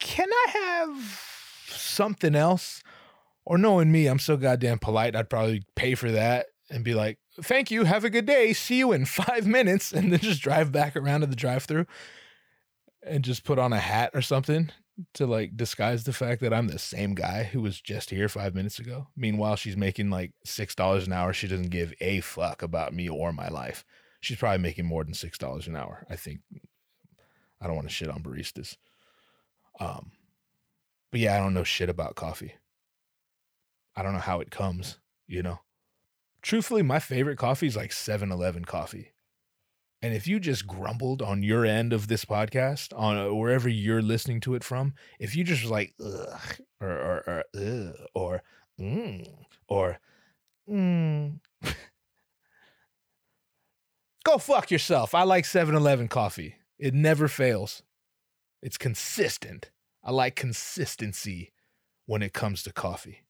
can 0.00 0.28
I 0.28 0.50
have 0.50 1.22
something 1.68 2.34
else?" 2.34 2.82
Or 3.44 3.56
knowing 3.56 3.92
me, 3.92 4.08
I'm 4.08 4.18
so 4.18 4.36
goddamn 4.36 4.80
polite. 4.80 5.14
I'd 5.14 5.30
probably 5.30 5.62
pay 5.76 5.94
for 5.94 6.10
that 6.10 6.46
and 6.70 6.82
be 6.82 6.94
like, 6.94 7.18
"Thank 7.40 7.70
you, 7.70 7.84
have 7.84 8.04
a 8.04 8.10
good 8.10 8.26
day, 8.26 8.52
see 8.52 8.78
you 8.78 8.90
in 8.90 9.04
five 9.04 9.46
minutes," 9.46 9.92
and 9.92 10.12
then 10.12 10.18
just 10.18 10.42
drive 10.42 10.72
back 10.72 10.96
around 10.96 11.20
to 11.20 11.28
the 11.28 11.36
drive-through 11.36 11.86
and 13.02 13.24
just 13.24 13.44
put 13.44 13.58
on 13.58 13.72
a 13.72 13.78
hat 13.78 14.10
or 14.14 14.22
something 14.22 14.70
to 15.14 15.26
like 15.26 15.56
disguise 15.56 16.04
the 16.04 16.12
fact 16.12 16.40
that 16.42 16.52
I'm 16.52 16.68
the 16.68 16.78
same 16.78 17.14
guy 17.14 17.44
who 17.44 17.62
was 17.62 17.80
just 17.80 18.10
here 18.10 18.28
five 18.28 18.54
minutes 18.54 18.78
ago. 18.78 19.08
Meanwhile, 19.16 19.56
she's 19.56 19.76
making 19.76 20.10
like 20.10 20.32
six 20.44 20.74
dollars 20.74 21.06
an 21.06 21.12
hour. 21.12 21.32
She 21.32 21.48
doesn't 21.48 21.70
give 21.70 21.94
a 22.00 22.20
fuck 22.20 22.62
about 22.62 22.94
me 22.94 23.08
or 23.08 23.32
my 23.32 23.48
life. 23.48 23.84
She's 24.20 24.36
probably 24.36 24.58
making 24.58 24.86
more 24.86 25.04
than 25.04 25.14
six 25.14 25.38
dollars 25.38 25.66
an 25.66 25.76
hour. 25.76 26.06
I 26.10 26.16
think. 26.16 26.40
I 27.62 27.66
don't 27.66 27.76
want 27.76 27.88
to 27.88 27.94
shit 27.94 28.08
on 28.08 28.22
baristas. 28.22 28.76
Um, 29.78 30.12
but 31.10 31.20
yeah, 31.20 31.36
I 31.36 31.38
don't 31.38 31.54
know 31.54 31.64
shit 31.64 31.90
about 31.90 32.14
coffee. 32.14 32.54
I 33.96 34.02
don't 34.02 34.12
know 34.12 34.18
how 34.18 34.40
it 34.40 34.50
comes. 34.50 34.98
You 35.26 35.42
know, 35.42 35.60
truthfully, 36.42 36.82
my 36.82 36.98
favorite 36.98 37.38
coffee 37.38 37.66
is 37.66 37.76
like 37.76 37.90
7-Eleven 37.90 38.64
coffee. 38.64 39.12
And 40.02 40.14
if 40.14 40.26
you 40.26 40.40
just 40.40 40.66
grumbled 40.66 41.20
on 41.20 41.42
your 41.42 41.66
end 41.66 41.92
of 41.92 42.08
this 42.08 42.24
podcast, 42.24 42.98
on 42.98 43.18
uh, 43.18 43.34
wherever 43.34 43.68
you're 43.68 44.00
listening 44.00 44.40
to 44.40 44.54
it 44.54 44.64
from, 44.64 44.94
if 45.18 45.36
you 45.36 45.44
just 45.44 45.64
like, 45.64 45.94
ugh, 46.02 46.40
or, 46.80 46.90
or, 46.90 47.22
or, 47.26 47.44
ugh, 47.54 47.94
or, 48.14 48.42
mm, 48.80 49.28
or, 49.68 49.98
mm, 50.68 51.38
go 54.24 54.38
fuck 54.38 54.70
yourself. 54.70 55.14
I 55.14 55.22
like 55.24 55.44
7 55.44 55.74
Eleven 55.74 56.08
coffee, 56.08 56.56
it 56.78 56.94
never 56.94 57.28
fails. 57.28 57.82
It's 58.62 58.78
consistent. 58.78 59.70
I 60.02 60.12
like 60.12 60.34
consistency 60.34 61.52
when 62.06 62.22
it 62.22 62.32
comes 62.32 62.62
to 62.62 62.72
coffee. 62.72 63.24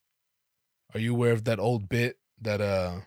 Are 0.95 1.01
you 1.01 1.15
aware 1.15 1.33
of 1.33 1.45
that 1.45 1.59
old 1.59 1.89
bit 1.89 2.19
that 2.41 2.61
uh 2.61 3.01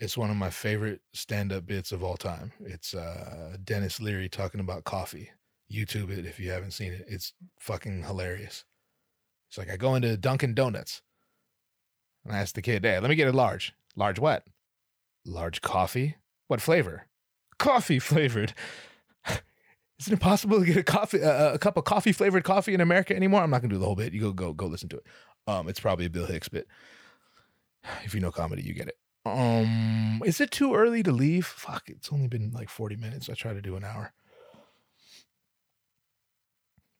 it's 0.00 0.16
one 0.16 0.30
of 0.30 0.36
my 0.36 0.50
favorite 0.50 1.00
stand-up 1.12 1.66
bits 1.66 1.92
of 1.92 2.02
all 2.02 2.16
time. 2.16 2.52
It's 2.60 2.94
uh 2.94 3.56
Denis 3.62 4.00
Leary 4.00 4.28
talking 4.28 4.60
about 4.60 4.84
coffee. 4.84 5.30
YouTube 5.72 6.10
it 6.10 6.26
if 6.26 6.38
you 6.38 6.50
haven't 6.50 6.72
seen 6.72 6.92
it. 6.92 7.04
It's 7.08 7.32
fucking 7.58 8.04
hilarious. 8.04 8.64
It's 9.48 9.58
like 9.58 9.70
I 9.70 9.76
go 9.76 9.94
into 9.94 10.16
Dunkin' 10.16 10.54
Donuts 10.54 11.02
and 12.24 12.34
I 12.34 12.38
ask 12.38 12.54
the 12.54 12.62
kid, 12.62 12.84
"Hey, 12.84 12.98
let 12.98 13.08
me 13.08 13.16
get 13.16 13.28
a 13.28 13.32
large. 13.32 13.72
Large 13.96 14.18
what? 14.18 14.44
Large 15.24 15.60
coffee? 15.62 16.16
What 16.48 16.60
flavor? 16.60 17.06
Coffee 17.58 17.98
flavored." 17.98 18.52
Isn't 20.00 20.14
it 20.14 20.20
possible 20.20 20.58
to 20.58 20.66
get 20.66 20.76
a 20.76 20.82
coffee, 20.82 21.22
uh, 21.22 21.54
a 21.54 21.58
cup 21.58 21.76
of 21.76 21.84
coffee 21.84 22.12
flavored 22.12 22.42
coffee 22.42 22.74
in 22.74 22.80
America 22.80 23.14
anymore? 23.14 23.42
I'm 23.42 23.50
not 23.50 23.62
gonna 23.62 23.72
do 23.72 23.78
the 23.78 23.86
whole 23.86 23.94
bit. 23.94 24.12
You 24.12 24.20
go, 24.20 24.32
go, 24.32 24.52
go 24.52 24.66
listen 24.66 24.88
to 24.90 24.96
it. 24.96 25.06
Um, 25.46 25.68
it's 25.68 25.80
probably 25.80 26.06
a 26.06 26.10
Bill 26.10 26.26
Hicks 26.26 26.48
bit. 26.48 26.66
If 28.02 28.14
you 28.14 28.20
know 28.20 28.30
comedy, 28.30 28.62
you 28.62 28.72
get 28.72 28.88
it. 28.88 28.96
Um, 29.26 30.20
is 30.24 30.40
it 30.40 30.50
too 30.50 30.74
early 30.74 31.02
to 31.02 31.12
leave? 31.12 31.46
Fuck, 31.46 31.84
it's 31.88 32.12
only 32.12 32.28
been 32.28 32.52
like 32.52 32.68
40 32.68 32.96
minutes. 32.96 33.28
I 33.28 33.34
try 33.34 33.54
to 33.54 33.62
do 33.62 33.76
an 33.76 33.84
hour. 33.84 34.12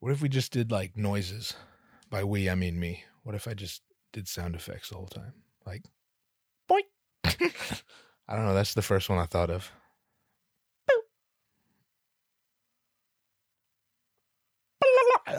What 0.01 0.13
if 0.13 0.23
we 0.23 0.29
just 0.29 0.53
did 0.53 0.71
like 0.71 0.97
noises? 0.97 1.55
By 2.11 2.25
we, 2.25 2.49
I 2.49 2.55
mean 2.55 2.79
me. 2.79 3.05
What 3.23 3.35
if 3.35 3.49
I 3.49 3.55
just 3.55 3.83
did 4.13 4.29
sound 4.29 4.55
effects 4.55 4.91
the 4.91 4.97
whole 4.97 5.07
time? 5.07 5.35
Like, 5.67 5.85
boy. 6.69 6.81
I 7.25 8.37
don't 8.37 8.47
know. 8.47 8.55
That's 8.55 8.75
the 8.75 8.83
first 8.83 9.09
one 9.09 9.19
I 9.19 9.27
thought 9.27 9.51
of. 9.51 9.71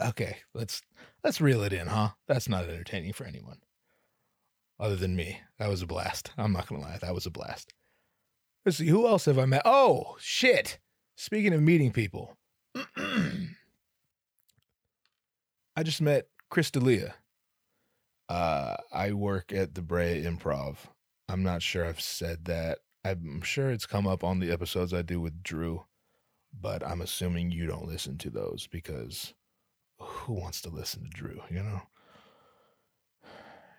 Okay, 0.08 0.36
let's 0.52 0.82
let's 1.24 1.40
reel 1.40 1.62
it 1.62 1.72
in, 1.72 1.86
huh? 1.86 2.10
That's 2.26 2.48
not 2.48 2.64
entertaining 2.64 3.12
for 3.12 3.24
anyone 3.24 3.58
other 4.78 4.96
than 4.96 5.16
me. 5.16 5.40
That 5.58 5.68
was 5.68 5.82
a 5.82 5.86
blast. 5.86 6.32
I'm 6.36 6.52
not 6.52 6.66
gonna 6.68 6.82
lie, 6.82 6.98
that 7.00 7.14
was 7.14 7.26
a 7.26 7.30
blast. 7.30 7.72
Let's 8.64 8.78
see, 8.78 8.88
who 8.88 9.06
else 9.06 9.26
have 9.26 9.38
I 9.38 9.46
met? 9.46 9.62
Oh 9.64 10.16
shit! 10.18 10.78
Speaking 11.16 11.52
of 11.52 11.62
meeting 11.62 11.92
people, 11.92 12.36
I 15.76 15.82
just 15.82 16.00
met 16.00 16.28
Chris 16.50 16.70
D'Elia. 16.70 17.14
Uh, 18.28 18.76
I 18.92 19.12
work 19.12 19.52
at 19.52 19.74
the 19.74 19.82
Brea 19.82 20.24
Improv. 20.24 20.76
I'm 21.28 21.42
not 21.42 21.62
sure 21.62 21.86
I've 21.86 22.00
said 22.00 22.46
that. 22.46 22.78
I'm 23.04 23.42
sure 23.42 23.70
it's 23.70 23.86
come 23.86 24.06
up 24.06 24.24
on 24.24 24.40
the 24.40 24.50
episodes 24.50 24.92
I 24.92 25.02
do 25.02 25.20
with 25.20 25.44
Drew, 25.44 25.84
but 26.52 26.84
I'm 26.84 27.00
assuming 27.00 27.52
you 27.52 27.66
don't 27.66 27.86
listen 27.86 28.18
to 28.18 28.30
those 28.30 28.66
because 28.66 29.32
who 29.98 30.34
wants 30.34 30.60
to 30.62 30.70
listen 30.70 31.04
to 31.04 31.10
Drew, 31.10 31.40
you 31.50 31.62
know? 31.62 31.82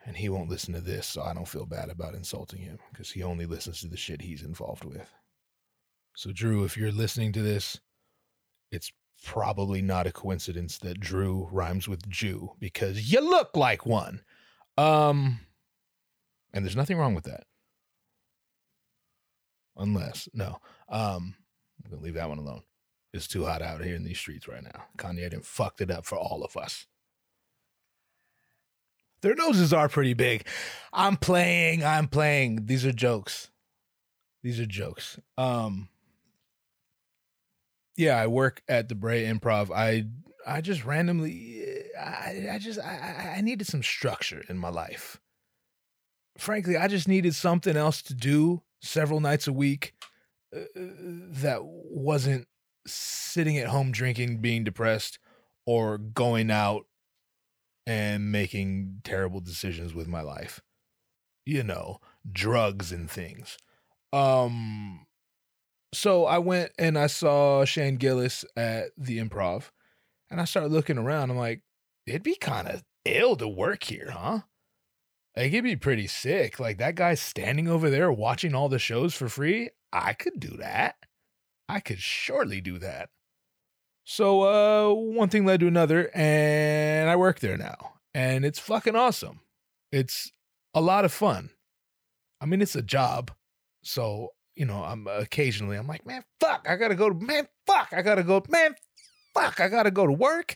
And 0.08 0.16
he 0.16 0.30
won't 0.30 0.50
listen 0.50 0.74
to 0.74 0.80
this, 0.80 1.06
so 1.06 1.22
I 1.22 1.34
don't 1.34 1.48
feel 1.48 1.66
bad 1.66 1.90
about 1.90 2.16
insulting 2.16 2.62
him 2.62 2.80
because 2.90 3.12
he 3.12 3.24
only 3.24 3.46
listens 3.46 3.82
to 3.82 3.90
the 3.90 3.98
shit 3.98 4.22
he's 4.22 4.42
involved 4.42 4.86
with. 4.86 5.12
So, 6.16 6.32
Drew, 6.32 6.64
if 6.64 6.78
you're 6.78 6.94
listening 6.94 7.34
to 7.34 7.42
this, 7.42 7.82
it's 8.72 8.94
probably 9.26 9.82
not 9.82 10.08
a 10.08 10.14
coincidence 10.14 10.78
that 10.78 11.02
Drew 11.02 11.50
rhymes 11.52 11.90
with 11.90 12.08
Jew 12.10 12.54
because 12.58 13.12
you 13.12 13.20
look 13.20 13.50
like 13.58 13.86
one. 13.86 14.22
Um, 14.78 15.42
and 16.54 16.64
there's 16.64 16.78
nothing 16.78 16.98
wrong 16.98 17.14
with 17.14 17.26
that. 17.26 17.44
Unless, 19.76 20.30
no. 20.34 20.60
Um, 20.88 21.36
I'm 21.84 21.90
going 21.90 22.00
to 22.00 22.06
leave 22.06 22.14
that 22.14 22.30
one 22.30 22.40
alone. 22.40 22.62
It's 23.14 23.28
too 23.28 23.44
hot 23.44 23.62
out 23.62 23.84
here 23.84 23.96
in 23.96 24.06
these 24.06 24.20
streets 24.20 24.48
right 24.48 24.64
now. 24.64 24.86
Kanye 24.98 25.30
didn't 25.30 25.46
fucked 25.46 25.82
it 25.82 25.92
up 25.92 26.06
for 26.06 26.18
all 26.18 26.46
of 26.46 26.56
us. 26.56 26.88
Their 29.22 29.36
noses 29.36 29.74
are 29.74 29.90
pretty 29.90 30.14
big. 30.14 30.46
I'm 30.94 31.18
playing, 31.18 31.84
I'm 31.84 32.08
playing. 32.08 32.66
These 32.66 32.86
are 32.86 32.92
jokes. 32.92 33.50
These 34.44 34.60
are 34.60 34.66
jokes. 34.66 35.20
Um 35.38 35.90
Yeah, 37.96 38.16
I 38.16 38.28
work 38.28 38.62
at 38.68 38.90
the 38.90 38.96
Brea 38.96 39.26
Improv. 39.26 39.72
I 39.76 40.06
I 40.46 40.62
just 40.62 40.86
randomly 40.86 41.84
I, 42.00 42.48
I 42.54 42.60
just 42.60 42.80
I, 42.80 43.36
I 43.38 43.42
needed 43.42 43.68
some 43.68 43.84
structure 43.84 44.44
in 44.50 44.58
my 44.58 44.70
life. 44.70 45.20
Frankly, 46.38 46.78
I 46.78 46.88
just 46.88 47.08
needed 47.08 47.34
something 47.34 47.76
else 47.76 48.02
to 48.04 48.14
do 48.14 48.62
several 48.80 49.20
nights 49.20 49.48
a 49.48 49.54
week 49.54 49.96
uh, 50.56 50.60
that 50.76 51.62
wasn't 51.64 52.48
sitting 52.86 53.58
at 53.58 53.68
home 53.68 53.92
drinking, 53.92 54.38
being 54.38 54.64
depressed, 54.64 55.18
or 55.66 55.98
going 55.98 56.52
out 56.52 56.86
and 57.88 58.32
making 58.32 59.00
terrible 59.04 59.40
decisions 59.40 59.94
with 59.94 60.08
my 60.08 60.22
life. 60.22 60.62
You 61.46 61.64
know, 61.64 62.00
drugs 62.30 62.92
and 62.92 63.10
things. 63.10 63.58
Um 64.14 65.06
so 65.94 66.26
I 66.26 66.38
went 66.38 66.74
and 66.78 66.98
I 67.00 67.08
saw 67.08 67.64
Shane 67.64 67.96
Gillis 67.96 68.44
at 68.58 68.90
the 68.98 69.20
improv 69.20 69.72
and 70.30 70.42
I 70.42 70.46
started 70.46 70.72
looking 70.72 70.98
around. 70.98 71.32
I'm 71.32 71.38
like, 71.38 71.62
it'd 72.06 72.24
be 72.24 72.36
kind 72.36 72.68
of 72.68 72.84
ill 73.06 73.38
to 73.38 73.48
work 73.48 73.86
here, 73.86 74.12
huh? 74.12 74.42
Like 75.36 75.48
it'd 75.48 75.64
be 75.64 75.78
pretty 75.78 76.08
sick. 76.08 76.60
Like 76.60 76.78
that 76.80 76.96
guy's 76.96 77.22
standing 77.22 77.70
over 77.70 77.90
there 77.90 78.12
watching 78.12 78.54
all 78.54 78.68
the 78.70 78.80
shows 78.80 79.16
for 79.16 79.30
free. 79.30 79.70
I 79.94 80.14
could 80.14 80.40
do 80.40 80.58
that. 80.58 80.96
I 81.70 81.80
could 81.80 82.00
surely 82.00 82.60
do 82.60 82.78
that. 82.80 83.10
So 84.10 84.44
uh, 84.44 84.94
one 84.94 85.28
thing 85.28 85.46
led 85.46 85.60
to 85.60 85.68
another, 85.68 86.10
and 86.16 87.10
I 87.10 87.18
work 87.18 87.42
there 87.42 87.58
now, 87.58 87.96
and 88.14 88.46
it's 88.46 88.58
fucking 88.58 88.96
awesome. 88.96 89.42
It's 89.92 90.32
a 90.74 90.80
lot 90.80 91.04
of 91.04 91.12
fun. 91.12 91.50
I 92.40 92.46
mean, 92.46 92.62
it's 92.62 92.78
a 92.78 92.82
job, 92.82 93.32
so 93.84 94.30
you 94.56 94.66
know, 94.66 94.82
I'm 94.82 95.08
occasionally 95.08 95.76
I'm 95.76 95.88
like, 95.88 96.06
man, 96.06 96.24
fuck, 96.40 96.68
I 96.70 96.78
gotta 96.78 96.96
go 96.96 97.10
to 97.10 97.16
man, 97.20 97.50
fuck, 97.66 97.90
I 97.92 98.02
gotta 98.02 98.24
go, 98.24 98.42
man, 98.48 98.76
fuck, 99.34 99.60
I 99.60 99.68
gotta 99.68 99.92
go 99.92 100.08
to 100.08 100.14
work. 100.14 100.56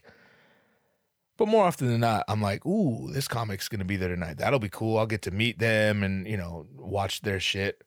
But 1.38 1.50
more 1.50 1.66
often 1.66 1.88
than 1.88 2.00
not, 2.00 2.24
I'm 2.30 2.42
like, 2.42 2.66
ooh, 2.66 3.12
this 3.12 3.28
comic's 3.28 3.68
gonna 3.68 3.84
be 3.84 3.98
there 3.98 4.08
tonight. 4.08 4.38
That'll 4.38 4.60
be 4.60 4.70
cool. 4.70 4.98
I'll 4.98 5.06
get 5.06 5.24
to 5.24 5.32
meet 5.32 5.60
them 5.60 6.04
and 6.04 6.26
you 6.26 6.38
know 6.38 6.68
watch 6.78 7.20
their 7.20 7.42
shit 7.42 7.84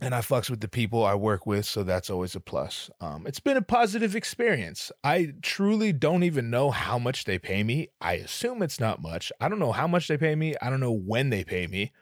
and 0.00 0.14
I 0.14 0.20
fucks 0.20 0.50
with 0.50 0.60
the 0.60 0.68
people 0.68 1.04
I 1.04 1.14
work 1.14 1.46
with, 1.46 1.64
so 1.64 1.82
that's 1.82 2.10
always 2.10 2.34
a 2.34 2.40
plus. 2.40 2.90
Um, 3.00 3.26
it's 3.26 3.40
been 3.40 3.56
a 3.56 3.62
positive 3.62 4.14
experience. 4.14 4.92
I 5.02 5.32
truly 5.40 5.92
don't 5.92 6.22
even 6.22 6.50
know 6.50 6.70
how 6.70 6.98
much 6.98 7.24
they 7.24 7.38
pay 7.38 7.62
me. 7.62 7.88
I 8.00 8.14
assume 8.14 8.62
it's 8.62 8.78
not 8.78 9.00
much. 9.00 9.32
I 9.40 9.48
don't 9.48 9.58
know 9.58 9.72
how 9.72 9.86
much 9.86 10.08
they 10.08 10.18
pay 10.18 10.34
me. 10.34 10.54
I 10.60 10.68
don't 10.68 10.80
know 10.80 10.92
when 10.92 11.30
they 11.30 11.44
pay 11.44 11.66
me. 11.66 11.92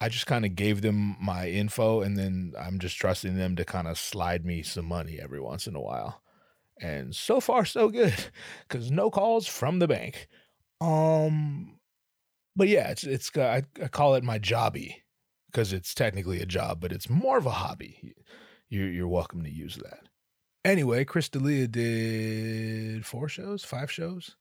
I 0.00 0.08
just 0.08 0.26
kind 0.26 0.44
of 0.44 0.56
gave 0.56 0.82
them 0.82 1.16
my 1.20 1.48
info, 1.48 2.00
and 2.00 2.16
then 2.16 2.54
I'm 2.58 2.80
just 2.80 2.96
trusting 2.96 3.36
them 3.36 3.54
to 3.56 3.64
kind 3.64 3.86
of 3.86 3.98
slide 3.98 4.44
me 4.44 4.62
some 4.62 4.86
money 4.86 5.20
every 5.22 5.40
once 5.40 5.66
in 5.68 5.76
a 5.76 5.80
while. 5.80 6.22
And 6.80 7.14
so 7.14 7.38
far, 7.40 7.64
so 7.64 7.90
good, 7.90 8.14
because 8.68 8.90
no 8.90 9.08
calls 9.10 9.46
from 9.46 9.78
the 9.78 9.86
bank. 9.86 10.26
Um, 10.80 11.78
but 12.56 12.66
yeah, 12.68 12.88
it's 12.90 13.04
it's 13.04 13.30
I, 13.36 13.62
I 13.80 13.88
call 13.88 14.14
it 14.14 14.24
my 14.24 14.38
jobby 14.38 14.96
because 15.50 15.72
it's 15.72 15.94
technically 15.94 16.40
a 16.40 16.46
job, 16.46 16.80
but 16.80 16.92
it's 16.92 17.10
more 17.10 17.38
of 17.38 17.46
a 17.46 17.50
hobby. 17.50 18.14
You're, 18.68 18.90
you're 18.90 19.08
welcome 19.08 19.42
to 19.42 19.50
use 19.50 19.76
that. 19.76 20.00
Anyway, 20.64 21.04
Chris 21.04 21.28
D'Elia 21.28 21.66
did 21.66 23.04
four 23.06 23.28
shows, 23.28 23.64
five 23.64 23.90
shows 23.90 24.36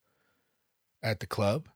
at 1.02 1.20
the 1.20 1.28
club. 1.28 1.70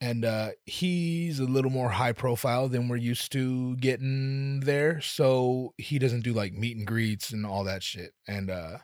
And 0.00 0.24
uh, 0.24 0.50
he's 0.64 1.40
a 1.40 1.44
little 1.44 1.72
more 1.72 1.88
high 1.88 2.12
profile 2.12 2.68
than 2.68 2.88
we're 2.88 2.96
used 2.96 3.32
to 3.32 3.76
getting 3.76 4.60
there. 4.60 5.00
So 5.00 5.74
he 5.76 5.98
doesn't 5.98 6.22
do 6.22 6.32
like 6.32 6.52
meet 6.52 6.76
and 6.76 6.86
greets 6.86 7.30
and 7.30 7.44
all 7.44 7.64
that 7.64 7.82
shit. 7.82 8.12
And 8.28 8.48
uh, 8.48 8.78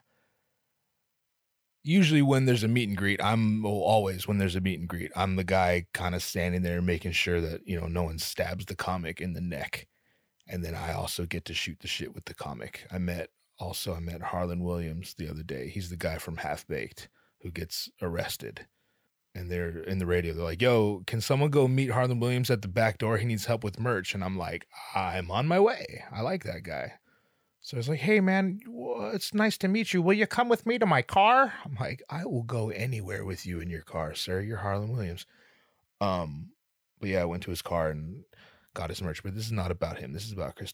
usually 1.85 2.23
when 2.23 2.47
there's 2.47 2.65
a 2.65 2.69
meet 2.69 2.89
and 2.89 2.97
greet, 2.97 3.23
I'm 3.23 3.63
well, 3.63 3.73
always 3.75 4.27
when 4.27 4.39
there's 4.39 4.57
a 4.57 4.61
meet 4.61 4.81
and 4.81 4.89
greet, 4.89 5.13
I'm 5.15 5.37
the 5.37 5.45
guy 5.45 5.87
kind 5.93 6.15
of 6.15 6.23
standing 6.23 6.63
there 6.63 6.83
making 6.83 7.13
sure 7.13 7.41
that, 7.43 7.67
you 7.69 7.79
know, 7.81 7.87
no 7.87 8.05
one 8.05 8.19
stabs 8.19 8.67
the 8.67 8.75
comic 8.75 9.21
in 9.21 9.35
the 9.35 9.41
neck. 9.41 9.87
And 10.49 10.65
then 10.65 10.75
I 10.75 10.93
also 10.93 11.27
get 11.27 11.45
to 11.47 11.55
shoot 11.55 11.79
the 11.81 11.89
shit 11.89 12.15
with 12.15 12.25
the 12.27 12.35
comic. 12.35 12.87
I 12.91 12.99
met 12.99 13.31
also 13.59 13.95
I 13.95 14.01
met 14.01 14.23
Harland 14.23 14.65
Williams 14.65 15.15
the 15.15 15.29
other 15.29 15.43
day. 15.43 15.69
He's 15.69 15.91
the 15.91 15.97
guy 15.97 16.19
from 16.19 16.39
Half 16.39 16.67
Baked 16.67 17.09
who 17.43 17.51
gets 17.51 17.91
arrested. 18.03 18.67
And 19.35 19.51
they're 19.51 19.83
in 19.83 19.99
the 19.99 20.07
radio. 20.07 20.33
They're 20.33 20.45
like, 20.45 20.63
"Yo, 20.63 21.03
can 21.07 21.21
someone 21.21 21.51
go 21.51 21.69
meet 21.69 21.91
Harland 21.91 22.21
Williams 22.21 22.51
at 22.51 22.63
the 22.63 22.69
back 22.69 22.99
door? 22.99 23.19
He 23.19 23.27
needs 23.27 23.47
help 23.47 23.65
with 23.65 23.81
merch." 23.81 24.15
And 24.15 24.25
I'm 24.25 24.39
like, 24.39 24.67
"I'm 24.95 25.31
on 25.31 25.49
my 25.49 25.61
way. 25.61 26.05
I 26.13 26.21
like 26.23 26.45
that 26.45 26.63
guy." 26.63 26.95
So 27.65 27.79
it's 27.79 27.89
like, 27.89 28.01
hey 28.01 28.21
man, 28.21 28.61
it's 29.15 29.33
nice 29.33 29.57
to 29.57 29.69
meet 29.69 29.95
you. 29.95 30.03
Will 30.03 30.13
you 30.13 30.27
come 30.27 30.51
with 30.51 30.67
me 30.67 30.79
to 30.79 30.85
my 30.85 31.01
car? 31.01 31.55
I'm 31.65 31.79
like, 31.81 32.03
I 32.11 32.27
will 32.27 32.43
go 32.43 32.69
anywhere 32.69 33.25
with 33.25 33.47
you 33.47 33.59
in 33.59 33.71
your 33.71 33.81
car, 33.81 34.15
sir. 34.15 34.43
You're 34.43 34.59
Harland 34.59 34.93
Williams. 34.93 35.25
Um, 35.99 36.51
but 37.01 37.09
yeah, 37.09 37.23
I 37.23 37.25
went 37.25 37.43
to 37.45 37.51
his 37.51 37.63
car 37.63 37.89
and 37.89 38.25
got 38.75 38.91
his 38.91 39.01
merch. 39.01 39.23
But 39.23 39.35
this 39.35 39.47
is 39.47 39.53
not 39.53 39.71
about 39.71 39.97
him. 39.97 40.13
This 40.13 40.27
is 40.27 40.33
about. 40.33 40.57
Chris 40.57 40.73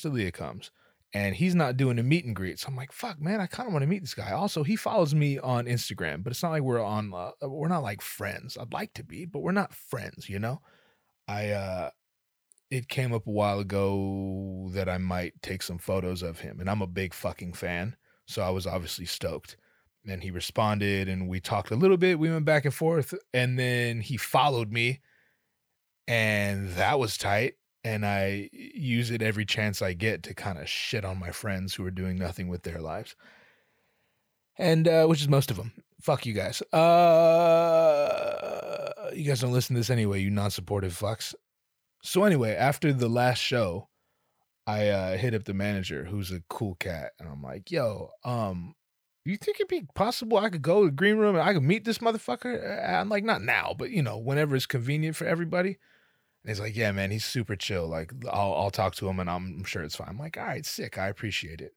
D'Elia 0.00 0.32
comes 0.32 0.70
and 1.12 1.36
he's 1.36 1.54
not 1.54 1.76
doing 1.76 1.98
a 1.98 2.02
meet 2.02 2.24
and 2.24 2.34
greet. 2.34 2.58
So 2.58 2.68
I'm 2.68 2.76
like, 2.76 2.92
fuck, 2.92 3.20
man, 3.20 3.38
I 3.38 3.46
kind 3.46 3.66
of 3.66 3.74
want 3.74 3.82
to 3.82 3.86
meet 3.88 4.00
this 4.00 4.14
guy. 4.14 4.30
Also, 4.32 4.62
he 4.62 4.76
follows 4.76 5.14
me 5.14 5.38
on 5.38 5.66
Instagram, 5.66 6.24
but 6.24 6.30
it's 6.30 6.42
not 6.42 6.52
like 6.52 6.62
we're 6.62 6.82
on, 6.82 7.12
uh, 7.12 7.32
we're 7.42 7.68
not 7.68 7.82
like 7.82 8.00
friends. 8.00 8.56
I'd 8.56 8.72
like 8.72 8.94
to 8.94 9.04
be, 9.04 9.26
but 9.26 9.40
we're 9.40 9.52
not 9.52 9.74
friends, 9.74 10.30
you 10.30 10.38
know? 10.38 10.62
I, 11.28 11.50
uh, 11.50 11.90
it 12.70 12.88
came 12.88 13.12
up 13.12 13.26
a 13.26 13.30
while 13.30 13.58
ago 13.60 14.68
that 14.72 14.88
I 14.88 14.98
might 14.98 15.40
take 15.42 15.62
some 15.62 15.78
photos 15.78 16.22
of 16.22 16.40
him, 16.40 16.60
and 16.60 16.70
I'm 16.70 16.82
a 16.82 16.86
big 16.86 17.14
fucking 17.14 17.54
fan. 17.54 17.96
So 18.26 18.42
I 18.42 18.50
was 18.50 18.66
obviously 18.66 19.06
stoked. 19.06 19.56
And 20.06 20.22
he 20.22 20.30
responded, 20.30 21.08
and 21.08 21.28
we 21.28 21.40
talked 21.40 21.70
a 21.70 21.76
little 21.76 21.98
bit. 21.98 22.18
We 22.18 22.30
went 22.30 22.46
back 22.46 22.64
and 22.64 22.72
forth, 22.72 23.12
and 23.34 23.58
then 23.58 24.00
he 24.00 24.16
followed 24.16 24.72
me, 24.72 25.00
and 26.08 26.70
that 26.70 26.98
was 26.98 27.18
tight 27.18 27.56
and 27.82 28.04
I 28.04 28.50
use 28.52 29.10
it 29.10 29.22
every 29.22 29.46
chance 29.46 29.80
I 29.82 29.94
get 29.94 30.22
to 30.24 30.34
kind 30.34 30.58
of 30.58 30.68
shit 30.68 31.04
on 31.04 31.18
my 31.18 31.30
friends 31.30 31.74
who 31.74 31.84
are 31.86 31.90
doing 31.90 32.16
nothing 32.18 32.46
with 32.48 32.62
their 32.62 32.78
lives. 32.80 33.16
And 34.58 34.86
uh, 34.86 35.06
which 35.06 35.22
is 35.22 35.28
most 35.28 35.50
of 35.50 35.56
them. 35.56 35.72
Fuck 36.00 36.26
you 36.26 36.34
guys. 36.34 36.60
Uh, 36.72 36.82
you 39.14 39.24
guys 39.24 39.40
don't 39.40 39.52
listen 39.52 39.74
to 39.74 39.80
this 39.80 39.90
anyway, 39.90 40.20
you 40.20 40.30
non-supportive 40.30 40.98
fucks. 40.98 41.34
So 42.02 42.24
anyway, 42.24 42.54
after 42.54 42.92
the 42.92 43.08
last 43.08 43.38
show, 43.38 43.88
I 44.66 44.88
uh, 44.88 45.16
hit 45.16 45.34
up 45.34 45.44
the 45.44 45.54
manager, 45.54 46.04
who's 46.04 46.30
a 46.30 46.42
cool 46.48 46.76
cat, 46.76 47.12
and 47.18 47.28
I'm 47.28 47.42
like, 47.42 47.70
"Yo, 47.70 48.10
um, 48.24 48.74
you 49.24 49.36
think 49.36 49.58
it'd 49.58 49.68
be 49.68 49.86
possible 49.94 50.38
I 50.38 50.50
could 50.50 50.62
go 50.62 50.80
to 50.80 50.86
the 50.86 50.92
green 50.92 51.16
room 51.16 51.34
and 51.36 51.44
I 51.44 51.52
could 51.54 51.62
meet 51.62 51.84
this 51.84 51.98
motherfucker?" 51.98 52.88
I'm 52.88 53.08
like, 53.08 53.24
"Not 53.24 53.42
now, 53.42 53.74
but 53.76 53.90
you 53.90 54.02
know, 54.02 54.18
whenever 54.18 54.56
it's 54.56 54.66
convenient 54.66 55.16
for 55.16 55.26
everybody." 55.26 55.78
And 56.42 56.50
he's 56.50 56.60
like, 56.60 56.76
yeah, 56.76 56.90
man, 56.92 57.10
he's 57.10 57.24
super 57.24 57.54
chill. 57.56 57.86
Like, 57.86 58.12
I'll 58.30 58.54
I'll 58.54 58.70
talk 58.70 58.94
to 58.96 59.08
him 59.08 59.20
and 59.20 59.28
I'm 59.28 59.64
sure 59.64 59.82
it's 59.82 59.96
fine. 59.96 60.08
I'm 60.08 60.18
like, 60.18 60.38
all 60.38 60.44
right, 60.44 60.64
sick. 60.64 60.96
I 60.98 61.08
appreciate 61.08 61.60
it. 61.60 61.74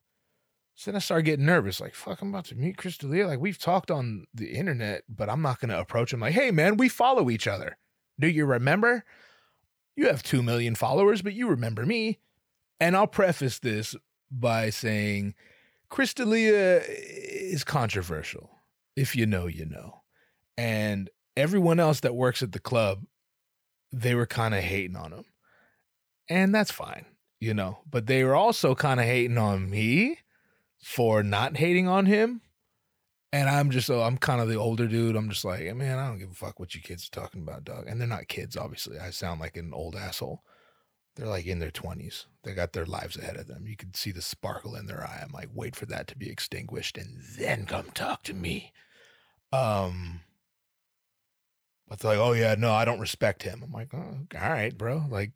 So 0.76 0.90
then 0.90 0.96
I 0.96 1.00
started 1.00 1.24
getting 1.26 1.46
nervous. 1.46 1.80
Like, 1.80 1.94
fuck, 1.94 2.22
I'm 2.22 2.30
about 2.30 2.46
to 2.46 2.56
meet 2.56 2.78
Chris 2.78 2.98
D'Elia. 2.98 3.28
Like, 3.28 3.40
we've 3.40 3.60
talked 3.60 3.92
on 3.92 4.26
the 4.34 4.54
internet, 4.54 5.04
but 5.08 5.30
I'm 5.30 5.42
not 5.42 5.60
gonna 5.60 5.80
approach 5.80 6.14
him 6.14 6.22
like, 6.22 6.34
hey, 6.34 6.50
man, 6.52 6.78
we 6.78 6.90
follow 6.90 7.30
each 7.30 7.46
other. 7.46 7.78
Do 8.20 8.28
you 8.28 8.46
remember? 8.46 9.04
You 9.96 10.08
have 10.08 10.24
two 10.24 10.42
million 10.42 10.76
followers, 10.76 11.22
but 11.22 11.34
you 11.34 11.48
remember 11.48 11.86
me. 11.86 12.20
And 12.80 12.96
I'll 12.98 13.08
preface 13.08 13.60
this 13.60 13.96
by 14.32 14.70
saying 14.70 15.36
Chris 15.90 16.14
D'Elia 16.14 16.82
is 16.88 17.64
controversial. 17.64 18.50
If 18.96 19.16
you 19.16 19.26
know, 19.26 19.48
you 19.48 19.66
know. 19.66 20.02
And 20.58 21.10
everyone 21.36 21.80
else 21.80 22.00
that 22.02 22.16
works 22.16 22.44
at 22.44 22.52
the 22.52 22.60
club 22.60 23.06
they 23.94 24.16
were 24.16 24.26
kind 24.26 24.56
of 24.56 24.62
hating 24.62 24.98
on 24.98 25.12
him. 25.12 25.26
And 26.28 26.54
that's 26.54 26.72
fine, 26.72 27.06
you 27.40 27.54
know. 27.54 27.80
But 27.90 28.08
they 28.08 28.24
were 28.24 28.36
also 28.36 28.74
kind 28.74 29.00
of 29.00 29.06
hating 29.06 29.38
on 29.38 29.70
me 29.70 30.20
for 30.82 31.22
not 31.22 31.58
hating 31.58 31.88
on 31.88 32.08
him. 32.08 32.42
And 33.34 33.50
I'm 33.50 33.72
just, 33.72 33.90
oh, 33.90 34.04
I'm 34.04 34.18
kind 34.18 34.40
of 34.40 34.48
the 34.48 34.60
older 34.60 34.88
dude. 34.88 35.16
I'm 35.16 35.28
just 35.28 35.44
like, 35.44 35.64
man, 35.76 35.98
I 35.98 36.08
don't 36.08 36.20
give 36.20 36.30
a 36.30 36.36
fuck 36.36 36.60
what 36.60 36.76
you 36.76 36.82
kids 36.82 37.08
are 37.08 37.20
talking 37.20 37.42
about, 37.42 37.64
dog. 37.64 37.86
And 37.88 38.00
they're 38.00 38.08
not 38.08 38.28
kids, 38.28 38.56
obviously. 38.56 39.00
I 39.00 39.10
sound 39.10 39.42
like 39.42 39.58
an 39.58 39.74
old 39.74 39.96
asshole. 39.96 40.44
They're 41.16 41.26
like 41.26 41.48
in 41.48 41.58
their 41.58 41.72
20s. 41.72 42.26
They 42.44 42.54
got 42.54 42.74
their 42.74 42.86
lives 42.86 43.18
ahead 43.18 43.38
of 43.38 43.48
them. 43.48 43.66
You 43.66 43.76
can 43.76 43.96
see 43.96 44.12
the 44.12 44.22
sparkle 44.22 44.76
in 44.76 44.86
their 44.86 45.04
eye. 45.04 45.22
I'm 45.24 45.32
like, 45.32 45.50
wait 45.52 45.76
for 45.76 45.88
that 45.88 46.06
to 46.10 46.16
be 46.16 46.30
extinguished 46.30 46.96
and 46.96 47.18
then 47.36 47.66
come 47.66 47.90
talk 47.96 48.22
to 48.24 48.36
me. 48.36 48.72
Um, 49.52 50.22
but 51.88 52.00
they're 52.00 52.12
like, 52.12 52.20
oh 52.20 52.34
yeah, 52.34 52.54
no, 52.56 52.72
I 52.72 52.86
don't 52.86 53.00
respect 53.00 53.42
him. 53.42 53.64
I'm 53.64 53.72
like, 53.72 53.96
oh, 53.96 54.28
all 54.40 54.50
right, 54.50 54.78
bro. 54.78 55.06
Like, 55.10 55.32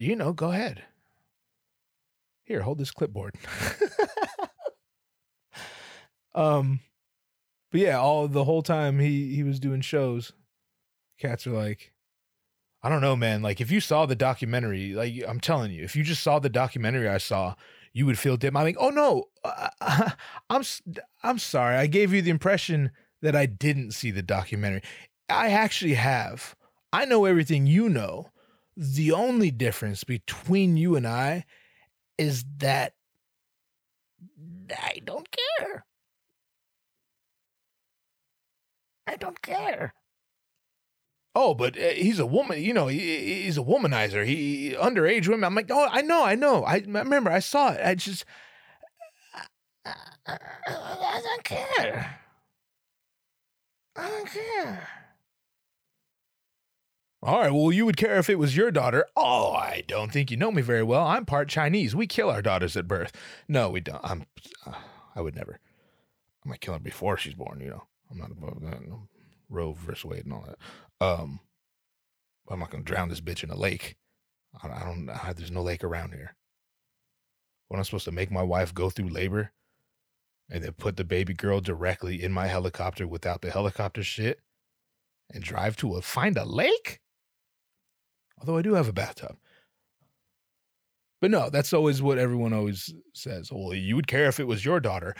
you 0.00 0.16
know, 0.16 0.32
go 0.32 0.50
ahead. 0.50 0.82
Here, 2.42 2.62
hold 2.62 2.78
this 2.78 2.90
clipboard. 2.90 3.36
um, 6.34 6.80
but 7.76 7.82
yeah, 7.82 7.98
all 7.98 8.26
the 8.26 8.44
whole 8.44 8.62
time 8.62 8.98
he 9.00 9.34
he 9.34 9.42
was 9.42 9.60
doing 9.60 9.82
shows, 9.82 10.32
cats 11.18 11.46
are 11.46 11.50
like, 11.50 11.92
I 12.82 12.88
don't 12.88 13.02
know, 13.02 13.16
man. 13.16 13.42
Like, 13.42 13.60
if 13.60 13.70
you 13.70 13.82
saw 13.82 14.06
the 14.06 14.14
documentary, 14.14 14.94
like 14.94 15.22
I'm 15.28 15.40
telling 15.40 15.72
you, 15.72 15.84
if 15.84 15.94
you 15.94 16.02
just 16.02 16.22
saw 16.22 16.38
the 16.38 16.48
documentary 16.48 17.06
I 17.06 17.18
saw, 17.18 17.54
you 17.92 18.06
would 18.06 18.18
feel 18.18 18.38
dim. 18.38 18.56
I'm 18.56 18.64
like, 18.64 18.78
oh 18.80 18.88
no, 18.88 19.24
I'm 20.48 20.62
I'm 21.22 21.38
sorry. 21.38 21.76
I 21.76 21.86
gave 21.86 22.14
you 22.14 22.22
the 22.22 22.30
impression 22.30 22.92
that 23.20 23.36
I 23.36 23.44
didn't 23.44 23.90
see 23.90 24.10
the 24.10 24.22
documentary. 24.22 24.80
I 25.28 25.48
actually 25.48 25.94
have. 25.94 26.56
I 26.94 27.04
know 27.04 27.26
everything 27.26 27.66
you 27.66 27.90
know. 27.90 28.30
The 28.74 29.12
only 29.12 29.50
difference 29.50 30.02
between 30.02 30.78
you 30.78 30.96
and 30.96 31.06
I 31.06 31.44
is 32.16 32.42
that 32.56 32.94
I 34.70 35.02
don't 35.04 35.28
care. 35.58 35.84
I 39.06 39.16
don't 39.16 39.40
care. 39.42 39.94
Oh, 41.34 41.52
but 41.54 41.78
uh, 41.78 41.90
he's 41.90 42.18
a 42.18 42.26
woman. 42.26 42.62
You 42.62 42.72
know, 42.72 42.86
he, 42.86 43.42
he's 43.42 43.58
a 43.58 43.62
womanizer. 43.62 44.24
He 44.24 44.74
underage 44.78 45.28
women. 45.28 45.44
I'm 45.44 45.54
like, 45.54 45.70
oh, 45.70 45.88
I 45.90 46.00
know, 46.00 46.24
I 46.24 46.34
know. 46.34 46.64
I, 46.64 46.76
I 46.76 46.82
remember. 46.86 47.30
I 47.30 47.40
saw 47.40 47.72
it. 47.72 47.80
I 47.84 47.94
just, 47.94 48.24
I, 49.84 49.88
I, 50.26 50.38
I 50.66 51.20
don't 51.22 51.44
care. 51.44 52.20
I 53.96 54.08
don't 54.08 54.30
care. 54.30 54.88
All 57.22 57.40
right, 57.40 57.52
well, 57.52 57.72
you 57.72 57.84
would 57.84 57.96
care 57.96 58.18
if 58.18 58.30
it 58.30 58.38
was 58.38 58.56
your 58.56 58.70
daughter. 58.70 59.06
Oh, 59.16 59.52
I 59.52 59.82
don't 59.88 60.12
think 60.12 60.30
you 60.30 60.36
know 60.36 60.52
me 60.52 60.62
very 60.62 60.82
well. 60.82 61.04
I'm 61.04 61.26
part 61.26 61.48
Chinese. 61.48 61.94
We 61.94 62.06
kill 62.06 62.30
our 62.30 62.40
daughters 62.40 62.76
at 62.76 62.86
birth. 62.86 63.12
No, 63.48 63.68
we 63.68 63.80
don't. 63.80 64.00
I'm, 64.04 64.26
uh, 64.66 64.74
I 65.14 65.20
would 65.22 65.34
never. 65.34 65.58
I 66.44 66.48
might 66.48 66.60
kill 66.60 66.74
her 66.74 66.80
before 66.80 67.16
she's 67.16 67.34
born, 67.34 67.60
you 67.60 67.70
know. 67.70 67.82
I'm 68.10 68.18
not 68.18 68.30
above 68.30 68.60
that. 68.62 68.86
No. 68.86 69.08
Roe 69.48 69.72
versus 69.72 70.04
Wade 70.04 70.24
and 70.24 70.32
all 70.32 70.46
that. 70.46 71.06
Um, 71.06 71.40
I'm 72.48 72.60
not 72.60 72.70
to 72.70 72.80
drown 72.80 73.08
this 73.08 73.20
bitch 73.20 73.44
in 73.44 73.50
a 73.50 73.56
lake. 73.56 73.96
I, 74.62 74.68
I 74.68 74.84
don't, 74.84 75.08
I, 75.10 75.32
there's 75.32 75.50
no 75.50 75.62
lake 75.62 75.84
around 75.84 76.12
here. 76.12 76.34
What 77.68 77.76
am 77.76 77.80
I 77.80 77.84
supposed 77.84 78.04
to 78.04 78.12
make 78.12 78.30
my 78.30 78.42
wife 78.42 78.72
go 78.72 78.90
through 78.90 79.08
labor 79.08 79.52
and 80.50 80.62
then 80.62 80.72
put 80.72 80.96
the 80.96 81.04
baby 81.04 81.34
girl 81.34 81.60
directly 81.60 82.22
in 82.22 82.32
my 82.32 82.46
helicopter 82.46 83.06
without 83.06 83.42
the 83.42 83.50
helicopter 83.50 84.02
shit 84.02 84.40
and 85.32 85.42
drive 85.42 85.76
to 85.78 85.96
a, 85.96 86.02
find 86.02 86.36
a 86.36 86.44
lake? 86.44 87.00
Although 88.38 88.58
I 88.58 88.62
do 88.62 88.74
have 88.74 88.88
a 88.88 88.92
bathtub. 88.92 89.36
But 91.20 91.30
no, 91.30 91.50
that's 91.50 91.72
always 91.72 92.02
what 92.02 92.18
everyone 92.18 92.52
always 92.52 92.94
says. 93.14 93.50
Well, 93.50 93.74
you 93.74 93.96
would 93.96 94.06
care 94.06 94.26
if 94.26 94.38
it 94.38 94.46
was 94.46 94.64
your 94.64 94.80
daughter. 94.80 95.14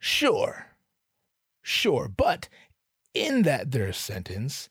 Sure. 0.00 0.73
Sure. 1.66 2.08
But 2.14 2.50
in 3.14 3.42
that 3.42 3.70
there 3.70 3.92
sentence 3.94 4.68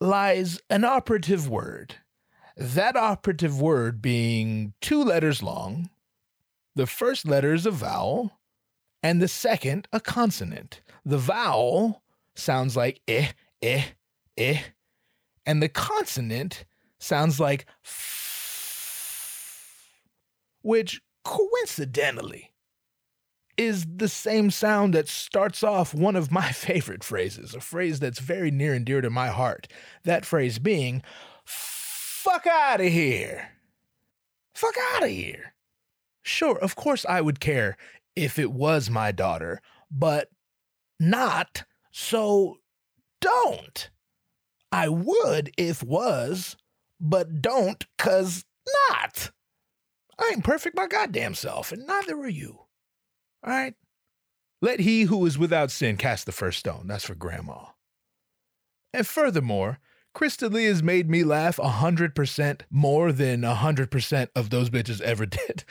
lies 0.00 0.60
an 0.68 0.84
operative 0.84 1.48
word. 1.48 1.94
That 2.56 2.96
operative 2.96 3.60
word 3.60 4.02
being 4.02 4.74
two 4.80 5.02
letters 5.02 5.44
long. 5.44 5.90
The 6.74 6.88
first 6.88 7.24
letter 7.24 7.54
is 7.54 7.66
a 7.66 7.70
vowel, 7.70 8.32
and 9.00 9.22
the 9.22 9.28
second 9.28 9.86
a 9.92 10.00
consonant. 10.00 10.80
The 11.04 11.18
vowel 11.18 12.02
sounds 12.34 12.76
like 12.76 13.00
eh, 13.06 13.28
eh, 13.62 13.84
eh, 14.36 14.60
and 15.46 15.62
the 15.62 15.68
consonant 15.68 16.64
sounds 16.98 17.38
like 17.38 17.66
f, 17.84 19.88
which 20.62 21.00
coincidentally 21.22 22.50
is 23.56 23.86
the 23.96 24.08
same 24.08 24.50
sound 24.50 24.94
that 24.94 25.08
starts 25.08 25.62
off 25.62 25.94
one 25.94 26.16
of 26.16 26.30
my 26.30 26.50
favorite 26.52 27.04
phrases, 27.04 27.54
a 27.54 27.60
phrase 27.60 28.00
that's 28.00 28.18
very 28.18 28.50
near 28.50 28.74
and 28.74 28.84
dear 28.84 29.00
to 29.00 29.10
my 29.10 29.28
heart. 29.28 29.68
That 30.04 30.24
phrase 30.24 30.58
being, 30.58 31.02
fuck 31.44 32.46
out 32.46 32.80
of 32.80 32.88
here. 32.88 33.50
Fuck 34.54 34.74
out 34.94 35.04
of 35.04 35.10
here. 35.10 35.54
Sure, 36.22 36.58
of 36.58 36.76
course 36.76 37.04
I 37.06 37.20
would 37.20 37.40
care 37.40 37.76
if 38.16 38.38
it 38.38 38.52
was 38.52 38.88
my 38.88 39.12
daughter, 39.12 39.60
but 39.90 40.30
not, 40.98 41.64
so 41.90 42.58
don't. 43.20 43.90
I 44.72 44.88
would 44.88 45.50
if 45.56 45.82
was, 45.82 46.56
but 47.00 47.42
don't 47.42 47.84
cause 47.98 48.44
not. 48.90 49.30
I 50.18 50.30
ain't 50.32 50.44
perfect 50.44 50.76
my 50.76 50.86
goddamn 50.86 51.34
self, 51.34 51.72
and 51.72 51.86
neither 51.86 52.16
are 52.16 52.28
you. 52.28 52.63
All 53.44 53.52
right. 53.52 53.74
Let 54.62 54.80
he 54.80 55.02
who 55.02 55.24
is 55.26 55.36
without 55.36 55.70
sin 55.70 55.96
cast 55.98 56.24
the 56.24 56.32
first 56.32 56.58
stone. 56.58 56.86
That's 56.86 57.04
for 57.04 57.14
grandma. 57.14 57.66
And 58.94 59.06
furthermore, 59.06 59.78
Chris 60.14 60.36
D'Elia 60.36 60.68
has 60.68 60.82
made 60.82 61.10
me 61.10 61.24
laugh 61.24 61.56
100% 61.56 62.60
more 62.70 63.12
than 63.12 63.42
100% 63.42 64.28
of 64.34 64.50
those 64.50 64.70
bitches 64.70 65.00
ever 65.02 65.26
did. 65.26 65.64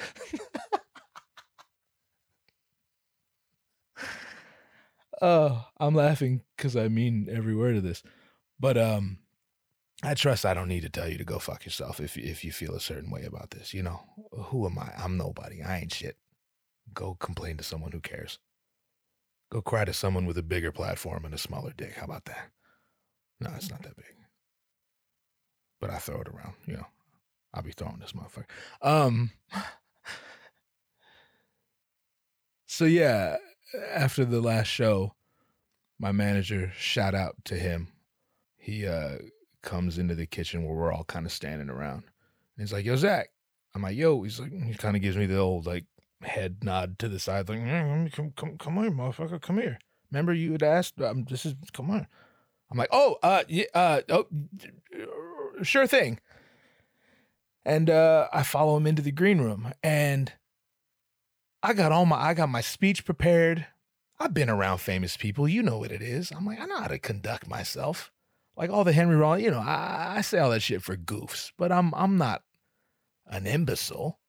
oh, 5.22 5.66
I'm 5.78 5.96
laughing 5.96 6.42
because 6.56 6.76
I 6.76 6.90
mean 6.90 7.30
every 7.32 7.56
word 7.56 7.78
of 7.78 7.84
this. 7.84 8.04
But 8.60 8.78
um, 8.78 9.18
I 10.04 10.14
trust 10.14 10.46
I 10.46 10.54
don't 10.54 10.68
need 10.68 10.84
to 10.84 10.90
tell 10.90 11.08
you 11.10 11.18
to 11.18 11.24
go 11.24 11.40
fuck 11.40 11.66
yourself 11.66 12.00
if, 12.00 12.18
if 12.18 12.44
you 12.44 12.52
feel 12.52 12.76
a 12.76 12.82
certain 12.82 13.10
way 13.10 13.24
about 13.24 13.52
this. 13.52 13.74
You 13.74 13.82
know, 13.82 14.02
who 14.34 14.68
am 14.68 14.78
I? 14.78 14.92
I'm 14.98 15.18
nobody. 15.18 15.64
I 15.64 15.80
ain't 15.80 15.94
shit. 15.94 16.18
Go 16.94 17.16
complain 17.16 17.58
to 17.58 17.64
someone 17.64 17.92
who 17.92 18.00
cares. 18.00 18.40
Go 19.52 19.62
cry 19.62 19.86
to 19.86 19.94
someone 19.94 20.26
with 20.26 20.38
a 20.38 20.44
bigger 20.44 20.72
platform 20.72 21.26
and 21.26 21.34
a 21.34 21.38
smaller 21.38 21.74
dick. 21.78 21.94
How 21.94 22.06
about 22.06 22.26
that? 22.26 22.50
No, 23.40 23.52
it's 23.56 23.70
not 23.70 23.84
that 23.84 23.96
big. 23.96 24.16
But 25.80 25.92
I 25.92 25.98
throw 25.98 26.22
it 26.22 26.28
around, 26.28 26.56
you 26.66 26.74
know. 26.74 26.88
I'll 27.54 27.62
be 27.62 27.72
throwing 27.72 28.00
this 28.00 28.14
motherfucker. 28.14 28.46
Um 28.82 29.32
So 32.66 32.86
yeah, 32.86 33.38
after 33.92 34.26
the 34.26 34.42
last 34.42 34.66
show, 34.66 35.14
my 36.00 36.12
manager 36.12 36.72
shout 36.76 37.14
out 37.14 37.36
to 37.46 37.56
him. 37.56 37.90
He 38.58 38.88
uh 38.88 39.20
comes 39.62 40.00
into 40.00 40.16
the 40.16 40.26
kitchen 40.26 40.64
where 40.66 40.76
we're 40.76 40.92
all 40.92 41.04
kind 41.04 41.28
of 41.28 41.32
standing 41.32 41.70
around. 41.70 42.04
And 42.58 42.64
he's 42.64 42.74
like, 42.74 42.86
"Yo, 42.86 42.96
Zach." 42.96 43.30
I'm 43.76 43.84
like, 43.84 43.96
"Yo." 43.96 44.24
He's 44.24 44.40
like, 44.40 44.52
he 44.52 44.74
kind 44.74 44.96
of 44.96 45.04
gives 45.04 45.18
me 45.18 45.28
the 45.28 45.38
old 45.38 45.68
like 45.68 45.86
head 46.24 46.64
nod 46.64 47.00
to 47.00 47.08
the 47.08 47.20
side, 47.20 47.50
like, 47.50 47.60
yeah, 47.60 48.08
"Come, 48.12 48.34
come, 48.36 48.58
come 48.58 48.76
here, 48.76 48.92
motherfucker, 48.92 49.42
come 49.42 49.58
here." 49.60 49.80
Remember 50.12 50.34
you 50.34 50.52
had 50.52 50.64
asked, 50.64 51.02
um, 51.02 51.26
"This 51.26 51.46
is 51.46 51.56
come 51.72 51.90
on." 51.90 52.08
I'm 52.72 52.78
like, 52.78 52.90
"Oh, 52.92 53.18
uh, 53.24 53.44
yeah, 53.48 53.66
uh, 53.74 54.02
oh, 54.10 54.26
sure 55.62 55.88
thing." 55.88 56.20
And 57.66 57.90
uh, 57.90 58.28
I 58.34 58.44
follow 58.44 58.76
him 58.78 58.88
into 58.88 59.02
the 59.02 59.12
green 59.12 59.40
room, 59.40 59.74
and 59.82 60.34
I 61.62 61.74
got 61.74 61.92
all 61.92 62.06
my, 62.06 62.18
I 62.18 62.34
got 62.34 62.50
my 62.50 62.62
speech 62.62 63.06
prepared. 63.06 63.68
I've 64.20 64.34
been 64.34 64.50
around 64.50 64.80
famous 64.80 65.18
people. 65.18 65.48
You 65.48 65.64
know 65.64 65.78
what 65.78 65.92
it 65.92 66.02
is. 66.02 66.32
I'm 66.32 66.46
like, 66.46 66.60
I 66.60 66.66
know 66.66 66.80
how 66.80 66.88
to 66.88 67.00
conduct 67.00 67.48
myself. 67.48 68.12
Like 68.56 68.70
all 68.70 68.84
the 68.84 68.94
Henry 68.94 69.16
Rollins, 69.16 69.44
you 69.44 69.52
know, 69.52 69.60
I, 69.60 70.16
I 70.18 70.22
say 70.22 70.40
all 70.40 70.52
that 70.52 70.62
shit 70.62 70.84
for 70.84 70.96
goofs, 70.96 71.52
but 71.58 71.72
I'm 71.72 71.94
I'm 71.96 72.18
not 72.18 72.44
an 73.26 73.48
imbecile. 73.48 74.20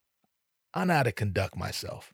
I 0.75 0.85
know 0.85 0.95
how 0.95 1.03
to 1.05 1.13
conduct 1.13 1.57
myself. 1.57 2.13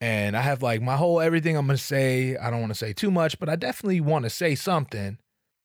And 0.00 0.36
I 0.36 0.42
have 0.42 0.62
like 0.62 0.82
my 0.82 0.96
whole 0.96 1.20
everything 1.20 1.56
I'm 1.56 1.66
gonna 1.66 1.78
say. 1.78 2.36
I 2.36 2.50
don't 2.50 2.60
want 2.60 2.72
to 2.72 2.78
say 2.78 2.92
too 2.92 3.10
much, 3.10 3.38
but 3.38 3.48
I 3.48 3.56
definitely 3.56 4.00
want 4.00 4.24
to 4.24 4.30
say 4.30 4.54
something. 4.54 5.18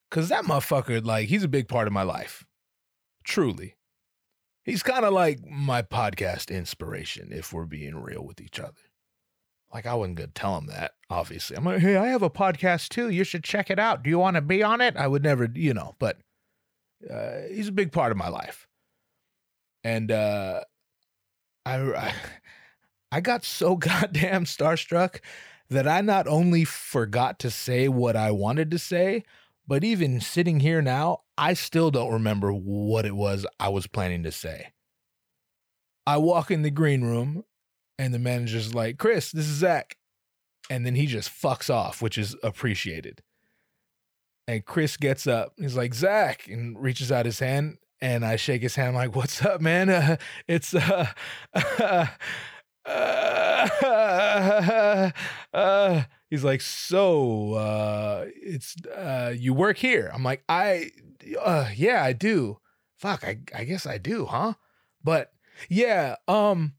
Cause 0.10 0.28
that 0.28 0.44
motherfucker, 0.44 1.04
like, 1.06 1.30
he's 1.30 1.44
a 1.44 1.48
big 1.48 1.70
part 1.70 1.88
of 1.88 1.94
my 1.94 2.04
life. 2.04 2.46
Truly. 3.24 3.76
He's 4.64 4.84
kind 4.84 5.06
of 5.06 5.14
like 5.14 5.40
my 5.46 5.82
podcast 5.82 6.54
inspiration, 6.56 7.30
if 7.32 7.54
we're 7.54 7.66
being 7.66 7.96
real 7.96 8.24
with 8.24 8.42
each 8.42 8.60
other. 8.60 8.74
Like 9.74 9.86
I 9.86 9.94
wasn't 9.94 10.18
gonna 10.18 10.32
tell 10.34 10.58
him 10.58 10.68
that, 10.68 10.92
obviously. 11.10 11.56
I'm 11.56 11.64
like, 11.64 11.80
hey, 11.80 11.96
I 11.96 12.08
have 12.08 12.24
a 12.24 12.30
podcast 12.30 12.90
too. 12.90 13.10
You 13.10 13.24
should 13.24 13.44
check 13.44 13.70
it 13.70 13.80
out. 13.80 14.04
Do 14.04 14.10
you 14.10 14.20
want 14.20 14.36
to 14.36 14.42
be 14.42 14.64
on 14.64 14.82
it? 14.82 14.98
I 14.98 15.08
would 15.08 15.24
never, 15.24 15.50
you 15.54 15.74
know, 15.74 15.96
but 15.98 16.18
uh, 17.10 17.42
he's 17.50 17.70
a 17.70 17.74
big 17.74 17.92
part 17.92 18.12
of 18.12 18.18
my 18.18 18.28
life. 18.28 18.68
And 19.84 20.12
uh, 20.12 20.62
I, 21.66 22.14
I, 23.12 23.22
got 23.22 23.44
so 23.44 23.76
goddamn 23.78 24.46
starstruck 24.46 25.20
that 25.70 25.88
I 25.88 26.02
not 26.02 26.28
only 26.28 26.66
forgot 26.66 27.40
to 27.40 27.52
say 27.52 27.88
what 27.88 28.16
I 28.16 28.32
wanted 28.32 28.72
to 28.72 28.80
say, 28.80 29.24
but 29.68 29.84
even 29.84 30.20
sitting 30.20 30.60
here 30.60 30.82
now, 30.82 31.22
I 31.38 31.54
still 31.54 31.92
don't 31.92 32.12
remember 32.12 32.52
what 32.52 33.06
it 33.06 33.16
was 33.16 33.46
I 33.60 33.70
was 33.70 33.88
planning 33.88 34.24
to 34.24 34.32
say. 34.32 34.74
I 36.06 36.18
walk 36.18 36.52
in 36.52 36.64
the 36.64 36.72
green 36.72 37.04
room 37.04 37.46
and 37.98 38.14
the 38.14 38.20
manager's 38.20 38.74
like, 38.74 38.98
Chris, 38.98 39.32
this 39.32 39.46
is 39.46 39.58
Zach. 39.58 39.96
And 40.70 40.86
then 40.86 40.96
he 40.96 41.06
just 41.06 41.30
fucks 41.30 41.74
off, 41.74 42.02
which 42.02 42.18
is 42.18 42.36
appreciated. 42.44 43.22
And 44.48 44.66
Chris 44.66 44.98
gets 44.98 45.28
up. 45.28 45.54
He's 45.58 45.78
like, 45.78 45.94
Zach, 45.94 46.48
and 46.48 46.82
reaches 46.82 47.12
out 47.12 47.26
his 47.26 47.40
hand. 47.40 47.78
And 48.02 48.26
I 48.26 48.36
shake 48.36 48.64
his 48.64 48.76
hand. 48.76 48.96
Like, 48.96 49.16
what's 49.16 49.46
up, 49.46 49.62
man? 49.62 49.90
Uh, 49.90 50.18
it's, 50.48 50.74
uh, 50.74 51.08
uh, 51.54 52.08
uh, 55.54 56.04
he's 56.30 56.44
like, 56.44 56.62
so, 56.62 57.54
uh, 57.54 58.26
it's, 58.36 58.76
uh, 58.88 59.34
you 59.36 59.54
work 59.54 59.78
here. 59.78 60.10
I'm 60.14 60.24
like, 60.24 60.44
I, 60.50 60.92
yeah, 61.24 62.04
I 62.04 62.14
do. 62.14 62.58
Fuck, 62.98 63.24
I, 63.24 63.40
I 63.56 63.64
guess 63.64 63.86
I 63.86 63.98
do, 63.98 64.26
huh? 64.26 64.54
But 65.04 65.32
yeah, 65.70 66.16
um, 66.28 66.74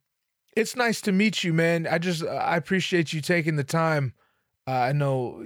it's 0.56 0.76
nice 0.76 1.00
to 1.02 1.12
meet 1.12 1.44
you, 1.44 1.52
man. 1.52 1.86
I 1.86 1.98
just 1.98 2.24
I 2.24 2.56
appreciate 2.56 3.12
you 3.12 3.20
taking 3.20 3.56
the 3.56 3.64
time. 3.64 4.14
I 4.66 4.92
know, 4.92 5.44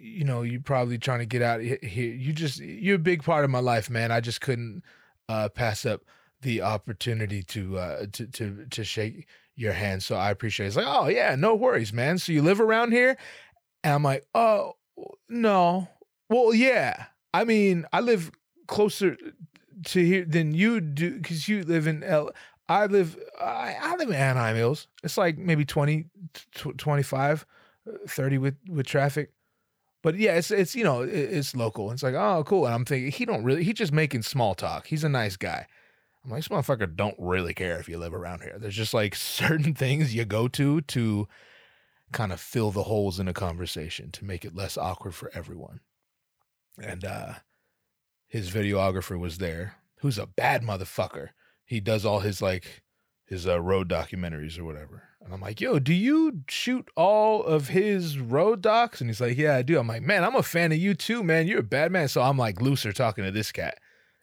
you 0.00 0.24
know, 0.24 0.42
you're 0.42 0.60
probably 0.60 0.98
trying 0.98 1.20
to 1.20 1.26
get 1.26 1.42
out 1.42 1.60
here. 1.60 1.78
You 1.82 2.32
just 2.32 2.58
you're 2.60 2.96
a 2.96 3.00
big 3.00 3.22
part 3.22 3.44
of 3.44 3.50
my 3.50 3.60
life, 3.60 3.88
man. 3.90 4.12
I 4.12 4.20
just 4.20 4.40
couldn't 4.40 4.82
uh, 5.28 5.48
pass 5.48 5.86
up 5.86 6.02
the 6.42 6.62
opportunity 6.62 7.42
to 7.44 7.78
uh, 7.78 8.06
to 8.12 8.26
to 8.26 8.66
to 8.66 8.84
shake 8.84 9.26
your 9.56 9.72
hand. 9.72 10.02
So 10.02 10.16
I 10.16 10.30
appreciate. 10.30 10.66
it. 10.66 10.68
It's 10.68 10.76
like, 10.76 10.86
oh 10.88 11.08
yeah, 11.08 11.34
no 11.34 11.54
worries, 11.54 11.92
man. 11.92 12.18
So 12.18 12.32
you 12.32 12.42
live 12.42 12.60
around 12.60 12.92
here, 12.92 13.16
and 13.82 13.94
I'm 13.94 14.02
like, 14.02 14.26
oh 14.34 14.76
no, 15.28 15.88
well 16.28 16.54
yeah. 16.54 17.06
I 17.34 17.44
mean, 17.44 17.84
I 17.92 18.00
live 18.00 18.30
closer 18.66 19.16
to 19.84 20.04
here 20.04 20.24
than 20.24 20.54
you 20.54 20.80
do 20.80 21.16
because 21.16 21.48
you 21.48 21.64
live 21.64 21.86
in 21.86 22.02
L. 22.02 22.30
I 22.68 22.86
live 22.86 23.16
I, 23.40 23.76
I 23.80 23.96
live 23.96 24.08
in 24.08 24.14
Anaheim 24.14 24.56
Hills. 24.56 24.88
It's 25.02 25.16
like 25.16 25.38
maybe 25.38 25.64
20 25.64 26.06
25 26.76 27.46
30 28.06 28.38
with 28.38 28.56
with 28.68 28.86
traffic. 28.86 29.32
But 30.02 30.16
yeah, 30.16 30.34
it's 30.34 30.50
it's 30.50 30.74
you 30.74 30.84
know, 30.84 31.02
it's 31.02 31.56
local. 31.56 31.90
It's 31.90 32.02
like, 32.02 32.14
"Oh, 32.14 32.44
cool." 32.46 32.66
And 32.66 32.74
I'm 32.74 32.84
thinking 32.84 33.10
he 33.10 33.24
don't 33.24 33.44
really 33.44 33.64
he's 33.64 33.74
just 33.74 33.92
making 33.92 34.22
small 34.22 34.54
talk. 34.54 34.86
He's 34.86 35.04
a 35.04 35.08
nice 35.08 35.36
guy. 35.36 35.66
I'm 36.24 36.30
like, 36.30 36.40
this 36.40 36.48
motherfucker 36.48 36.94
don't 36.94 37.16
really 37.18 37.54
care 37.54 37.78
if 37.78 37.88
you 37.88 37.98
live 37.98 38.14
around 38.14 38.42
here. 38.42 38.56
There's 38.58 38.76
just 38.76 38.94
like 38.94 39.14
certain 39.14 39.74
things 39.74 40.14
you 40.14 40.24
go 40.24 40.48
to 40.48 40.80
to 40.82 41.28
kind 42.12 42.32
of 42.32 42.40
fill 42.40 42.70
the 42.70 42.84
holes 42.84 43.20
in 43.20 43.28
a 43.28 43.34
conversation 43.34 44.10
to 44.12 44.24
make 44.24 44.44
it 44.44 44.54
less 44.54 44.78
awkward 44.78 45.14
for 45.14 45.30
everyone. 45.34 45.80
And 46.82 47.04
uh 47.04 47.34
his 48.28 48.50
videographer 48.50 49.18
was 49.18 49.38
there, 49.38 49.76
who's 50.00 50.18
a 50.18 50.26
bad 50.26 50.62
motherfucker 50.62 51.30
he 51.68 51.80
does 51.80 52.06
all 52.06 52.20
his 52.20 52.40
like 52.40 52.82
his 53.26 53.46
uh, 53.46 53.60
road 53.60 53.90
documentaries 53.90 54.58
or 54.58 54.64
whatever. 54.64 55.07
And 55.28 55.34
I'm 55.34 55.42
like, 55.42 55.60
yo, 55.60 55.78
do 55.78 55.92
you 55.92 56.40
shoot 56.48 56.88
all 56.96 57.44
of 57.44 57.68
his 57.68 58.18
road 58.18 58.62
docs? 58.62 59.02
And 59.02 59.10
he's 59.10 59.20
like, 59.20 59.36
yeah, 59.36 59.56
I 59.56 59.62
do. 59.62 59.78
I'm 59.78 59.86
like, 59.86 60.00
man, 60.00 60.24
I'm 60.24 60.34
a 60.34 60.42
fan 60.42 60.72
of 60.72 60.78
you 60.78 60.94
too, 60.94 61.22
man. 61.22 61.46
You're 61.46 61.60
a 61.60 61.62
bad 61.62 61.92
man. 61.92 62.08
So 62.08 62.22
I'm 62.22 62.38
like 62.38 62.62
looser 62.62 62.94
talking 62.94 63.24
to 63.24 63.30
this 63.30 63.52
cat 63.52 63.78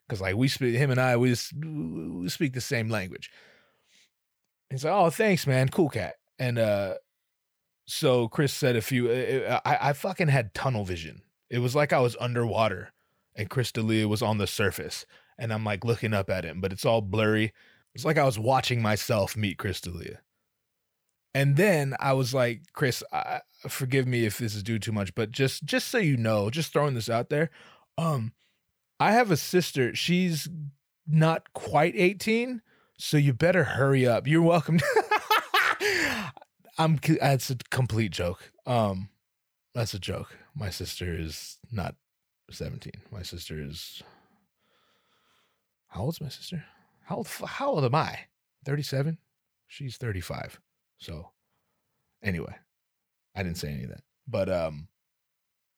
because 0.07 0.19
like 0.19 0.35
we 0.35 0.47
speak, 0.47 0.73
him 0.73 0.89
and 0.89 0.99
I, 0.99 1.15
we 1.15 1.29
just 1.29 1.53
we 1.53 2.27
speak 2.29 2.53
the 2.53 2.61
same 2.61 2.89
language. 2.89 3.29
He's 4.71 4.83
like, 4.83 4.95
oh, 4.95 5.11
thanks, 5.11 5.45
man, 5.45 5.69
cool 5.69 5.89
cat. 5.89 6.15
And 6.39 6.57
uh, 6.57 6.95
so 7.85 8.27
Chris 8.27 8.51
said 8.51 8.75
a 8.75 8.81
few. 8.81 9.07
Uh, 9.07 9.51
uh, 9.53 9.59
I 9.63 9.89
I 9.89 9.93
fucking 9.93 10.29
had 10.29 10.55
tunnel 10.55 10.85
vision. 10.85 11.21
It 11.51 11.59
was 11.59 11.75
like 11.75 11.93
I 11.93 11.99
was 11.99 12.17
underwater, 12.19 12.93
and 13.35 13.47
Chris 13.47 13.71
D'Elia 13.71 14.07
was 14.07 14.23
on 14.23 14.39
the 14.39 14.47
surface 14.47 15.05
and 15.37 15.53
I'm 15.53 15.63
like 15.63 15.85
looking 15.85 16.13
up 16.13 16.29
at 16.29 16.45
him, 16.45 16.61
but 16.61 16.71
it's 16.71 16.85
all 16.85 17.01
blurry. 17.01 17.53
It's 17.93 18.05
like 18.05 18.17
I 18.17 18.23
was 18.23 18.39
watching 18.39 18.81
myself 18.81 19.37
meet 19.37 19.57
Chris 19.57 19.81
D'Elia. 19.81 20.21
And 21.35 21.57
then 21.57 21.95
I 21.99 22.13
was 22.13 22.33
like, 22.33 22.61
Chris, 22.71 23.03
I, 23.11 23.41
forgive 23.67 24.07
me 24.07 24.25
if 24.25 24.37
this 24.37 24.55
is 24.55 24.63
due 24.63 24.79
too 24.79 24.93
much, 24.93 25.13
but 25.15 25.31
just 25.31 25.65
just 25.65 25.89
so 25.89 25.97
you 25.97 26.15
know, 26.15 26.49
just 26.49 26.71
throwing 26.71 26.93
this 26.93 27.09
out 27.09 27.29
there, 27.29 27.49
um, 27.97 28.31
I 29.01 29.11
have 29.11 29.31
a 29.31 29.37
sister. 29.37 29.93
She's 29.93 30.47
not 31.05 31.51
quite 31.51 31.93
18, 31.97 32.61
so 32.97 33.17
you 33.17 33.33
better 33.33 33.65
hurry 33.65 34.07
up. 34.07 34.27
You're 34.27 34.41
welcome. 34.43 34.79
I'm 36.77 36.99
that's 37.19 37.49
a 37.49 37.57
complete 37.69 38.11
joke. 38.13 38.53
Um, 38.65 39.09
that's 39.73 39.93
a 39.93 39.99
joke. 39.99 40.37
My 40.55 40.69
sister 40.69 41.13
is 41.13 41.57
not 41.69 41.95
17. 42.49 42.93
My 43.11 43.23
sister 43.23 43.61
is 43.61 44.01
how 45.89 46.03
old's 46.03 46.21
my 46.21 46.29
sister? 46.29 46.63
How 47.03 47.17
old, 47.17 47.27
how 47.27 47.71
old 47.71 47.83
am 47.83 47.93
I? 47.93 48.19
37? 48.65 49.17
She's 49.67 49.97
35. 49.97 50.61
So 51.05 51.31
anyway, 52.23 52.55
I 53.35 53.43
didn't 53.43 53.57
say 53.57 53.71
any 53.71 53.83
of 53.83 53.89
that. 53.89 54.03
But 54.27 54.49
um 54.49 54.87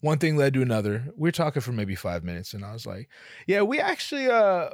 one 0.01 0.19
thing 0.19 0.37
led 0.37 0.53
to 0.53 0.61
another. 0.61 1.11
We 1.15 1.29
are 1.29 1.33
talking 1.33 1.61
for 1.61 1.71
maybe 1.71 1.95
five 1.95 2.23
minutes, 2.23 2.53
and 2.53 2.63
I 2.63 2.73
was 2.73 2.85
like, 2.85 3.09
"Yeah, 3.47 3.63
we 3.63 3.79
actually, 3.79 4.27
uh, 4.27 4.69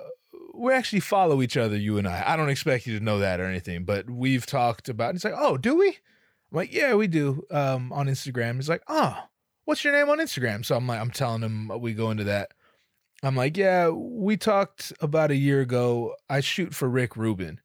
we 0.53 0.73
actually 0.73 0.99
follow 0.99 1.41
each 1.41 1.55
other, 1.55 1.77
you 1.77 1.97
and 1.97 2.07
I. 2.07 2.23
I 2.25 2.35
don't 2.35 2.49
expect 2.49 2.85
you 2.85 2.97
to 2.99 3.03
know 3.03 3.19
that 3.19 3.39
or 3.39 3.45
anything, 3.45 3.85
but 3.85 4.09
we've 4.09 4.45
talked 4.45 4.89
about." 4.89 5.15
It's 5.15 5.23
like, 5.23 5.33
"Oh, 5.37 5.57
do 5.57 5.77
we?" 5.77 5.87
I'm 5.87 6.57
like, 6.57 6.73
"Yeah, 6.73 6.95
we 6.95 7.07
do." 7.07 7.43
Um, 7.51 7.93
on 7.93 8.07
Instagram, 8.07 8.55
he's 8.55 8.69
like, 8.69 8.83
"Oh, 8.87 9.17
what's 9.65 9.83
your 9.83 9.93
name 9.93 10.09
on 10.09 10.19
Instagram?" 10.19 10.65
So 10.65 10.75
I'm 10.75 10.87
like, 10.87 10.99
I'm 10.99 11.11
telling 11.11 11.41
him 11.41 11.71
we 11.79 11.93
go 11.93 12.11
into 12.11 12.25
that. 12.25 12.51
I'm 13.23 13.37
like, 13.37 13.55
yeah, 13.55 13.87
we 13.89 14.35
talked 14.35 14.91
about 14.99 15.31
a 15.31 15.35
year 15.35 15.61
ago. 15.61 16.15
I 16.29 16.41
shoot 16.41 16.75
for 16.75 16.89
Rick 16.89 17.15
Rubin, 17.15 17.61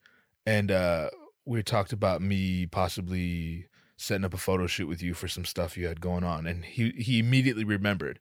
and 0.47 0.71
uh, 0.71 1.11
we 1.49 1.63
talked 1.63 1.95
about 1.95 2.21
me 2.21 2.67
possibly 2.67 3.67
setting 3.97 4.25
up 4.25 4.35
a 4.35 4.39
photo 4.39 4.67
shoot 4.67 4.87
with 4.87 5.03
you 5.03 5.15
for 5.15 5.29
some 5.29 5.47
stuff 5.47 5.77
you 5.77 5.87
had 5.87 6.01
going 6.01 6.23
on. 6.23 6.47
And 6.47 6.65
he 6.65 6.91
he 6.91 7.19
immediately 7.19 7.65
remembered. 7.65 8.21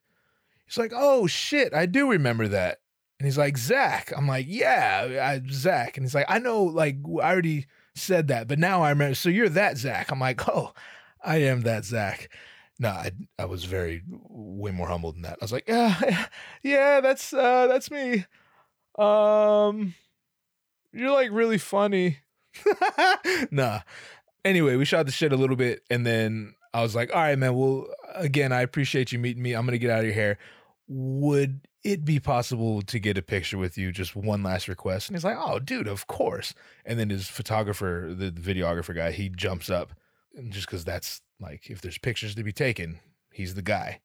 He's 0.65 0.78
like, 0.78 0.93
oh 0.95 1.28
shit, 1.28 1.73
I 1.73 1.86
do 1.86 2.09
remember 2.09 2.47
that. 2.47 2.80
And 3.19 3.28
he's 3.28 3.38
like, 3.38 3.57
Zach. 3.57 4.13
I'm 4.15 4.28
like, 4.28 4.45
yeah, 4.47 5.19
I, 5.21 5.41
Zach. 5.51 5.97
And 5.97 6.05
he's 6.05 6.15
like, 6.15 6.25
I 6.30 6.39
know, 6.39 6.63
like, 6.63 6.97
I 7.21 7.32
already 7.32 7.65
said 7.95 8.28
that, 8.28 8.47
but 8.47 8.59
now 8.59 8.82
I 8.84 8.89
remember. 8.89 9.15
So 9.15 9.30
you're 9.30 9.49
that 9.49 9.78
Zach. 9.78 10.11
I'm 10.11 10.19
like, 10.19 10.47
oh, 10.47 10.73
I 11.23 11.38
am 11.38 11.61
that 11.61 11.84
Zach. 11.84 12.30
No, 12.80 12.89
I, 12.89 13.11
I 13.39 13.45
was 13.45 13.65
very 13.65 14.03
way 14.07 14.71
more 14.71 14.88
humble 14.88 15.11
than 15.11 15.23
that. 15.23 15.38
I 15.41 15.43
was 15.43 15.51
like, 15.51 15.67
yeah, 15.67 16.28
yeah, 16.63 17.01
that's 17.01 17.34
uh, 17.34 17.67
that's 17.67 17.89
me. 17.91 18.25
Um, 18.97 19.95
you're 20.93 21.11
like 21.11 21.30
really 21.32 21.57
funny. 21.57 22.19
nah. 23.51 23.82
Anyway, 24.45 24.76
we 24.76 24.86
shot 24.86 25.05
the 25.05 25.12
shit 25.12 25.34
a 25.34 25.38
little 25.38 25.55
bit, 25.55 25.84
and 25.89 26.05
then 26.05 26.53
I 26.74 26.82
was 26.82 26.95
like, 26.95 27.10
all 27.14 27.22
right, 27.22 27.38
man. 27.38 27.55
Well, 27.55 27.88
again, 28.14 28.51
I 28.51 28.62
appreciate 28.62 29.12
you 29.12 29.20
meeting 29.20 29.43
me. 29.43 29.53
I'm 29.53 29.66
gonna 29.66 29.78
get 29.78 29.89
out 29.89 29.99
of 29.99 30.05
your 30.05 30.14
hair. 30.14 30.38
Would 30.88 31.62
it 31.84 32.05
be 32.05 32.20
possible 32.20 32.82
to 32.84 32.99
get 32.99 33.18
a 33.18 33.22
picture 33.22 33.58
with 33.58 33.78
you? 33.78 33.91
Just 33.91 34.16
one 34.16 34.43
last 34.43 34.68
request. 34.68 35.10
And 35.10 35.18
he's 35.18 35.24
like, 35.24 35.38
oh, 35.38 35.60
dude, 35.60 35.88
of 35.88 36.08
course. 36.08 36.53
And 36.86 36.99
then 36.99 37.10
his 37.10 37.28
photographer, 37.28 38.14
the, 38.16 38.32
videographer 38.32 38.95
guy, 38.95 39.12
he 39.12 39.30
jumps 39.30 39.70
up, 39.70 39.93
and 40.36 40.51
just 40.51 40.68
because 40.68 40.86
that's 40.86 41.22
like, 41.39 41.70
if 41.70 41.82
there's 41.82 41.97
pictures 41.97 42.36
to 42.36 42.43
be 42.43 42.53
taken, 42.53 42.99
he's 43.32 43.55
the 43.55 43.62
guy. 43.62 44.01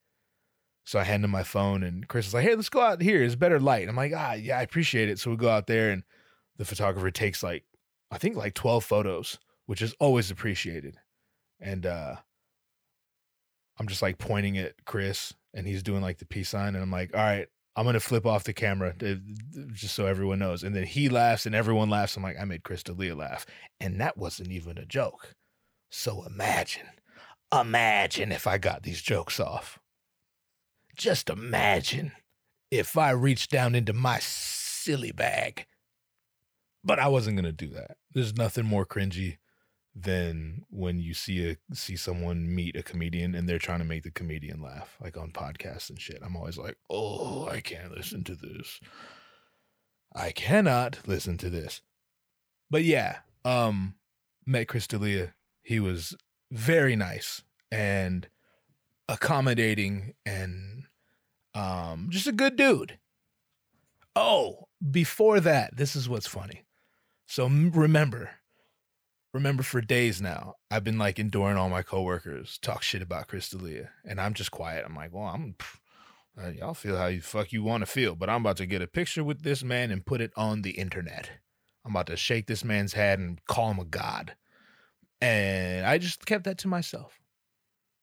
So 0.85 0.99
I 0.99 1.05
hand 1.05 1.25
him 1.25 1.31
my 1.31 1.45
phone, 1.45 1.83
and 1.83 2.09
Chris 2.09 2.27
is 2.27 2.35
like, 2.35 2.45
hey, 2.45 2.55
let's 2.55 2.69
go 2.69 2.81
out 2.81 3.01
here. 3.01 3.23
It's 3.23 3.37
better 3.37 3.61
light. 3.61 3.89
I'm 3.89 3.97
like, 3.97 4.13
ah, 4.17 4.33
yeah, 4.33 4.59
I 4.59 4.63
appreciate 4.63 5.09
it. 5.09 5.19
So 5.19 5.31
we 5.31 5.37
go 5.37 5.49
out 5.49 5.67
there, 5.67 5.91
and 5.91 6.03
the 6.57 6.65
photographer 6.65 7.11
takes 7.11 7.43
like, 7.43 7.65
I 8.13 8.19
think 8.19 8.37
like 8.37 8.55
12 8.55 8.85
photos, 8.85 9.39
which 9.67 9.83
is 9.83 9.95
always 9.99 10.31
appreciated. 10.31 10.99
And 11.59 11.87
uh, 11.87 12.17
I'm 13.79 13.89
just 13.89 14.03
like 14.03 14.19
pointing 14.19 14.59
at 14.59 14.75
Chris, 14.85 15.33
and 15.55 15.67
he's 15.67 15.83
doing 15.83 16.03
like 16.03 16.19
the 16.19 16.27
peace 16.27 16.51
sign, 16.51 16.75
and 16.75 16.83
I'm 16.83 16.91
like, 16.91 17.15
all 17.15 17.21
right, 17.21 17.49
I'm 17.75 17.87
gonna 17.87 18.01
flip 18.01 18.27
off 18.27 18.45
the 18.45 18.53
camera 18.53 18.95
to, 18.99 19.19
just 19.73 19.95
so 19.95 20.07
everyone 20.07 20.41
knows. 20.41 20.63
And 20.63 20.77
then 20.77 20.85
he 20.85 21.09
laughs 21.09 21.47
and 21.47 21.55
everyone 21.55 21.89
laughs. 21.89 22.17
I'm 22.17 22.23
like, 22.23 22.39
I 22.39 22.45
made 22.45 22.65
Chris 22.65 22.83
D'Elia 22.83 23.15
laugh. 23.15 23.47
And 23.81 24.01
that 24.01 24.19
wasn't 24.19 24.51
even 24.51 24.77
a 24.77 24.85
joke. 24.85 25.35
So 25.91 26.25
imagine, 26.25 26.89
imagine 27.53 28.31
if 28.31 28.47
I 28.47 28.59
got 28.59 28.83
these 28.83 29.01
jokes 29.01 29.41
off. 29.41 29.79
Just 30.97 31.31
imagine 31.31 32.13
if 32.71 32.99
I 32.99 33.11
reached 33.11 33.51
down 33.51 33.75
into 33.75 33.95
my 33.95 34.19
silly 34.19 35.13
bag. 35.13 35.67
But 36.85 36.99
I 36.99 37.09
wasn't 37.09 37.37
gonna 37.37 37.53
do 37.53 37.69
that. 37.69 37.97
There's 38.13 38.37
nothing 38.37 38.67
more 38.67 38.87
cringy 38.87 39.39
than 39.95 40.65
when 40.71 40.99
you 40.99 41.13
see 41.13 41.51
a 41.51 41.75
see 41.75 41.97
someone 41.97 42.55
meet 42.55 42.77
a 42.77 42.83
comedian 42.83 43.35
and 43.35 43.49
they're 43.49 43.59
trying 43.59 43.81
to 43.81 43.85
make 43.85 44.03
the 44.03 44.11
comedian 44.11 44.63
laugh, 44.63 44.97
like 45.01 45.17
on 45.17 45.31
podcasts 45.31 45.91
and 45.91 46.01
shit. 46.01 46.19
I'm 46.23 46.37
always 46.37 46.59
like, 46.59 46.77
oh, 46.89 47.47
I 47.49 47.61
can't 47.61 47.95
listen 47.95 48.25
to 48.25 48.35
this. 48.35 48.81
I 50.15 50.31
cannot 50.31 51.01
listen 51.07 51.39
to 51.39 51.51
this. 51.51 51.83
But 52.71 52.85
yeah, 52.85 53.19
um, 53.45 53.95
met 54.47 54.69
Chris 54.69 54.87
D'Elia. 54.87 55.35
He 55.63 55.79
was 55.79 56.17
very 56.51 56.97
nice 56.97 57.43
and 57.71 58.29
accommodating 59.09 60.15
and 60.25 60.85
um 61.55 62.07
just 62.11 62.27
a 62.27 62.33
good 62.33 62.57
dude. 62.57 62.99
Oh, 64.15 64.69
before 64.91 65.41
that, 65.41 65.77
this 65.77 65.97
is 65.97 66.09
what's 66.09 66.27
funny. 66.27 66.65
So 67.33 67.47
remember, 67.47 68.33
remember 69.33 69.63
for 69.63 69.81
days 69.81 70.21
now, 70.21 70.57
I've 70.71 70.85
been 70.85 70.99
like 70.99 71.19
enduring 71.19 71.57
all 71.57 71.71
my 71.71 71.81
coworkers 71.81 72.59
talk 72.59 72.83
shit 72.83 73.01
about 73.01 73.29
Chris 73.29 73.49
D'Elia, 73.49 73.89
and 74.05 74.21
I'm 74.21 74.35
just 74.35 74.51
quiet. 74.51 74.85
I'm 74.85 74.95
like, 74.95 75.15
well, 75.15 75.25
I'm. 75.25 75.57
Uh, 76.39 76.51
y'all 76.51 76.75
feel 76.75 76.99
how 76.99 77.07
you 77.07 77.23
fuck 77.23 77.51
you 77.51 77.63
want 77.63 77.81
to 77.81 77.87
feel, 77.87 78.15
but 78.17 78.29
I'm 78.29 78.43
about 78.43 78.59
to 78.59 78.67
get 78.67 78.83
a 78.83 78.87
picture 78.87 79.25
with 79.25 79.45
this 79.45 79.65
man 79.65 79.91
and 79.91 80.05
put 80.05 80.21
it 80.21 80.31
on 80.37 80.61
the 80.61 80.73
internet. 80.73 81.31
I'm 81.87 81.93
about 81.93 82.09
to 82.09 82.19
shake 82.19 82.49
this 82.49 82.65
man's 82.65 82.93
head 82.93 83.19
and 83.19 83.43
call 83.47 83.71
him 83.71 83.79
a 83.79 83.87
god. 83.87 84.37
And 85.23 85.87
I 85.87 85.97
just 85.97 86.27
kept 86.27 86.45
that 86.45 86.59
to 86.59 86.69
myself. 86.69 87.19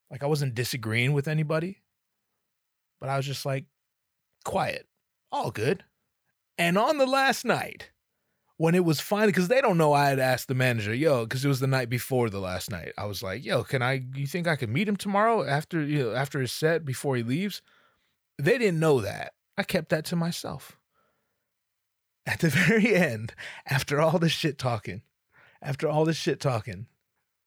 Like 0.10 0.24
I 0.24 0.26
wasn't 0.26 0.56
disagreeing 0.56 1.14
with 1.14 1.28
anybody, 1.28 1.84
but 3.00 3.10
I 3.10 3.18
was 3.18 3.28
just 3.28 3.46
like 3.46 3.66
quiet, 4.44 4.88
all 5.32 5.52
good. 5.52 5.84
And 6.58 6.80
on 6.80 6.98
the 6.98 7.06
last 7.06 7.46
night, 7.46 7.92
when 8.60 8.76
it 8.76 8.84
was 8.84 9.00
finally 9.00 9.32
because 9.32 9.48
they 9.48 9.62
don't 9.62 9.78
know 9.78 9.94
I 9.94 10.10
had 10.10 10.20
asked 10.20 10.50
the 10.50 10.54
manager, 10.54 10.94
yo, 10.94 11.24
because 11.24 11.46
it 11.46 11.48
was 11.48 11.62
the 11.62 11.66
night 11.66 11.90
before 11.90 12.30
the 12.30 12.42
last 12.42 12.70
night. 12.70 12.92
I 12.98 13.06
was 13.06 13.24
like, 13.24 13.46
yo, 13.46 13.64
can 13.64 13.82
I? 13.82 14.04
You 14.14 14.28
think 14.28 14.50
I 14.50 14.58
could 14.58 14.70
meet 14.70 14.88
him 14.88 14.98
tomorrow 14.98 15.46
after 15.48 15.82
you 15.82 16.04
know 16.04 16.14
after 16.14 16.42
his 16.42 16.52
set 16.52 16.84
before 16.84 17.16
he 17.16 17.24
leaves? 17.24 17.62
They 18.38 18.58
didn't 18.58 18.82
know 18.82 19.00
that. 19.00 19.32
I 19.58 19.64
kept 19.64 19.88
that 19.90 20.04
to 20.06 20.18
myself. 20.18 20.78
At 22.26 22.42
the 22.42 22.50
very 22.68 22.94
end, 22.94 23.34
after 23.66 24.02
all 24.02 24.20
this 24.20 24.34
shit 24.34 24.58
talking, 24.58 25.04
after 25.62 25.88
all 25.88 26.04
this 26.04 26.18
shit 26.18 26.42
talking, 26.42 26.88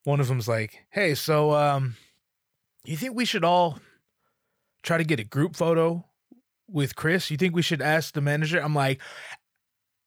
one 0.04 0.18
of 0.18 0.28
them's 0.28 0.48
like, 0.48 0.86
"Hey, 0.88 1.14
so 1.14 1.52
um, 1.52 1.96
you 2.86 2.96
think 2.96 3.14
we 3.14 3.26
should 3.26 3.44
all 3.44 3.80
try 4.82 4.96
to 4.96 5.04
get 5.04 5.20
a 5.20 5.24
group 5.24 5.56
photo 5.56 6.06
with 6.66 6.96
Chris? 6.96 7.30
You 7.30 7.36
think 7.36 7.54
we 7.54 7.60
should 7.60 7.82
ask 7.82 8.14
the 8.14 8.22
manager?" 8.22 8.62
I'm 8.62 8.74
like, 8.74 8.98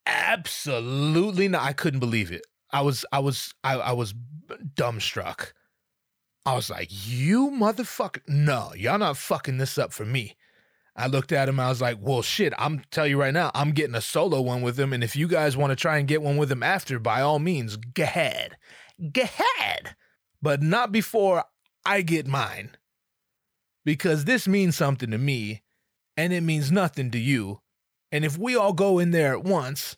Absolutely 0.06 1.47
not. 1.47 1.64
I 1.64 1.74
couldn't 1.74 1.99
believe 1.99 2.32
it. 2.32 2.45
I 2.72 2.82
was, 2.82 3.06
I 3.12 3.20
was, 3.20 3.53
I, 3.64 3.76
I 3.76 3.91
was 3.93 4.14
dumbstruck. 4.76 5.53
I 6.45 6.56
was 6.56 6.70
like, 6.70 6.89
you 6.91 7.49
motherfucker. 7.49 8.22
No, 8.28 8.72
y'all 8.76 8.99
not 8.99 9.18
fucking 9.18 9.58
this 9.58 9.78
up 9.78 9.91
for 9.91 10.06
me. 10.06 10.36
I 10.95 11.08
looked 11.08 11.32
at 11.32 11.49
him. 11.49 11.60
I 11.60 11.70
was 11.70 11.82
like, 11.82 11.97
well, 11.99 12.22
shit, 12.22 12.53
I'm 12.58 12.82
tell 12.91 13.06
you 13.06 13.20
right 13.20 13.34
now, 13.34 13.51
I'm 13.53 13.72
getting 13.72 13.95
a 13.95 14.01
solo 14.01 14.41
one 14.41 14.62
with 14.62 14.80
him. 14.80 14.93
And 14.93 15.03
if 15.03 15.16
you 15.16 15.28
guys 15.28 15.58
want 15.58 15.72
to 15.72 15.76
try 15.76 15.97
and 15.97 16.08
get 16.08 16.22
one 16.22 16.38
with 16.38 16.51
him 16.51 16.64
after, 16.64 16.99
by 16.99 17.22
all 17.22 17.39
means, 17.39 17.76
go 17.76 18.03
ahead. 18.03 18.58
Go 19.12 19.24
ahead. 19.24 19.95
But 20.41 20.62
not 20.62 20.91
before 20.91 21.43
I 21.86 22.01
get 22.01 22.28
mine. 22.28 22.72
Because 23.84 24.26
this 24.26 24.47
means 24.47 24.78
something 24.78 25.12
to 25.12 25.18
me 25.18 25.64
and 26.16 26.32
it 26.32 26.41
means 26.41 26.72
nothing 26.72 27.12
to 27.12 27.20
you. 27.20 27.62
And 28.16 28.24
if 28.24 28.38
we 28.38 28.55
all 28.55 28.72
go 28.72 28.97
in 28.97 29.11
there 29.11 29.34
at 29.34 29.43
once, 29.43 29.97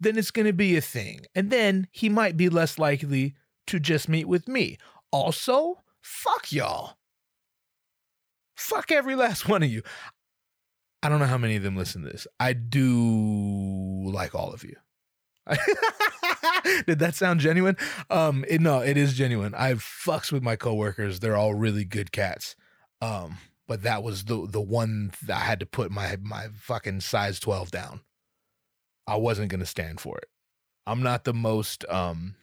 then 0.00 0.16
it's 0.16 0.30
going 0.30 0.46
to 0.46 0.54
be 0.54 0.78
a 0.78 0.80
thing. 0.80 1.26
And 1.34 1.50
then 1.50 1.86
he 1.92 2.08
might 2.08 2.34
be 2.34 2.48
less 2.48 2.78
likely 2.78 3.34
to 3.66 3.78
just 3.78 4.08
meet 4.08 4.26
with 4.26 4.48
me. 4.48 4.78
Also, 5.12 5.82
fuck 6.00 6.50
y'all. 6.50 6.94
Fuck 8.56 8.90
every 8.90 9.14
last 9.16 9.50
one 9.50 9.62
of 9.62 9.68
you. 9.68 9.82
I 11.02 11.10
don't 11.10 11.18
know 11.18 11.26
how 11.26 11.36
many 11.36 11.56
of 11.56 11.62
them 11.62 11.76
listen 11.76 12.00
to 12.04 12.08
this. 12.08 12.26
I 12.40 12.54
do 12.54 14.10
like 14.14 14.34
all 14.34 14.54
of 14.54 14.64
you. 14.64 14.76
Did 16.86 17.00
that 17.00 17.16
sound 17.16 17.40
genuine? 17.40 17.76
Um, 18.08 18.46
it, 18.48 18.62
no, 18.62 18.80
it 18.80 18.96
is 18.96 19.12
genuine. 19.12 19.54
I 19.54 19.74
fucks 19.74 20.32
with 20.32 20.42
my 20.42 20.56
coworkers. 20.56 21.20
They're 21.20 21.36
all 21.36 21.52
really 21.52 21.84
good 21.84 22.12
cats. 22.12 22.56
Um, 23.02 23.36
but 23.68 23.82
that 23.82 24.02
was 24.02 24.24
the 24.24 24.46
the 24.48 24.60
one 24.60 25.12
that 25.26 25.36
I 25.36 25.40
had 25.40 25.60
to 25.60 25.66
put 25.66 25.92
my 25.92 26.16
my 26.20 26.48
fucking 26.56 27.02
size 27.02 27.38
12 27.38 27.70
down. 27.70 28.00
I 29.06 29.16
wasn't 29.16 29.50
going 29.50 29.60
to 29.60 29.66
stand 29.66 30.00
for 30.00 30.18
it. 30.18 30.28
I'm 30.86 31.02
not 31.02 31.24
the 31.24 31.34
most 31.34 31.84
um 31.88 32.34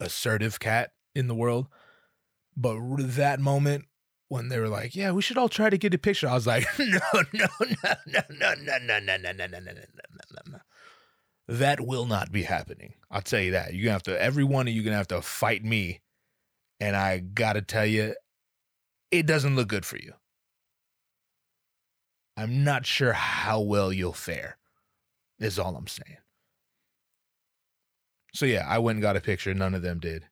assertive 0.00 0.58
cat 0.58 0.92
in 1.14 1.28
the 1.28 1.34
world, 1.34 1.68
but 2.56 2.78
that 2.98 3.38
moment 3.38 3.84
when 4.28 4.48
they 4.48 4.58
were 4.58 4.68
like, 4.68 4.96
"Yeah, 4.96 5.12
we 5.12 5.22
should 5.22 5.38
all 5.38 5.50
try 5.50 5.68
to 5.70 5.78
get 5.78 5.94
a 5.94 5.98
picture," 5.98 6.28
I 6.28 6.34
was 6.34 6.46
like, 6.46 6.66
no, 6.78 6.86
no, 7.12 7.46
"No, 7.60 7.86
no, 8.06 8.22
no, 8.30 8.38
no, 8.48 8.78
no, 8.78 8.98
no, 8.98 8.98
no, 8.98 9.32
no, 9.32 9.32
no, 9.32 9.46
no, 9.46 9.58
no, 9.58 9.58
no, 9.58 9.60
no, 9.60 9.82
no." 10.30 10.52
No." 10.52 10.58
That 11.46 11.82
will 11.82 12.06
not 12.06 12.32
be 12.32 12.44
happening. 12.44 12.94
I'll 13.10 13.20
tell 13.20 13.40
you 13.40 13.50
that. 13.50 13.74
You're 13.74 13.84
gonna 13.84 13.92
have 13.92 14.02
to. 14.04 14.20
Every 14.20 14.44
one 14.44 14.66
of 14.66 14.72
you 14.72 14.82
gonna 14.82 14.96
have 14.96 15.08
to 15.08 15.20
fight 15.20 15.62
me, 15.62 16.00
and 16.80 16.96
I 16.96 17.18
gotta 17.18 17.60
tell 17.60 17.84
you, 17.84 18.14
it 19.18 19.26
doesn't 19.26 19.54
look 19.54 19.68
good 19.68 19.86
for 19.86 19.96
you. 19.96 20.14
I'm 22.36 22.64
not 22.64 22.84
sure 22.84 23.12
how 23.12 23.60
well 23.60 23.92
you'll 23.92 24.12
fare, 24.12 24.58
is 25.38 25.58
all 25.58 25.76
I'm 25.76 25.86
saying. 25.86 26.18
So, 28.34 28.44
yeah, 28.44 28.66
I 28.68 28.78
went 28.78 28.96
and 28.96 29.02
got 29.02 29.16
a 29.16 29.20
picture. 29.20 29.54
None 29.54 29.74
of 29.74 29.82
them 29.82 30.00
did. 30.00 30.24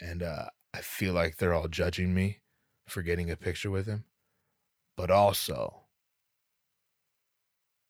And 0.00 0.24
uh, 0.24 0.46
I 0.74 0.80
feel 0.80 1.14
like 1.14 1.36
they're 1.36 1.54
all 1.54 1.68
judging 1.68 2.12
me 2.12 2.40
for 2.88 3.02
getting 3.02 3.30
a 3.30 3.36
picture 3.36 3.70
with 3.70 3.86
him. 3.86 4.04
But 4.96 5.12
also, 5.12 5.82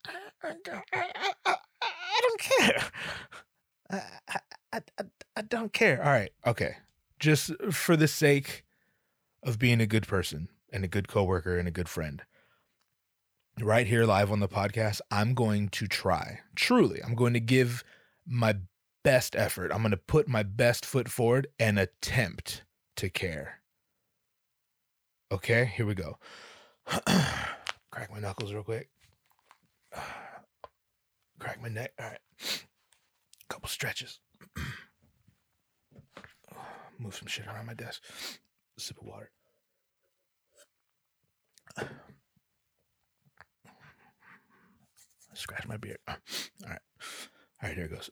I, 0.06 0.50
I, 0.92 1.32
I, 1.46 1.56
I 1.82 2.20
don't 2.20 2.40
care. 2.40 2.90
I, 3.90 4.02
I, 4.28 4.80
I, 4.98 5.04
I 5.36 5.42
don't 5.42 5.72
care. 5.72 6.04
All 6.04 6.12
right. 6.12 6.32
Okay. 6.46 6.76
Just 7.18 7.52
for 7.70 7.96
the 7.96 8.08
sake 8.08 8.64
of 9.44 9.58
being 9.58 9.80
a 9.80 9.86
good 9.86 10.08
person 10.08 10.48
and 10.72 10.84
a 10.84 10.88
good 10.88 11.06
coworker 11.06 11.56
and 11.56 11.68
a 11.68 11.72
good 11.72 11.88
friend. 11.88 12.22
Right 13.60 13.86
here 13.86 14.04
live 14.04 14.32
on 14.32 14.40
the 14.40 14.48
podcast, 14.48 15.00
I'm 15.10 15.34
going 15.34 15.68
to 15.70 15.86
try. 15.86 16.40
Truly, 16.56 17.00
I'm 17.04 17.14
going 17.14 17.34
to 17.34 17.40
give 17.40 17.84
my 18.26 18.56
best 19.04 19.36
effort. 19.36 19.70
I'm 19.70 19.82
going 19.82 19.92
to 19.92 19.96
put 19.96 20.26
my 20.26 20.42
best 20.42 20.84
foot 20.84 21.08
forward 21.08 21.46
and 21.60 21.78
attempt 21.78 22.64
to 22.96 23.08
care. 23.08 23.60
Okay, 25.30 25.72
here 25.76 25.86
we 25.86 25.94
go. 25.94 26.18
Crack 27.90 28.10
my 28.10 28.18
knuckles 28.18 28.52
real 28.52 28.64
quick. 28.64 28.88
Crack 31.38 31.62
my 31.62 31.68
neck. 31.68 31.92
All 32.00 32.06
right. 32.06 32.18
Couple 33.48 33.68
stretches. 33.68 34.18
Move 36.98 37.14
some 37.14 37.28
shit 37.28 37.46
around 37.46 37.66
my 37.66 37.74
desk. 37.74 38.02
Sip 38.76 38.98
of 39.00 39.06
water. 39.06 39.30
Scratch 45.34 45.66
my 45.66 45.76
beard. 45.76 45.98
All 46.06 46.16
right. 46.66 46.78
All 47.62 47.68
right, 47.68 47.76
here 47.76 47.86
it 47.86 47.90
goes. 47.90 48.10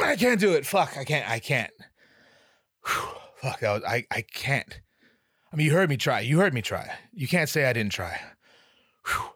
I 0.00 0.16
can't 0.16 0.40
do 0.40 0.54
it. 0.54 0.64
Fuck, 0.64 0.96
I 0.96 1.04
can't. 1.04 1.28
I 1.28 1.38
can't. 1.38 1.70
Whew, 2.86 3.08
fuck, 3.42 3.60
that 3.60 3.72
was, 3.72 3.82
I, 3.86 4.06
I 4.10 4.22
can't. 4.22 4.80
I 5.52 5.56
mean, 5.56 5.66
you 5.66 5.72
heard 5.72 5.88
me 5.88 5.96
try. 5.96 6.20
You 6.20 6.38
heard 6.38 6.54
me 6.54 6.62
try. 6.62 6.90
You 7.12 7.26
can't 7.26 7.48
say 7.48 7.64
I 7.64 7.72
didn't 7.72 7.92
try. 7.92 8.20
Whew. 9.06 9.30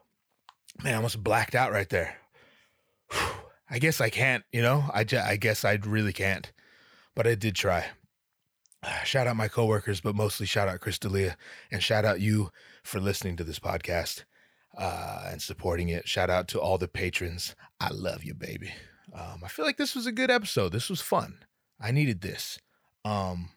Man, 0.84 0.94
I 0.94 0.96
almost 0.96 1.22
blacked 1.22 1.54
out 1.54 1.72
right 1.72 1.88
there. 1.88 2.16
Whew. 3.10 3.32
I 3.70 3.78
guess 3.78 4.00
I 4.00 4.10
can't, 4.10 4.44
you 4.52 4.60
know? 4.60 4.84
I, 4.92 5.04
guess 5.04 5.64
I 5.64 5.74
really 5.82 6.12
can't. 6.12 6.52
But 7.14 7.26
I 7.26 7.34
did 7.34 7.54
try. 7.54 7.86
Shout 9.04 9.26
out 9.26 9.36
my 9.36 9.48
coworkers, 9.48 10.00
but 10.00 10.14
mostly 10.14 10.44
shout 10.44 10.68
out 10.68 10.80
Chris 10.80 10.98
D'Elia 10.98 11.36
and 11.70 11.82
shout 11.82 12.04
out 12.04 12.20
you 12.20 12.50
for 12.82 13.00
listening 13.00 13.36
to 13.36 13.44
this 13.44 13.60
podcast 13.60 14.24
uh, 14.76 15.28
and 15.30 15.40
supporting 15.40 15.88
it. 15.88 16.08
Shout 16.08 16.30
out 16.30 16.48
to 16.48 16.60
all 16.60 16.78
the 16.78 16.88
patrons. 16.88 17.54
I 17.80 17.90
love 17.90 18.24
you, 18.24 18.34
baby. 18.34 18.74
Um, 19.14 19.42
I 19.44 19.48
feel 19.48 19.64
like 19.64 19.76
this 19.76 19.94
was 19.94 20.06
a 20.06 20.12
good 20.12 20.30
episode. 20.30 20.72
This 20.72 20.90
was 20.90 21.00
fun. 21.00 21.44
I 21.80 21.92
needed 21.92 22.22
this. 22.22 22.58
Um, 23.04 23.50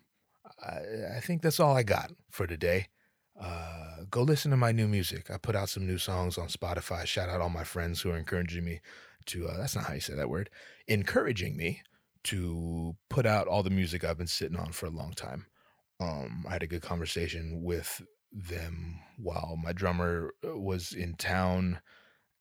I, 0.63 1.17
I 1.17 1.19
think 1.21 1.41
that's 1.41 1.59
all 1.59 1.75
I 1.75 1.83
got 1.83 2.11
for 2.35 2.45
today. 2.45 2.87
Uh, 3.39 4.03
go 4.11 4.21
listen 4.21 4.51
to 4.51 4.57
my 4.57 4.71
new 4.71 4.87
music. 4.87 5.31
I 5.31 5.37
put 5.37 5.55
out 5.55 5.69
some 5.69 5.87
new 5.87 5.97
songs 5.97 6.37
on 6.37 6.47
Spotify. 6.47 7.05
Shout 7.05 7.29
out 7.29 7.41
all 7.41 7.49
my 7.49 7.63
friends 7.63 8.01
who 8.01 8.11
are 8.11 8.17
encouraging 8.17 8.65
me 8.65 8.81
to, 9.27 9.47
uh, 9.47 9.57
that's 9.57 9.75
not 9.75 9.85
how 9.85 9.93
you 9.93 10.01
say 10.01 10.15
that 10.15 10.29
word, 10.29 10.49
encouraging 10.87 11.57
me 11.57 11.81
to 12.25 12.95
put 13.09 13.25
out 13.25 13.47
all 13.47 13.63
the 13.63 13.69
music 13.69 14.03
I've 14.03 14.17
been 14.17 14.27
sitting 14.27 14.57
on 14.57 14.71
for 14.71 14.85
a 14.85 14.91
long 14.91 15.13
time. 15.13 15.45
Um, 15.99 16.45
I 16.47 16.53
had 16.53 16.63
a 16.63 16.67
good 16.67 16.81
conversation 16.81 17.61
with 17.63 18.01
them 18.31 18.99
while 19.17 19.57
my 19.61 19.71
drummer 19.71 20.33
uh, 20.45 20.57
was 20.57 20.91
in 20.91 21.15
town 21.15 21.79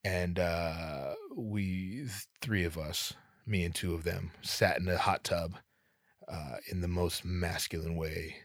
and 0.03 0.39
uh, 0.39 1.15
we 1.35 2.07
three 2.43 2.65
of 2.65 2.77
us, 2.77 3.15
me 3.47 3.65
and 3.65 3.75
two 3.75 3.95
of 3.95 4.05
them, 4.05 4.33
sat 4.43 4.79
in 4.79 4.89
a 4.89 4.99
hot 4.99 5.25
tub 5.25 5.55
uh, 6.29 6.57
in 6.71 6.81
the 6.81 6.89
most 6.89 7.25
masculine 7.25 7.97
way 7.97 8.37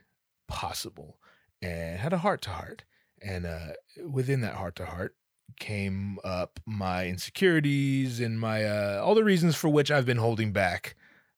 possible, 0.47 1.17
and 1.61 1.99
had 1.99 2.13
a 2.13 2.19
heart 2.19 2.41
to 2.43 2.51
heart. 2.51 2.83
And 3.21 3.45
uh, 3.45 3.73
within 4.09 4.41
that 4.41 4.55
heart 4.55 4.75
to 4.77 4.85
heart 4.85 5.15
came 5.59 6.19
up 6.23 6.59
my 6.65 7.07
insecurities 7.07 8.19
and 8.19 8.39
my 8.39 8.63
uh, 8.63 9.01
all 9.03 9.15
the 9.15 9.23
reasons 9.23 9.55
for 9.55 9.67
which 9.67 9.91
I've 9.91 10.05
been 10.05 10.17
holding 10.17 10.53
back 10.53 10.95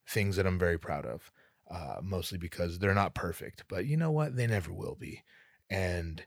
things 0.08 0.36
that 0.36 0.46
I'm 0.46 0.60
very 0.60 0.78
proud 0.78 1.06
of. 1.06 1.32
Uh, 1.70 2.02
mostly 2.04 2.38
because 2.38 2.80
they're 2.80 2.94
not 2.94 3.16
perfect, 3.16 3.64
but 3.70 3.86
you 3.86 3.96
know 3.96 4.12
what? 4.12 4.36
They 4.36 4.46
never 4.46 4.74
will 4.74 4.98
be. 5.00 5.24
And 5.70 6.26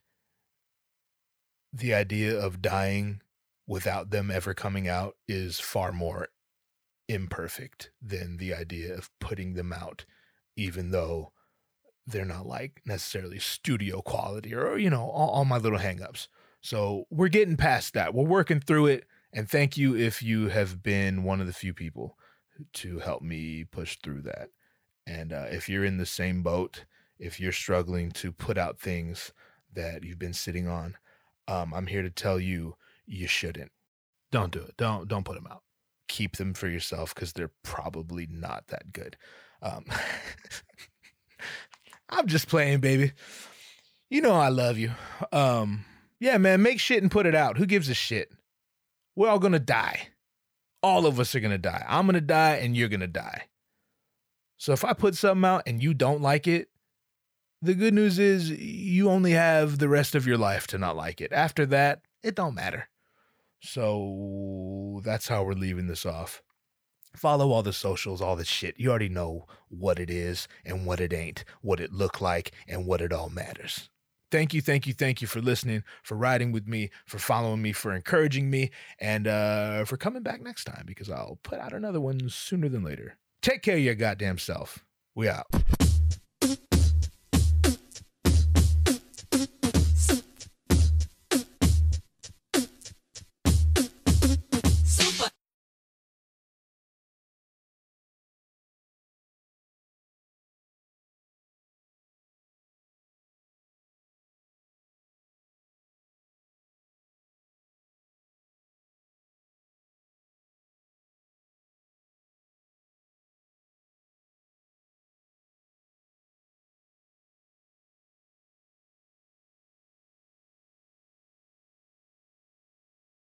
the 1.70 1.92
idea 1.92 2.34
of 2.38 2.62
dying 2.62 3.20
without 3.66 4.08
them 4.08 4.30
ever 4.30 4.54
coming 4.54 4.88
out 4.88 5.16
is 5.28 5.60
far 5.60 5.92
more 5.92 6.28
imperfect 7.08 7.90
than 8.00 8.38
the 8.38 8.54
idea 8.54 8.94
of 8.94 9.10
putting 9.20 9.52
them 9.52 9.70
out, 9.70 10.06
even 10.56 10.92
though 10.92 11.32
they're 12.06 12.24
not 12.24 12.46
like 12.46 12.82
necessarily 12.84 13.38
studio 13.38 14.02
quality 14.02 14.54
or, 14.54 14.76
you 14.76 14.90
know, 14.90 15.08
all, 15.08 15.30
all 15.30 15.44
my 15.44 15.58
little 15.58 15.78
hangups. 15.78 16.28
So 16.60 17.06
we're 17.10 17.28
getting 17.28 17.56
past 17.56 17.94
that. 17.94 18.14
We're 18.14 18.24
working 18.24 18.60
through 18.60 18.86
it. 18.86 19.04
And 19.32 19.48
thank 19.48 19.76
you 19.76 19.96
if 19.96 20.22
you 20.22 20.48
have 20.48 20.82
been 20.82 21.24
one 21.24 21.40
of 21.40 21.46
the 21.46 21.52
few 21.52 21.74
people 21.74 22.16
to 22.74 23.00
help 23.00 23.22
me 23.22 23.64
push 23.64 23.98
through 24.02 24.22
that. 24.22 24.48
And 25.06 25.32
uh, 25.32 25.46
if 25.50 25.68
you're 25.68 25.84
in 25.84 25.98
the 25.98 26.06
same 26.06 26.42
boat, 26.42 26.84
if 27.18 27.40
you're 27.40 27.52
struggling 27.52 28.10
to 28.12 28.32
put 28.32 28.58
out 28.58 28.78
things 28.78 29.32
that 29.72 30.04
you've 30.04 30.18
been 30.18 30.32
sitting 30.32 30.68
on, 30.68 30.96
um, 31.48 31.74
I'm 31.74 31.86
here 31.86 32.02
to 32.02 32.10
tell 32.10 32.38
you 32.40 32.76
you 33.06 33.26
shouldn't. 33.26 33.72
Don't 34.30 34.52
do 34.52 34.60
it. 34.60 34.76
Don't 34.76 35.08
don't 35.08 35.24
put 35.24 35.34
them 35.34 35.46
out. 35.50 35.62
Keep 36.08 36.36
them 36.36 36.54
for 36.54 36.68
yourself 36.68 37.14
because 37.14 37.32
they're 37.32 37.52
probably 37.62 38.26
not 38.30 38.68
that 38.68 38.92
good. 38.92 39.16
Um, 39.62 39.84
I'm 42.08 42.26
just 42.26 42.48
playing, 42.48 42.80
baby. 42.80 43.12
You 44.10 44.20
know 44.20 44.34
I 44.34 44.48
love 44.48 44.78
you. 44.78 44.92
Um, 45.32 45.84
yeah, 46.20 46.38
man, 46.38 46.62
make 46.62 46.80
shit 46.80 47.02
and 47.02 47.10
put 47.10 47.26
it 47.26 47.34
out. 47.34 47.58
Who 47.58 47.66
gives 47.66 47.88
a 47.88 47.94
shit? 47.94 48.30
We're 49.16 49.28
all 49.28 49.38
gonna 49.38 49.58
die. 49.58 50.08
All 50.82 51.06
of 51.06 51.18
us 51.18 51.34
are 51.34 51.40
gonna 51.40 51.58
die. 51.58 51.84
I'm 51.88 52.06
gonna 52.06 52.20
die, 52.20 52.56
and 52.56 52.76
you're 52.76 52.88
gonna 52.88 53.06
die. 53.06 53.44
So 54.56 54.72
if 54.72 54.84
I 54.84 54.92
put 54.92 55.14
something 55.14 55.44
out 55.44 55.62
and 55.66 55.82
you 55.82 55.94
don't 55.94 56.22
like 56.22 56.46
it, 56.46 56.68
the 57.60 57.74
good 57.74 57.94
news 57.94 58.18
is 58.18 58.50
you 58.50 59.10
only 59.10 59.32
have 59.32 59.78
the 59.78 59.88
rest 59.88 60.14
of 60.14 60.26
your 60.26 60.36
life 60.36 60.66
to 60.68 60.78
not 60.78 60.96
like 60.96 61.20
it. 61.20 61.32
After 61.32 61.64
that, 61.66 62.02
it 62.22 62.34
don't 62.34 62.54
matter. 62.54 62.88
So 63.60 65.00
that's 65.02 65.28
how 65.28 65.42
we're 65.42 65.54
leaving 65.54 65.86
this 65.86 66.04
off. 66.04 66.42
Follow 67.14 67.50
all 67.50 67.62
the 67.62 67.72
socials, 67.72 68.20
all 68.20 68.36
the 68.36 68.44
shit. 68.44 68.78
You 68.78 68.90
already 68.90 69.08
know 69.08 69.46
what 69.68 69.98
it 69.98 70.10
is 70.10 70.48
and 70.64 70.84
what 70.84 71.00
it 71.00 71.12
ain't, 71.12 71.44
what 71.62 71.80
it 71.80 71.92
look 71.92 72.20
like 72.20 72.52
and 72.66 72.86
what 72.86 73.00
it 73.00 73.12
all 73.12 73.30
matters. 73.30 73.88
Thank 74.30 74.52
you, 74.52 74.60
thank 74.60 74.86
you, 74.86 74.92
thank 74.92 75.22
you 75.22 75.28
for 75.28 75.40
listening, 75.40 75.84
for 76.02 76.16
riding 76.16 76.50
with 76.50 76.66
me, 76.66 76.90
for 77.06 77.18
following 77.18 77.62
me, 77.62 77.72
for 77.72 77.94
encouraging 77.94 78.50
me, 78.50 78.72
and 78.98 79.28
uh, 79.28 79.84
for 79.84 79.96
coming 79.96 80.24
back 80.24 80.42
next 80.42 80.64
time 80.64 80.82
because 80.86 81.08
I'll 81.08 81.38
put 81.44 81.60
out 81.60 81.72
another 81.72 82.00
one 82.00 82.28
sooner 82.28 82.68
than 82.68 82.82
later. 82.82 83.16
Take 83.42 83.62
care 83.62 83.76
of 83.76 83.82
your 83.82 83.94
goddamn 83.94 84.38
self. 84.38 84.84
We 85.14 85.28
out. 85.28 85.46